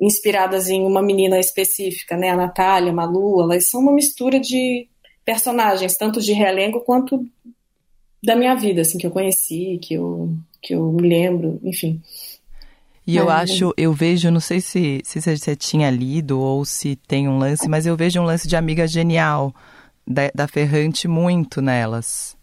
inspiradas 0.00 0.68
em 0.68 0.84
uma 0.84 1.00
menina 1.00 1.38
específica, 1.38 2.16
né? 2.16 2.30
A 2.30 2.36
Natália, 2.36 2.90
a 2.90 2.94
Malu, 2.94 3.42
elas 3.42 3.68
são 3.68 3.80
uma 3.80 3.92
mistura 3.92 4.40
de 4.40 4.88
personagens, 5.24 5.96
tanto 5.96 6.20
de 6.20 6.32
realengo 6.32 6.80
quanto 6.80 7.24
da 8.22 8.34
minha 8.34 8.54
vida, 8.56 8.80
assim, 8.80 8.98
que 8.98 9.06
eu 9.06 9.10
conheci, 9.12 9.78
que 9.80 9.94
eu, 9.94 10.34
que 10.60 10.74
eu 10.74 10.90
me 10.92 11.08
lembro, 11.08 11.60
enfim. 11.62 12.00
E 13.06 13.16
eu 13.16 13.30
acho, 13.30 13.72
eu 13.76 13.92
vejo, 13.92 14.32
não 14.32 14.40
sei 14.40 14.60
se, 14.60 15.00
se 15.04 15.20
você 15.20 15.54
tinha 15.54 15.88
lido 15.90 16.40
ou 16.40 16.64
se 16.64 16.96
tem 16.96 17.28
um 17.28 17.38
lance, 17.38 17.68
mas 17.68 17.86
eu 17.86 17.96
vejo 17.96 18.20
um 18.20 18.24
lance 18.24 18.48
de 18.48 18.56
amiga 18.56 18.84
genial 18.88 19.54
da, 20.06 20.30
da 20.34 20.46
Ferrante 20.48 21.08
muito 21.08 21.60
nelas. 21.60 22.36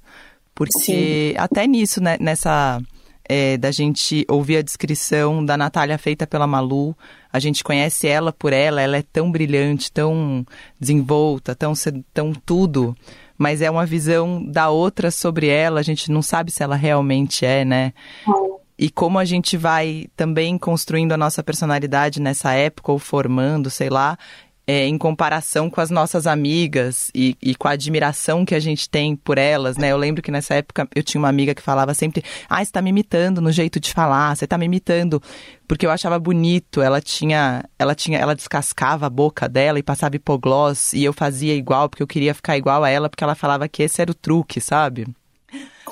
Porque 0.53 1.33
Sim. 1.33 1.37
até 1.37 1.65
nisso, 1.65 2.01
né, 2.01 2.17
nessa. 2.19 2.81
É, 3.25 3.55
da 3.55 3.71
gente 3.71 4.25
ouvir 4.29 4.57
a 4.57 4.61
descrição 4.61 5.45
da 5.45 5.55
Natália 5.55 5.97
feita 5.97 6.27
pela 6.27 6.45
Malu, 6.45 6.93
a 7.31 7.39
gente 7.39 7.63
conhece 7.63 8.05
ela 8.05 8.33
por 8.33 8.51
ela, 8.51 8.81
ela 8.81 8.97
é 8.97 9.01
tão 9.01 9.31
brilhante, 9.31 9.89
tão 9.89 10.45
desenvolta, 10.77 11.55
tão, 11.55 11.71
tão 12.13 12.33
tudo, 12.33 12.93
mas 13.37 13.61
é 13.61 13.71
uma 13.71 13.85
visão 13.85 14.43
da 14.43 14.69
outra 14.69 15.09
sobre 15.09 15.47
ela, 15.47 15.79
a 15.79 15.83
gente 15.83 16.11
não 16.11 16.21
sabe 16.21 16.51
se 16.51 16.61
ela 16.63 16.75
realmente 16.75 17.45
é, 17.45 17.63
né? 17.63 17.93
E 18.77 18.89
como 18.89 19.19
a 19.19 19.25
gente 19.25 19.55
vai 19.55 20.07
também 20.17 20.57
construindo 20.57 21.13
a 21.13 21.17
nossa 21.17 21.43
personalidade 21.43 22.19
nessa 22.19 22.53
época, 22.53 22.91
ou 22.91 22.99
formando, 22.99 23.69
sei 23.69 23.89
lá, 23.89 24.17
é, 24.65 24.87
em 24.87 24.97
comparação 24.97 25.69
com 25.69 25.81
as 25.81 25.89
nossas 25.89 26.25
amigas 26.25 27.11
e, 27.13 27.35
e, 27.41 27.53
com 27.53 27.67
a 27.67 27.71
admiração 27.71 28.45
que 28.45 28.55
a 28.55 28.59
gente 28.59 28.89
tem 28.89 29.15
por 29.15 29.37
elas, 29.37 29.77
né? 29.77 29.91
Eu 29.91 29.97
lembro 29.97 30.21
que 30.21 30.31
nessa 30.31 30.55
época 30.55 30.87
eu 30.95 31.03
tinha 31.03 31.19
uma 31.19 31.27
amiga 31.27 31.53
que 31.53 31.61
falava 31.61 31.93
sempre: 31.93 32.23
Ah, 32.49 32.63
você 32.63 32.71
tá 32.71 32.81
me 32.81 32.89
imitando 32.89 33.41
no 33.41 33.51
jeito 33.51 33.79
de 33.79 33.91
falar, 33.91 34.35
você 34.35 34.47
tá 34.47 34.57
me 34.57 34.65
imitando. 34.65 35.21
Porque 35.67 35.85
eu 35.85 35.91
achava 35.91 36.19
bonito, 36.19 36.81
ela 36.81 37.01
tinha, 37.01 37.63
ela 37.79 37.95
tinha, 37.95 38.19
ela 38.19 38.35
descascava 38.35 39.07
a 39.07 39.09
boca 39.09 39.49
dela 39.49 39.79
e 39.79 39.83
passava 39.83 40.15
hipogloss 40.15 40.93
e 40.93 41.03
eu 41.03 41.13
fazia 41.13 41.55
igual, 41.55 41.89
porque 41.89 42.03
eu 42.03 42.07
queria 42.07 42.33
ficar 42.33 42.57
igual 42.57 42.83
a 42.83 42.89
ela, 42.89 43.09
porque 43.09 43.23
ela 43.23 43.35
falava 43.35 43.67
que 43.67 43.83
esse 43.83 44.01
era 44.01 44.11
o 44.11 44.15
truque, 44.15 44.61
sabe? 44.61 45.07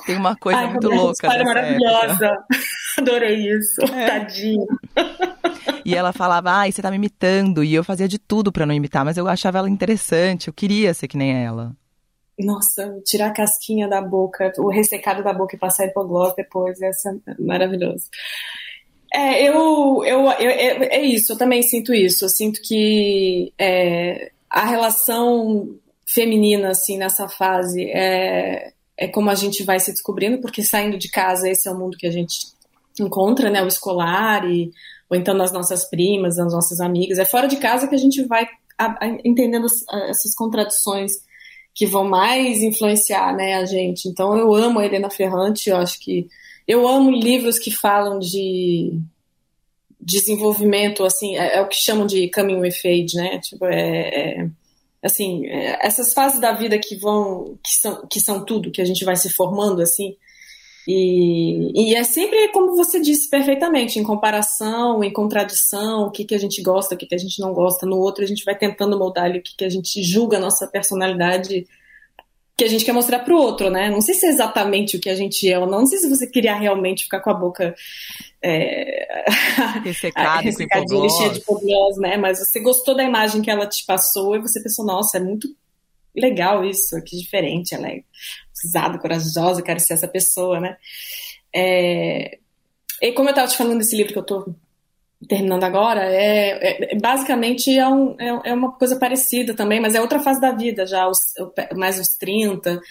Tem 0.05 0.17
uma 0.17 0.35
coisa 0.35 0.59
Ai, 0.59 0.71
muito 0.71 0.87
louca. 0.87 1.27
História 1.27 1.43
maravilhosa. 1.43 2.25
Época. 2.25 2.45
Adorei 2.97 3.57
isso. 3.57 3.81
É. 3.93 4.07
Tadinho. 4.07 4.67
E 5.83 5.95
ela 5.95 6.13
falava, 6.13 6.51
ai, 6.51 6.71
você 6.71 6.81
tá 6.81 6.89
me 6.89 6.97
imitando. 6.97 7.63
E 7.63 7.73
eu 7.73 7.83
fazia 7.83 8.07
de 8.07 8.19
tudo 8.19 8.51
para 8.51 8.65
não 8.65 8.73
imitar, 8.73 9.03
mas 9.03 9.17
eu 9.17 9.27
achava 9.27 9.57
ela 9.57 9.69
interessante, 9.69 10.47
eu 10.47 10.53
queria 10.53 10.93
ser 10.93 11.07
que 11.07 11.17
nem 11.17 11.43
ela. 11.43 11.75
Nossa, 12.39 12.99
tirar 13.05 13.27
a 13.27 13.33
casquinha 13.33 13.87
da 13.87 14.01
boca, 14.01 14.51
o 14.57 14.69
ressecado 14.69 15.23
da 15.23 15.33
boca 15.33 15.55
e 15.55 15.59
passar 15.59 15.85
hipogloss 15.85 16.33
depois, 16.35 16.81
essa 16.81 17.09
é 17.27 17.41
maravilhoso. 17.41 18.05
É, 19.13 19.43
eu, 19.43 20.03
eu, 20.05 20.21
eu, 20.21 20.49
é, 20.49 20.85
é 20.95 21.01
isso, 21.01 21.33
eu 21.33 21.37
também 21.37 21.61
sinto 21.61 21.93
isso. 21.93 22.25
Eu 22.25 22.29
sinto 22.29 22.61
que 22.61 23.53
é, 23.59 24.31
a 24.49 24.65
relação 24.65 25.75
feminina, 26.05 26.69
assim, 26.69 26.97
nessa 26.97 27.27
fase 27.27 27.89
é, 27.89 28.71
é 28.97 29.07
como 29.07 29.29
a 29.29 29.35
gente 29.35 29.63
vai 29.63 29.79
se 29.79 29.91
descobrindo, 29.91 30.39
porque 30.39 30.63
saindo 30.63 30.97
de 30.97 31.09
casa, 31.09 31.49
esse 31.49 31.67
é 31.67 31.71
o 31.71 31.77
mundo 31.77 31.97
que 31.97 32.07
a 32.07 32.11
gente 32.11 32.37
encontra, 32.99 33.49
né, 33.49 33.63
o 33.63 33.67
escolar 33.67 34.45
e 34.49 34.71
ou 35.09 35.17
então 35.17 35.33
nas 35.33 35.51
nossas 35.51 35.89
primas, 35.89 36.37
nas 36.37 36.53
nossas 36.53 36.79
amigas. 36.79 37.19
É 37.19 37.25
fora 37.25 37.47
de 37.47 37.57
casa 37.57 37.87
que 37.87 37.95
a 37.95 37.97
gente 37.97 38.23
vai 38.23 38.47
entendendo 39.25 39.67
essas 40.09 40.33
contradições 40.33 41.11
que 41.73 41.85
vão 41.85 42.05
mais 42.05 42.61
influenciar, 42.61 43.35
né, 43.35 43.55
a 43.55 43.65
gente. 43.65 44.07
Então 44.07 44.37
eu 44.37 44.53
amo 44.55 44.79
a 44.79 44.85
Helena 44.85 45.09
Ferrante, 45.09 45.69
eu 45.69 45.77
acho 45.77 45.99
que 45.99 46.27
eu 46.67 46.87
amo 46.87 47.11
livros 47.11 47.59
que 47.59 47.71
falam 47.71 48.19
de 48.19 48.97
desenvolvimento, 49.99 51.03
assim, 51.03 51.37
é, 51.37 51.57
é 51.57 51.61
o 51.61 51.67
que 51.67 51.75
chamam 51.75 52.05
de 52.05 52.29
coming 52.31 52.55
with 52.55 52.75
age, 52.85 53.15
né? 53.15 53.39
Tipo, 53.39 53.65
é, 53.65 54.39
é 54.39 54.49
assim, 55.03 55.47
é, 55.47 55.85
essas 55.85 56.13
fases 56.13 56.39
da 56.39 56.51
vida 56.51 56.77
que 56.79 56.95
vão, 56.95 57.57
que 57.63 57.73
são, 57.79 58.07
que 58.07 58.19
são 58.19 58.45
tudo, 58.45 58.71
que 58.71 58.81
a 58.81 58.85
gente 58.85 59.03
vai 59.03 59.15
se 59.15 59.29
formando, 59.29 59.81
assim, 59.81 60.15
e, 60.87 61.91
e, 61.91 61.95
é 61.95 62.03
sempre 62.03 62.49
como 62.49 62.75
você 62.75 62.99
disse 62.99 63.29
perfeitamente, 63.29 63.99
em 63.99 64.03
comparação, 64.03 65.03
em 65.03 65.13
contradição, 65.13 66.07
o 66.07 66.11
que, 66.11 66.25
que 66.25 66.33
a 66.33 66.39
gente 66.39 66.61
gosta, 66.61 66.95
o 66.95 66.97
que, 66.97 67.05
que 67.05 67.13
a 67.15 67.19
gente 67.19 67.39
não 67.39 67.53
gosta. 67.53 67.85
No 67.85 67.97
outro, 67.97 68.23
a 68.23 68.27
gente 68.27 68.43
vai 68.43 68.57
tentando 68.57 68.97
moldar 68.97 69.25
ali 69.25 69.39
o 69.39 69.43
que, 69.43 69.55
que 69.55 69.65
a 69.65 69.69
gente 69.69 70.01
julga 70.01 70.37
a 70.37 70.39
nossa 70.39 70.67
personalidade 70.67 71.67
que 72.61 72.65
a 72.65 72.69
gente 72.69 72.85
quer 72.85 72.91
mostrar 72.91 73.17
para 73.17 73.33
o 73.33 73.37
outro, 73.37 73.71
né? 73.71 73.89
Não 73.89 74.01
sei 74.01 74.13
se 74.13 74.27
é 74.27 74.29
exatamente 74.29 74.95
o 74.95 74.99
que 74.99 75.09
a 75.09 75.15
gente 75.15 75.51
é 75.51 75.57
ou 75.57 75.65
não. 75.65 75.79
Não 75.79 75.85
sei 75.87 75.97
se 75.97 76.07
você 76.07 76.27
queria 76.27 76.53
realmente 76.53 77.05
ficar 77.05 77.19
com 77.19 77.31
a 77.31 77.33
boca 77.33 77.73
é, 78.39 79.23
ressecada, 79.83 80.41
ressecadinha, 80.45 81.09
cheia 81.09 81.29
de 81.31 81.39
hipoglós, 81.39 81.97
né? 81.97 82.17
Mas 82.17 82.37
você 82.37 82.59
gostou 82.59 82.95
da 82.95 83.03
imagem 83.03 83.41
que 83.41 83.49
ela 83.49 83.65
te 83.65 83.83
passou 83.83 84.35
e 84.35 84.39
você 84.39 84.61
pensou, 84.61 84.85
nossa, 84.85 85.17
é 85.17 85.19
muito 85.19 85.47
legal 86.15 86.63
isso, 86.63 87.01
que 87.03 87.17
diferente, 87.17 87.73
ela 87.73 87.89
é 87.89 88.03
usada, 88.63 88.99
corajosa, 88.99 89.63
quero 89.63 89.79
ser 89.79 89.93
essa 89.93 90.07
pessoa, 90.07 90.59
né? 90.59 90.77
É, 91.51 92.37
e 93.01 93.11
como 93.13 93.29
eu 93.29 93.31
estava 93.31 93.47
te 93.47 93.57
falando 93.57 93.79
desse 93.79 93.95
livro 93.95 94.13
que 94.13 94.19
eu 94.19 94.21
estou 94.21 94.55
terminando 95.27 95.63
agora, 95.63 96.03
é, 96.03 96.93
é 96.93 96.99
basicamente 96.99 97.77
é, 97.77 97.87
um, 97.87 98.15
é, 98.19 98.49
é, 98.49 98.53
uma 98.53 98.71
coisa 98.71 98.97
parecida 98.97 99.53
também, 99.53 99.79
mas 99.79 99.95
é 99.95 100.01
outra 100.01 100.19
fase 100.19 100.41
da 100.41 100.51
vida, 100.51 100.85
já 100.85 101.07
os, 101.07 101.19
mais 101.75 101.99
os 101.99 102.09
30. 102.17 102.81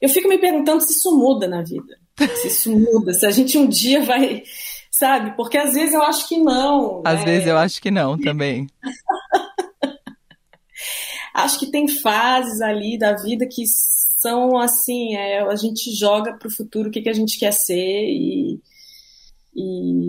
Eu 0.00 0.08
fico 0.08 0.28
me 0.28 0.38
perguntando 0.38 0.80
se 0.82 0.92
isso 0.92 1.16
muda 1.16 1.48
na 1.48 1.62
vida. 1.62 1.98
Se 2.36 2.48
isso 2.48 2.78
muda, 2.78 3.12
se 3.12 3.26
a 3.26 3.30
gente 3.30 3.58
um 3.58 3.66
dia 3.66 4.04
vai. 4.04 4.42
Sabe? 4.90 5.34
Porque 5.36 5.56
às 5.56 5.72
vezes 5.72 5.94
eu 5.94 6.02
acho 6.02 6.28
que 6.28 6.36
não. 6.36 7.02
Às 7.06 7.20
né? 7.20 7.24
vezes 7.24 7.46
eu 7.46 7.56
acho 7.56 7.80
que 7.80 7.90
não 7.90 8.18
também. 8.18 8.66
acho 11.34 11.58
que 11.58 11.70
tem 11.70 11.88
fases 11.88 12.60
ali 12.60 12.98
da 12.98 13.16
vida 13.16 13.46
que 13.46 13.64
são 13.66 14.58
assim, 14.58 15.16
é, 15.16 15.40
a 15.40 15.56
gente 15.56 15.90
joga 15.96 16.34
para 16.34 16.48
o 16.48 16.50
futuro 16.50 16.88
o 16.88 16.92
que, 16.92 17.00
que 17.00 17.08
a 17.08 17.14
gente 17.14 17.38
quer 17.38 17.52
ser 17.52 17.74
e, 17.74 18.60
e, 19.54 19.99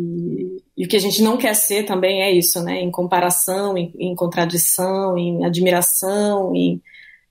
e, 0.82 0.86
o 0.86 0.88
que 0.88 0.95
a 0.95 0.99
gente 0.99 1.21
não 1.21 1.38
quer 1.38 1.53
ser 1.53 1.86
também 1.86 2.21
é 2.21 2.32
isso, 2.32 2.61
né? 2.63 2.79
Em 2.82 2.91
comparação, 2.91 3.77
em, 3.77 3.93
em 3.97 4.15
contradição, 4.15 5.17
em 5.17 5.45
admiração, 5.45 6.55
em, 6.55 6.82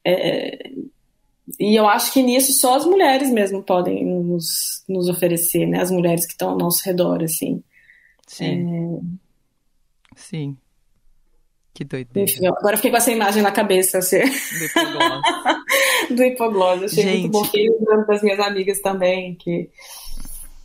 é, 0.05 0.70
e 1.59 1.74
eu 1.74 1.88
acho 1.88 2.12
que 2.12 2.22
nisso 2.22 2.53
só 2.53 2.76
as 2.76 2.84
mulheres 2.84 3.30
mesmo 3.30 3.62
podem 3.62 4.05
nos, 4.05 4.84
nos 4.88 5.09
oferecer, 5.09 5.66
né? 5.66 5.80
As 5.80 5.90
mulheres 5.90 6.26
que 6.26 6.32
estão 6.32 6.51
ao 6.51 6.59
nosso 6.59 6.84
redor, 6.84 7.22
assim. 7.22 7.62
Sim. 8.26 9.01
É... 10.14 10.16
Sim. 10.16 10.57
Que 11.72 11.84
doideira. 11.84 12.30
Enfim, 12.30 12.46
agora 12.46 12.76
fiquei 12.76 12.90
com 12.90 12.96
essa 12.96 13.11
imagem 13.11 13.42
na 13.42 13.51
cabeça. 13.51 13.98
Assim. 13.98 14.18
Do 14.20 14.64
hipoglós. 14.64 15.22
Do 16.11 16.24
hipoglós. 16.24 16.82
Achei 16.84 17.03
Gente. 17.03 17.20
muito 17.20 17.32
bom. 17.32 17.44
Fiquei 17.44 17.68
lembrando 17.68 18.07
das 18.07 18.22
minhas 18.22 18.40
amigas 18.40 18.80
também, 18.80 19.34
que... 19.34 19.70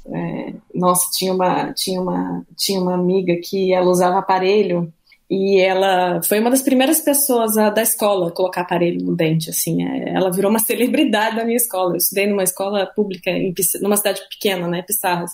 É, 0.08 0.53
nossa, 0.74 1.10
tinha 1.12 1.34
uma, 1.34 1.74
tinha, 1.74 2.01
uma, 2.01 2.45
tinha 2.56 2.80
uma 2.80 2.93
amiga 2.93 3.36
que 3.43 3.74
ela 3.74 3.89
usava 3.89 4.20
aparelho 4.20 4.93
e 5.30 5.60
ela 5.60 6.22
foi 6.22 6.39
uma 6.39 6.51
das 6.51 6.62
primeiras 6.62 7.01
pessoas 7.01 7.58
a, 7.58 7.72
da 7.72 7.82
escola 7.82 8.28
a 8.28 8.32
colocar 8.32 8.62
aparelho 8.62 9.03
no 9.03 9.16
dente, 9.16 9.49
assim, 9.49 9.84
é, 9.84 10.14
ela 10.14 10.32
virou 10.32 10.51
uma 10.51 10.60
celebridade 10.64 11.36
da 11.36 11.43
minha 11.43 11.58
escola, 11.58 11.93
eu 11.93 11.97
estudei 11.97 12.28
numa 12.28 12.43
escola 12.43 12.86
pública, 12.86 13.32
em, 13.32 13.53
numa 13.82 13.97
cidade 13.97 14.22
pequena, 14.30 14.68
né, 14.68 14.84
Pissarras, 14.84 15.32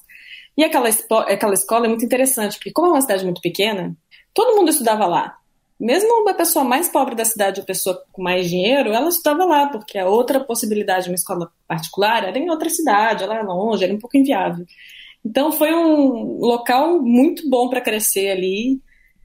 e 0.57 0.63
aquela, 0.63 0.89
aquela 1.27 1.53
escola 1.53 1.85
é 1.85 1.89
muito 1.89 2.05
interessante, 2.05 2.57
porque 2.57 2.71
como 2.71 2.87
é 2.87 2.91
uma 2.91 3.01
cidade 3.01 3.25
muito 3.25 3.41
pequena, 3.41 3.95
todo 4.33 4.55
mundo 4.55 4.69
estudava 4.69 5.05
lá, 5.05 5.35
mesmo 5.81 6.29
a 6.29 6.33
pessoa 6.35 6.63
mais 6.63 6.87
pobre 6.87 7.15
da 7.15 7.25
cidade, 7.25 7.59
a 7.59 7.63
pessoa 7.63 7.99
com 8.11 8.21
mais 8.21 8.47
dinheiro, 8.47 8.91
ela 8.91 9.09
estudava 9.09 9.45
lá, 9.45 9.67
porque 9.67 9.97
a 9.97 10.07
outra 10.07 10.39
possibilidade 10.39 11.05
de 11.05 11.09
uma 11.09 11.15
escola 11.15 11.51
particular 11.67 12.23
era 12.23 12.37
em 12.37 12.51
outra 12.51 12.69
cidade, 12.69 13.23
ela 13.23 13.33
era 13.33 13.43
longe, 13.43 13.83
era 13.83 13.93
um 13.93 13.97
pouco 13.97 14.15
inviável. 14.15 14.63
Então 15.25 15.51
foi 15.51 15.73
um 15.73 16.37
local 16.39 17.01
muito 17.01 17.49
bom 17.49 17.67
para 17.67 17.81
crescer 17.81 18.29
ali, 18.29 18.79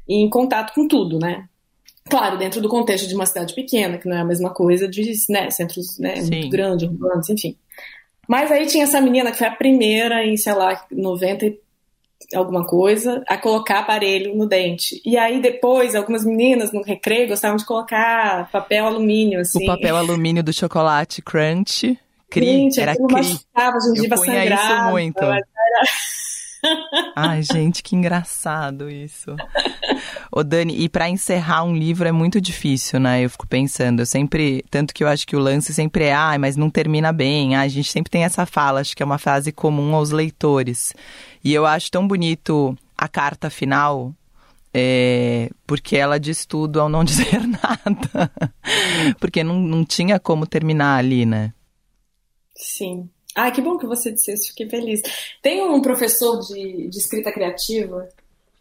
em 0.08 0.30
contato 0.30 0.72
com 0.74 0.88
tudo, 0.88 1.18
né? 1.18 1.46
Claro, 2.08 2.38
dentro 2.38 2.62
do 2.62 2.70
contexto 2.70 3.06
de 3.06 3.14
uma 3.14 3.26
cidade 3.26 3.54
pequena, 3.54 3.98
que 3.98 4.08
não 4.08 4.16
é 4.16 4.20
a 4.20 4.24
mesma 4.24 4.48
coisa 4.48 4.88
de 4.88 5.12
né, 5.28 5.50
centros 5.50 5.98
né, 5.98 6.14
muito 6.22 6.48
grandes, 6.48 6.88
urbanos, 6.88 7.28
enfim. 7.28 7.54
Mas 8.26 8.50
aí 8.50 8.66
tinha 8.66 8.84
essa 8.84 9.00
menina 9.00 9.30
que 9.30 9.38
foi 9.38 9.46
a 9.46 9.54
primeira 9.54 10.24
em, 10.24 10.36
sei 10.36 10.54
lá, 10.54 10.86
90 10.90 11.46
e 11.46 11.60
alguma 12.34 12.66
coisa, 12.66 13.22
a 13.28 13.36
colocar 13.36 13.80
aparelho 13.80 14.34
no 14.34 14.46
dente. 14.46 15.00
E 15.04 15.16
aí 15.16 15.40
depois, 15.40 15.94
algumas 15.94 16.24
meninas 16.24 16.72
no 16.72 16.82
recreio 16.82 17.28
gostavam 17.28 17.56
de 17.56 17.64
colocar 17.64 18.50
papel 18.50 18.86
alumínio, 18.86 19.40
assim. 19.40 19.62
O 19.64 19.66
papel 19.66 19.96
alumínio 19.96 20.42
do 20.42 20.52
chocolate 20.52 21.22
crunch. 21.22 21.98
Cri, 22.28 22.44
Gente, 22.44 22.80
era 22.80 22.94
cri. 22.96 23.04
machucava, 23.08 23.76
a 23.76 23.80
gengiva 23.80 24.14
Eu 24.16 24.20
punha 24.20 24.40
sangrava. 24.40 24.74
isso 24.82 24.90
muito. 24.90 25.22
Era... 25.22 25.42
Ai, 27.14 27.42
gente, 27.42 27.82
que 27.82 27.96
engraçado 27.96 28.90
isso. 28.90 29.34
Ô, 30.30 30.42
Dani, 30.42 30.76
e 30.76 30.88
para 30.88 31.08
encerrar 31.08 31.64
um 31.64 31.74
livro 31.74 32.06
é 32.06 32.12
muito 32.12 32.40
difícil, 32.40 33.00
né? 33.00 33.24
Eu 33.24 33.30
fico 33.30 33.46
pensando, 33.46 34.00
eu 34.00 34.06
sempre. 34.06 34.64
Tanto 34.70 34.92
que 34.92 35.02
eu 35.02 35.08
acho 35.08 35.26
que 35.26 35.36
o 35.36 35.40
lance 35.40 35.72
sempre 35.72 36.04
é, 36.04 36.14
ah, 36.14 36.36
mas 36.38 36.56
não 36.56 36.70
termina 36.70 37.12
bem. 37.12 37.54
Ah, 37.56 37.62
a 37.62 37.68
gente 37.68 37.90
sempre 37.90 38.10
tem 38.10 38.24
essa 38.24 38.44
fala, 38.46 38.80
acho 38.80 38.96
que 38.96 39.02
é 39.02 39.06
uma 39.06 39.18
frase 39.18 39.52
comum 39.52 39.94
aos 39.94 40.10
leitores. 40.10 40.94
E 41.42 41.52
eu 41.54 41.64
acho 41.64 41.90
tão 41.90 42.06
bonito 42.06 42.76
a 42.96 43.08
carta 43.08 43.50
final, 43.50 44.14
é, 44.72 45.50
porque 45.66 45.96
ela 45.96 46.18
diz 46.18 46.44
tudo 46.44 46.80
ao 46.80 46.88
não 46.88 47.02
dizer 47.04 47.40
nada. 47.46 48.30
porque 49.18 49.42
não, 49.42 49.58
não 49.58 49.84
tinha 49.84 50.18
como 50.18 50.46
terminar 50.46 50.98
ali, 50.98 51.24
né? 51.24 51.52
Sim. 52.54 53.08
Ah, 53.36 53.50
que 53.50 53.60
bom 53.60 53.76
que 53.76 53.86
você 53.86 54.10
disse 54.10 54.32
isso, 54.32 54.48
fiquei 54.48 54.66
feliz. 54.66 55.02
Tem 55.42 55.62
um 55.62 55.82
professor 55.82 56.40
de, 56.40 56.88
de 56.88 56.98
escrita 56.98 57.30
criativa 57.30 58.08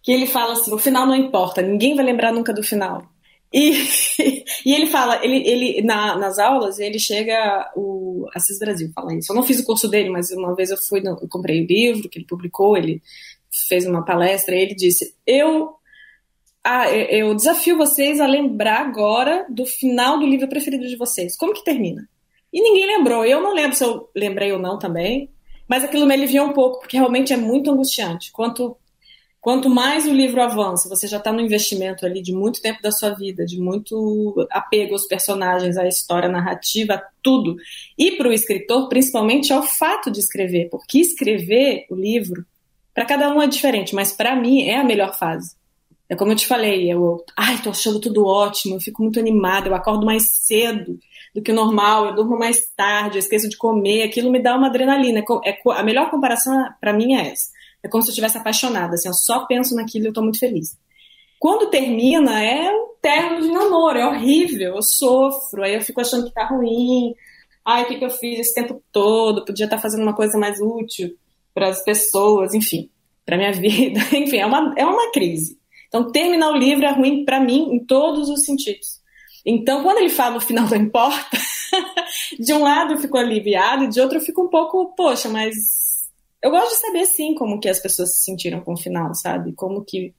que 0.04 0.12
ele 0.12 0.28
fala 0.28 0.54
assim: 0.54 0.74
o 0.74 0.78
final 0.78 1.08
não 1.08 1.16
importa, 1.16 1.62
ninguém 1.62 1.96
vai 1.96 2.04
lembrar 2.04 2.34
nunca 2.34 2.54
do 2.54 2.62
final. 2.62 3.08
E, 3.54 3.88
e 4.66 4.74
ele 4.74 4.88
fala, 4.88 5.24
ele, 5.24 5.48
ele 5.48 5.82
na, 5.82 6.18
nas 6.18 6.38
aulas, 6.38 6.78
ele 6.78 7.00
chega, 7.00 7.72
o 7.74 8.28
Assis 8.36 8.60
Brasil 8.60 8.92
fala 8.94 9.16
isso. 9.16 9.32
Eu 9.32 9.36
não 9.36 9.44
fiz 9.44 9.60
o 9.60 9.66
curso 9.66 9.88
dele, 9.88 10.10
mas 10.10 10.30
uma 10.32 10.54
vez 10.54 10.72
eu 10.72 10.78
fui, 10.78 11.02
eu 11.06 11.28
comprei 11.30 11.64
o 11.64 11.66
livro 11.66 12.10
que 12.10 12.20
ele 12.20 12.28
publicou, 12.28 12.76
ele 12.76 13.02
fez 13.70 13.86
uma 13.86 14.04
palestra 14.04 14.54
e 14.56 14.60
ele 14.60 14.76
disse: 14.76 15.16
Eu 15.26 15.76
ah, 16.66 16.92
eu 16.92 17.34
desafio 17.34 17.78
vocês 17.78 18.20
a 18.20 18.28
lembrar 18.28 18.82
agora 18.82 19.46
do 19.50 19.66
final 19.66 20.20
do 20.20 20.26
livro 20.26 20.50
preferido 20.50 20.86
de 20.88 20.98
vocês. 20.98 21.38
Como 21.38 21.54
que 21.54 21.64
termina? 21.64 22.10
E 22.56 22.62
ninguém 22.62 22.88
lembrou. 22.88 23.26
Eu 23.26 23.42
não 23.42 23.54
lembro 23.54 23.76
se 23.76 23.84
eu 23.84 24.10
lembrei 24.16 24.54
ou 24.54 24.58
não 24.58 24.80
também, 24.80 25.30
mas 25.68 25.84
aquilo 25.84 26.06
me 26.06 26.14
aliviou 26.14 26.48
um 26.48 26.54
pouco, 26.54 26.80
porque 26.80 26.96
realmente 26.96 27.34
é 27.34 27.38
muito 27.38 27.70
angustiante. 27.70 28.32
Quanto, 28.32 28.78
quanto 29.42 29.70
mais 29.70 30.08
o 30.08 30.14
livro 30.14 30.42
avança, 30.42 30.88
você 30.88 31.06
já 31.06 31.18
está 31.18 31.34
no 31.34 31.42
investimento 31.42 32.06
ali 32.06 32.22
de 32.22 32.32
muito 32.32 32.62
tempo 32.62 32.82
da 32.82 32.94
sua 32.94 33.10
vida, 33.10 33.46
de 33.46 33.60
muito 33.60 34.48
apego 34.50 34.94
aos 34.94 35.06
personagens, 35.06 35.76
à 35.76 35.86
história, 35.86 36.30
à 36.30 36.32
narrativa, 36.32 36.94
a 36.94 37.04
tudo. 37.22 37.58
E 37.98 38.12
para 38.12 38.30
o 38.30 38.34
escritor, 38.34 38.88
principalmente, 38.88 39.52
ao 39.52 39.62
fato 39.62 40.10
de 40.10 40.22
escrever, 40.22 40.70
porque 40.70 41.00
escrever 41.00 41.86
o 41.90 41.96
livro, 41.96 42.46
para 42.94 43.04
cada 43.04 43.36
um 43.36 43.42
é 43.42 43.48
diferente, 43.48 43.94
mas 43.94 44.14
para 44.14 44.34
mim 44.34 44.62
é 44.62 44.78
a 44.78 44.84
melhor 44.86 45.14
fase. 45.14 45.58
É 46.08 46.16
como 46.16 46.32
eu 46.32 46.38
te 46.38 46.48
falei, 46.48 46.90
eu, 46.90 47.22
ai, 47.36 47.62
tô 47.62 47.72
achando 47.72 48.00
tudo 48.00 48.26
ótimo, 48.26 48.76
eu 48.76 48.80
fico 48.80 49.04
muito 49.04 49.20
animada, 49.20 49.68
eu 49.68 49.76
acordo 49.76 50.06
mais 50.06 50.30
cedo 50.38 50.98
do 51.36 51.42
que 51.42 51.52
o 51.52 51.56
normal, 51.56 52.06
eu 52.06 52.16
durmo 52.16 52.40
mais 52.40 52.66
tarde, 52.78 53.18
eu 53.18 53.20
esqueço 53.20 53.50
de 53.50 53.58
comer, 53.58 54.04
aquilo 54.04 54.32
me 54.32 54.42
dá 54.42 54.56
uma 54.56 54.68
adrenalina. 54.68 55.20
É, 55.44 55.50
é 55.52 55.60
a 55.74 55.84
melhor 55.84 56.10
comparação 56.10 56.56
para 56.80 56.94
mim 56.94 57.14
é 57.14 57.32
essa. 57.32 57.52
É 57.84 57.90
como 57.90 58.02
se 58.02 58.08
eu 58.08 58.12
estivesse 58.12 58.38
apaixonada, 58.38 58.96
assim, 58.96 59.10
eu 59.10 59.14
só 59.14 59.46
penso 59.46 59.76
naquilo 59.76 60.06
e 60.06 60.08
eu 60.08 60.14
tô 60.14 60.22
muito 60.22 60.40
feliz. 60.40 60.78
Quando 61.38 61.70
termina, 61.70 62.42
é 62.42 62.72
um 62.72 62.88
terno 63.02 63.42
de 63.42 63.52
namoro, 63.52 64.00
é 64.00 64.08
horrível, 64.08 64.76
eu 64.76 64.82
sofro, 64.82 65.62
aí 65.62 65.76
eu 65.76 65.82
fico 65.82 66.00
achando 66.00 66.26
que 66.26 66.34
tá 66.34 66.48
ruim. 66.48 67.14
Ai, 67.66 67.84
o 67.84 67.88
que, 67.88 67.98
que 67.98 68.06
eu 68.06 68.10
fiz 68.10 68.40
esse 68.40 68.54
tempo 68.54 68.82
todo? 68.90 69.44
Podia 69.44 69.66
estar 69.66 69.76
tá 69.76 69.82
fazendo 69.82 70.04
uma 70.04 70.16
coisa 70.16 70.38
mais 70.38 70.62
útil 70.62 71.18
para 71.54 71.68
as 71.68 71.84
pessoas, 71.84 72.54
enfim, 72.54 72.90
para 73.26 73.36
minha 73.36 73.52
vida. 73.54 74.00
enfim, 74.14 74.38
é 74.38 74.46
uma, 74.46 74.74
é 74.78 74.86
uma 74.86 75.12
crise. 75.12 75.60
Então, 75.90 76.10
terminar 76.10 76.50
o 76.52 76.58
livro 76.58 76.86
é 76.86 76.92
ruim 76.92 77.26
para 77.26 77.42
mim 77.42 77.74
em 77.74 77.86
todos 77.86 78.30
os 78.30 78.46
sentidos. 78.46 79.04
Então, 79.46 79.84
quando 79.84 80.00
ele 80.00 80.10
fala 80.10 80.38
o 80.38 80.42
final 80.42 80.68
não 80.68 80.78
importa, 80.78 81.38
de 82.40 82.54
um 82.54 82.64
lado 82.64 82.94
eu 82.94 82.98
fico 82.98 83.18
aliviado 83.18 83.84
e 83.84 83.90
de 83.90 84.02
outro 84.02 84.18
eu 84.18 84.22
fico 84.22 84.44
um 84.44 84.50
pouco, 84.50 84.94
poxa, 84.96 85.30
mas 85.30 85.54
eu 86.42 86.50
gosto 86.50 86.72
de 86.72 86.82
saber 86.82 87.06
sim 87.06 87.36
como 87.36 87.60
que 87.60 87.70
as 87.70 87.80
pessoas 87.80 88.18
se 88.18 88.24
sentiram 88.24 88.62
com 88.62 88.74
o 88.74 88.78
final, 88.78 89.14
sabe? 89.14 89.54
Como 89.54 89.84
que 89.84 90.14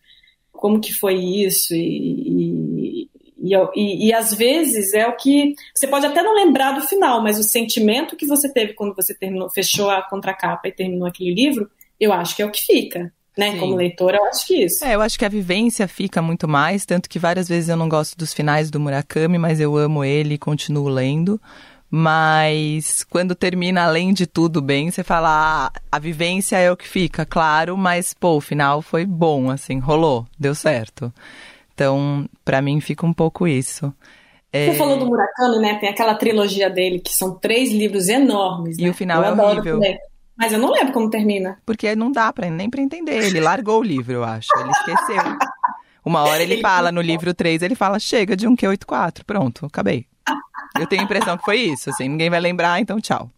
como 0.53 0.81
que 0.81 0.95
foi 0.95 1.17
isso 1.17 1.75
e, 1.75 3.09
e, 3.37 3.55
e, 3.75 4.09
e, 4.09 4.13
às 4.15 4.33
vezes 4.33 4.95
é 4.95 5.07
o 5.07 5.15
que 5.15 5.55
você 5.75 5.87
pode 5.87 6.07
até 6.07 6.23
não 6.23 6.35
lembrar 6.35 6.73
do 6.73 6.81
final, 6.81 7.23
mas 7.23 7.39
o 7.39 7.43
sentimento 7.43 8.17
que 8.17 8.27
você 8.27 8.51
teve 8.51 8.73
quando 8.73 8.95
você 8.95 9.15
terminou, 9.15 9.51
fechou 9.51 9.91
a 9.91 10.01
contracapa 10.01 10.67
e 10.67 10.73
terminou 10.73 11.07
aquele 11.07 11.35
livro, 11.35 11.71
eu 12.01 12.11
acho 12.11 12.35
que 12.35 12.41
é 12.41 12.47
o 12.47 12.51
que 12.51 12.65
fica 12.65 13.13
né? 13.37 13.53
Sim. 13.53 13.61
Como 13.61 13.77
leitora, 13.77 14.19
eu 14.19 14.25
acho 14.25 14.47
que 14.47 14.65
isso. 14.65 14.85
É, 14.85 14.95
eu 14.95 15.01
acho 15.01 15.19
que 15.19 15.25
a 15.25 15.29
vivência 15.29 15.87
fica 15.87 16.23
muito 16.23 16.49
mais, 16.49 16.85
tanto 16.85 17.09
que 17.09 17.19
várias 17.19 17.49
vezes 17.49 17.69
eu 17.69 17.77
não 17.77 17.89
gosto 17.89 18.17
dos 18.17 18.33
finais 18.33 18.71
do 18.71 18.81
Murakami, 18.81 19.39
mas 19.39 19.61
eu 19.61 19.77
amo 19.77 20.05
ele 20.05 20.35
e 20.35 20.39
continuo 20.39 20.89
lendo. 20.89 21.41
Mas 21.89 23.05
quando 23.05 23.35
termina, 23.35 23.85
além 23.85 24.13
de 24.13 24.27
tudo 24.27 24.61
bem, 24.61 24.91
você 24.91 25.05
fala, 25.05 25.29
ah, 25.73 25.81
a 25.91 25.99
vivência 25.99 26.57
é 26.57 26.71
o 26.71 26.77
que 26.77 26.87
fica, 26.87 27.25
claro, 27.25 27.77
mas 27.77 28.13
pô, 28.13 28.37
o 28.37 28.41
final 28.41 28.83
foi 28.83 29.05
bom, 29.05 29.51
assim, 29.51 29.79
rolou, 29.79 30.27
deu 30.39 30.55
certo. 30.55 31.13
Então, 31.73 32.29
para 32.45 32.61
mim 32.61 32.81
fica 32.81 33.07
um 33.07 33.13
pouco 33.13 33.47
isso. 33.47 33.93
É... 34.53 34.73
Você 34.73 34.79
falou 34.79 34.99
do 34.99 35.07
Murakami, 35.07 35.59
né? 35.59 35.75
Tem 35.79 35.89
aquela 35.89 36.15
trilogia 36.15 36.71
dele, 36.71 36.99
que 36.99 37.13
são 37.13 37.39
três 37.39 37.71
livros 37.71 38.09
enormes. 38.09 38.79
E 38.79 38.83
né? 38.83 38.91
o 38.91 38.95
final 38.95 39.23
eu 39.23 39.29
é 39.29 39.33
horrível. 39.33 39.75
Também. 39.75 39.99
Mas 40.37 40.53
eu 40.53 40.59
não 40.59 40.71
lembro 40.71 40.93
como 40.93 41.09
termina. 41.09 41.59
Porque 41.65 41.95
não 41.97 42.13
dá 42.13 42.33
pra, 42.33 42.51
nem 42.51 42.69
pra 42.69 42.83
entender. 42.83 43.23
Ele 43.23 43.41
largou 43.41 43.81
o 43.81 43.83
livro, 43.83 44.13
eu 44.13 44.25
acho. 44.25 44.49
Ele 44.59 44.71
esqueceu. 44.71 45.23
Uma 46.05 46.23
hora 46.23 46.43
ele 46.43 46.61
fala, 46.61 46.93
no 46.93 47.01
livro 47.01 47.35
3, 47.35 47.63
ele 47.63 47.75
fala, 47.75 47.99
chega 47.99 48.37
de 48.37 48.47
um 48.47 48.55
Q84. 48.55 49.25
Pronto, 49.27 49.67
acabei. 49.67 50.07
Eu 50.79 50.87
tenho 50.87 51.03
a 51.03 51.05
impressão 51.05 51.37
que 51.39 51.45
foi 51.45 51.57
isso, 51.57 51.91
assim. 51.91 52.09
Ninguém 52.09 52.29
vai 52.31 52.39
lembrar, 52.39 52.79
então 52.81 53.01
tchau. 53.01 53.31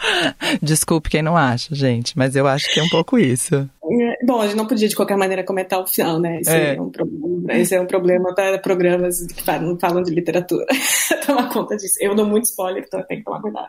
Desculpe 0.62 1.10
quem 1.10 1.22
não 1.22 1.36
acha, 1.36 1.74
gente, 1.74 2.16
mas 2.16 2.36
eu 2.36 2.46
acho 2.46 2.72
que 2.72 2.80
é 2.80 2.82
um 2.82 2.88
pouco 2.88 3.18
isso. 3.18 3.54
É, 3.56 4.24
bom, 4.24 4.40
a 4.40 4.46
gente 4.46 4.56
não 4.56 4.66
podia 4.66 4.88
de 4.88 4.94
qualquer 4.94 5.16
maneira 5.16 5.44
comentar 5.44 5.80
o 5.80 5.86
final, 5.86 6.18
né? 6.18 6.40
Isso 6.40 6.50
é, 6.50 6.76
é 6.76 6.80
um 6.80 6.90
problema, 6.90 7.52
esse 7.54 7.74
é 7.74 7.80
um 7.80 7.86
problema 7.86 8.34
para 8.34 8.58
programas 8.58 9.26
que 9.26 9.58
não 9.58 9.78
falam 9.78 10.02
de 10.02 10.12
literatura. 10.12 10.66
tomar 11.26 11.48
conta 11.48 11.76
disso. 11.76 11.96
Eu 12.00 12.14
dou 12.14 12.26
muito 12.26 12.44
spoiler, 12.44 12.84
então 12.86 13.02
tem 13.04 13.18
que 13.18 13.24
tomar 13.24 13.40
cuidado. 13.40 13.68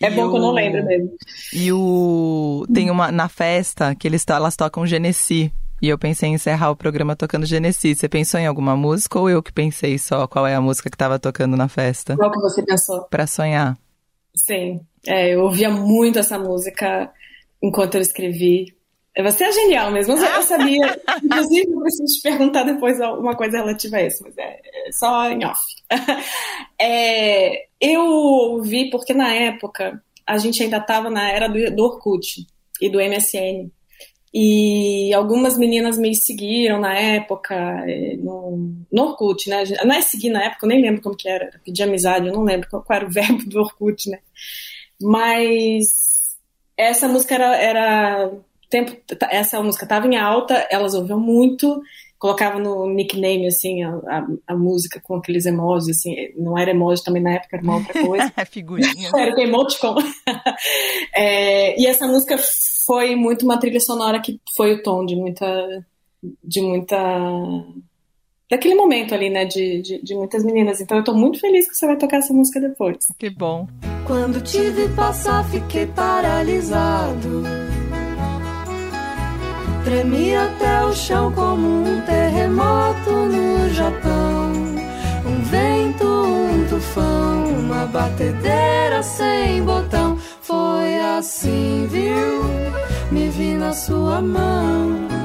É 0.00 0.08
e 0.08 0.10
bom 0.10 0.26
o... 0.26 0.30
que 0.30 0.36
eu 0.36 0.40
não 0.40 0.52
lembro 0.52 0.84
mesmo. 0.84 1.10
E 1.52 1.72
o. 1.72 2.66
Tem 2.72 2.90
uma. 2.90 3.10
Na 3.10 3.28
festa 3.28 3.94
que 3.94 4.06
eles, 4.06 4.24
elas 4.28 4.56
tocam 4.56 4.86
Genesi. 4.86 5.52
E 5.80 5.88
eu 5.90 5.98
pensei 5.98 6.30
em 6.30 6.34
encerrar 6.34 6.70
o 6.70 6.76
programa 6.76 7.14
tocando 7.14 7.44
Genesi. 7.44 7.94
Você 7.94 8.08
pensou 8.08 8.40
em 8.40 8.46
alguma 8.46 8.76
música 8.76 9.18
ou 9.18 9.28
eu 9.28 9.42
que 9.42 9.52
pensei 9.52 9.98
só 9.98 10.26
qual 10.26 10.46
é 10.46 10.54
a 10.54 10.60
música 10.60 10.88
que 10.88 10.94
estava 10.94 11.18
tocando 11.18 11.56
na 11.56 11.68
festa? 11.68 12.16
Qual 12.16 12.30
que 12.30 12.40
você 12.40 12.62
pensou? 12.62 13.02
Para 13.10 13.26
sonhar. 13.26 13.76
Sim. 14.34 14.80
É, 15.06 15.34
eu 15.34 15.42
ouvia 15.42 15.70
muito 15.70 16.18
essa 16.18 16.38
música 16.38 17.10
enquanto 17.62 17.94
eu 17.96 18.00
escrevi. 18.00 18.74
Você 19.22 19.44
é 19.44 19.52
genial 19.52 19.90
mesmo, 19.90 20.14
eu 20.14 20.42
sabia. 20.42 21.00
Inclusive, 21.24 21.72
eu 21.72 21.80
preciso 21.80 22.14
te 22.16 22.22
perguntar 22.22 22.64
depois 22.64 23.00
uma 23.00 23.34
coisa 23.34 23.58
relativa 23.58 23.96
a 23.96 24.02
isso, 24.02 24.22
mas 24.22 24.36
é, 24.36 24.60
é 24.62 24.92
só 24.92 25.30
em 25.30 25.44
off. 25.44 25.60
É, 26.78 27.68
eu 27.80 28.02
ouvi 28.04 28.90
porque 28.90 29.14
na 29.14 29.32
época 29.32 30.02
a 30.26 30.36
gente 30.36 30.62
ainda 30.62 30.76
estava 30.76 31.08
na 31.08 31.30
era 31.30 31.48
do, 31.48 31.74
do 31.74 31.84
Orkut 31.84 32.46
e 32.82 32.90
do 32.90 32.98
MSN. 32.98 33.70
E 34.34 35.14
algumas 35.14 35.56
meninas 35.56 35.96
me 35.96 36.14
seguiram 36.14 36.78
na 36.78 36.94
época, 36.94 37.54
é, 37.88 38.16
no, 38.18 38.74
no 38.92 39.02
Orkut, 39.02 39.48
né? 39.48 39.64
Não 39.82 39.94
é 39.94 40.02
seguir 40.02 40.28
na 40.28 40.44
época, 40.44 40.66
eu 40.66 40.68
nem 40.68 40.82
lembro 40.82 41.00
como 41.00 41.16
que 41.16 41.26
era, 41.26 41.58
pedir 41.64 41.84
amizade, 41.84 42.26
eu 42.26 42.34
não 42.34 42.42
lembro 42.42 42.68
qual, 42.68 42.82
qual 42.82 42.98
era 42.98 43.06
o 43.06 43.10
verbo 43.12 43.46
do 43.46 43.60
Orkut, 43.60 44.10
né? 44.10 44.18
Mas 45.00 46.36
essa 46.76 47.08
música 47.08 47.34
era, 47.34 47.56
era 47.56 48.32
tempo, 48.70 48.96
essa 49.30 49.62
música 49.62 49.84
estava 49.84 50.06
em 50.06 50.16
alta, 50.16 50.66
elas 50.70 50.94
ouviam 50.94 51.18
muito, 51.18 51.80
colocava 52.18 52.58
no 52.58 52.86
nickname 52.88 53.46
assim 53.46 53.82
a, 53.82 53.90
a, 53.90 54.26
a, 54.48 54.56
música 54.56 55.00
com 55.00 55.16
aqueles 55.16 55.46
emojis 55.46 55.96
assim, 55.96 56.14
não 56.36 56.56
era 56.58 56.70
emoji 56.70 57.02
também 57.02 57.22
na 57.22 57.34
época, 57.34 57.56
era 57.56 57.62
uma 57.62 57.76
outra 57.76 57.92
coisa. 58.04 58.32
Figurinha. 58.46 59.10
era 59.14 59.40
emoticon. 59.40 59.96
é, 61.14 61.80
e 61.80 61.86
essa 61.86 62.06
música 62.06 62.36
foi 62.86 63.14
muito 63.16 63.44
uma 63.44 63.58
trilha 63.58 63.80
sonora 63.80 64.20
que 64.20 64.40
foi 64.54 64.74
o 64.74 64.82
tom 64.82 65.04
de 65.04 65.16
muita 65.16 65.86
de 66.42 66.60
muita 66.60 66.96
daquele 68.50 68.74
momento 68.74 69.14
ali, 69.14 69.28
né, 69.28 69.44
de, 69.44 69.82
de, 69.82 70.02
de, 70.02 70.14
muitas 70.14 70.44
meninas. 70.44 70.80
Então 70.80 70.98
eu 70.98 71.04
tô 71.04 71.14
muito 71.14 71.40
feliz 71.40 71.68
que 71.68 71.74
você 71.74 71.86
vai 71.86 71.96
tocar 71.96 72.18
essa 72.18 72.32
música 72.32 72.60
depois. 72.60 72.98
Que 73.18 73.30
bom. 73.30 73.68
Quando 74.06 74.40
te 74.40 74.70
vi 74.70 74.88
passar, 74.90 75.44
fiquei 75.44 75.86
paralisado. 75.86 77.42
Tremi 79.84 80.34
até 80.34 80.84
o 80.84 80.92
chão 80.92 81.32
como 81.32 81.82
um 81.84 82.00
terremoto 82.02 83.10
no 83.10 83.68
Japão. 83.70 84.52
Um 85.24 85.42
vento, 85.42 86.06
um 86.06 86.66
tufão, 86.68 87.44
uma 87.44 87.86
batedeira 87.86 89.02
sem 89.02 89.62
botão. 89.64 90.16
Foi 90.40 90.98
assim, 90.98 91.86
viu? 91.88 92.42
Me 93.10 93.28
vi 93.28 93.54
na 93.54 93.72
sua 93.72 94.20
mão. 94.20 95.15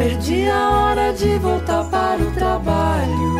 Perdi 0.00 0.48
a 0.48 0.70
hora 0.70 1.12
de 1.12 1.36
voltar 1.36 1.84
para 1.90 2.22
o 2.22 2.32
trabalho. 2.32 3.34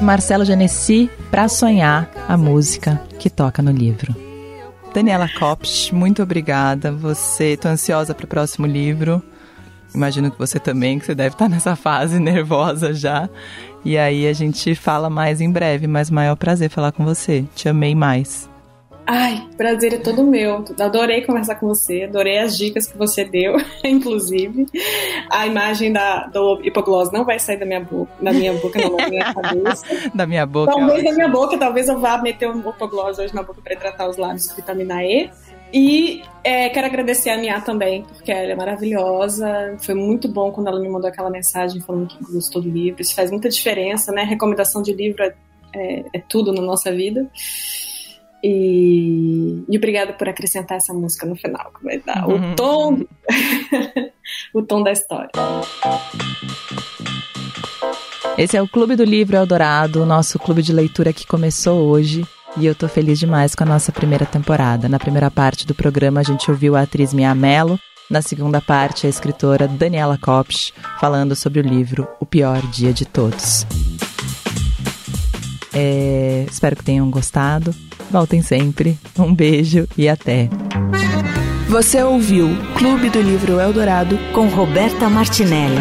Marcelo 0.00 0.42
Genesi, 0.42 1.10
Pra 1.30 1.50
Sonhar, 1.50 2.10
a 2.26 2.34
música 2.34 2.98
que 3.18 3.28
toca 3.28 3.60
no 3.60 3.70
livro. 3.70 4.16
Daniela 4.94 5.28
Kopsch, 5.28 5.92
muito 5.92 6.22
obrigada. 6.22 6.90
Você, 6.90 7.58
tô 7.58 7.68
ansiosa 7.68 8.14
para 8.14 8.24
o 8.24 8.26
próximo 8.26 8.66
livro. 8.66 9.22
Imagino 9.94 10.30
que 10.30 10.38
você 10.38 10.58
também, 10.58 10.98
que 10.98 11.04
você 11.04 11.14
deve 11.14 11.34
estar 11.34 11.46
nessa 11.46 11.76
fase 11.76 12.16
nervosa 12.18 12.94
já. 12.94 13.28
E 13.84 13.98
aí 13.98 14.26
a 14.26 14.32
gente 14.32 14.74
fala 14.74 15.10
mais 15.10 15.42
em 15.42 15.52
breve, 15.52 15.86
mas 15.86 16.10
maior 16.10 16.36
prazer 16.36 16.70
falar 16.70 16.90
com 16.90 17.04
você. 17.04 17.44
Te 17.54 17.68
amei 17.68 17.94
mais. 17.94 18.49
Ai, 19.12 19.44
prazer 19.56 19.92
é 19.92 19.98
todo 19.98 20.22
meu. 20.22 20.64
Adorei 20.78 21.22
conversar 21.22 21.56
com 21.56 21.66
você, 21.66 22.04
adorei 22.04 22.38
as 22.38 22.56
dicas 22.56 22.86
que 22.86 22.96
você 22.96 23.24
deu, 23.24 23.56
inclusive. 23.82 24.66
A 25.28 25.48
imagem 25.48 25.92
da, 25.92 26.28
do 26.28 26.60
hipoglós 26.62 27.10
não 27.10 27.24
vai 27.24 27.36
sair 27.40 27.56
da 27.56 27.66
minha 27.66 27.80
boca, 27.80 28.12
da 28.22 28.32
minha 28.32 28.52
boca, 28.52 28.80
não, 28.80 28.96
da 28.96 29.08
minha 29.08 29.34
cabeça. 29.34 29.84
da 30.14 30.24
minha 30.28 30.46
boca. 30.46 30.70
Talvez 30.70 31.02
da 31.02 31.12
minha 31.12 31.28
boca, 31.28 31.58
talvez 31.58 31.88
eu 31.88 31.98
vá 31.98 32.22
meter 32.22 32.48
um 32.48 32.60
hipoglós 32.60 33.18
hoje 33.18 33.34
na 33.34 33.42
boca 33.42 33.60
para 33.60 33.74
tratar 33.74 34.08
os 34.08 34.16
lábios 34.16 34.46
de 34.46 34.54
vitamina 34.54 35.04
E. 35.04 35.28
E 35.72 36.22
é, 36.44 36.68
quero 36.68 36.86
agradecer 36.86 37.30
a 37.30 37.36
Mia 37.36 37.60
também, 37.60 38.04
porque 38.04 38.30
ela 38.30 38.52
é 38.52 38.54
maravilhosa. 38.54 39.76
Foi 39.80 39.94
muito 39.96 40.28
bom 40.28 40.52
quando 40.52 40.68
ela 40.68 40.78
me 40.78 40.88
mandou 40.88 41.10
aquela 41.10 41.30
mensagem 41.30 41.80
falando 41.80 42.06
que 42.06 42.32
gostou 42.32 42.62
do 42.62 42.68
livro. 42.68 43.02
Isso 43.02 43.16
faz 43.16 43.28
muita 43.28 43.48
diferença, 43.48 44.12
né? 44.12 44.22
Recomendação 44.22 44.80
de 44.82 44.92
livro 44.92 45.24
é, 45.24 45.34
é, 45.74 46.04
é 46.12 46.22
tudo 46.28 46.52
na 46.52 46.62
nossa 46.62 46.92
vida. 46.92 47.28
E, 48.42 49.64
e 49.68 49.76
obrigada 49.76 50.12
por 50.12 50.28
acrescentar 50.28 50.78
essa 50.78 50.94
música 50.94 51.26
no 51.26 51.36
final, 51.36 51.72
que 51.78 51.84
vai 51.84 51.98
dar 51.98 52.26
uhum. 52.26 52.52
o 52.52 52.56
tom, 52.56 52.98
o 54.54 54.62
tom 54.62 54.82
da 54.82 54.92
história. 54.92 55.30
Esse 58.38 58.56
é 58.56 58.62
o 58.62 58.68
Clube 58.68 58.96
do 58.96 59.04
Livro 59.04 59.36
Eldorado, 59.36 60.02
o 60.02 60.06
nosso 60.06 60.38
clube 60.38 60.62
de 60.62 60.72
leitura 60.72 61.12
que 61.12 61.26
começou 61.26 61.88
hoje. 61.88 62.24
E 62.56 62.66
eu 62.66 62.74
tô 62.74 62.88
feliz 62.88 63.18
demais 63.18 63.54
com 63.54 63.62
a 63.62 63.66
nossa 63.66 63.92
primeira 63.92 64.24
temporada. 64.24 64.88
Na 64.88 64.98
primeira 64.98 65.30
parte 65.30 65.66
do 65.66 65.74
programa, 65.74 66.20
a 66.20 66.24
gente 66.24 66.50
ouviu 66.50 66.74
a 66.74 66.82
atriz 66.82 67.12
Mia 67.12 67.34
Mello. 67.34 67.78
Na 68.10 68.22
segunda 68.22 68.60
parte, 68.60 69.06
a 69.06 69.10
escritora 69.10 69.68
Daniela 69.68 70.18
Kopsch 70.18 70.72
falando 70.98 71.36
sobre 71.36 71.60
o 71.60 71.62
livro 71.62 72.08
O 72.18 72.26
Pior 72.26 72.60
Dia 72.72 72.92
de 72.92 73.04
Todos. 73.04 73.64
É, 75.72 76.46
espero 76.50 76.76
que 76.76 76.84
tenham 76.84 77.10
gostado. 77.10 77.74
Voltem 78.10 78.42
sempre. 78.42 78.98
Um 79.18 79.34
beijo 79.34 79.86
e 79.96 80.08
até. 80.08 80.48
Você 81.68 82.02
ouviu 82.02 82.48
Clube 82.76 83.10
do 83.10 83.20
Livro 83.20 83.60
Eldorado 83.60 84.18
com 84.32 84.48
Roberta 84.48 85.08
Martinelli. 85.08 85.80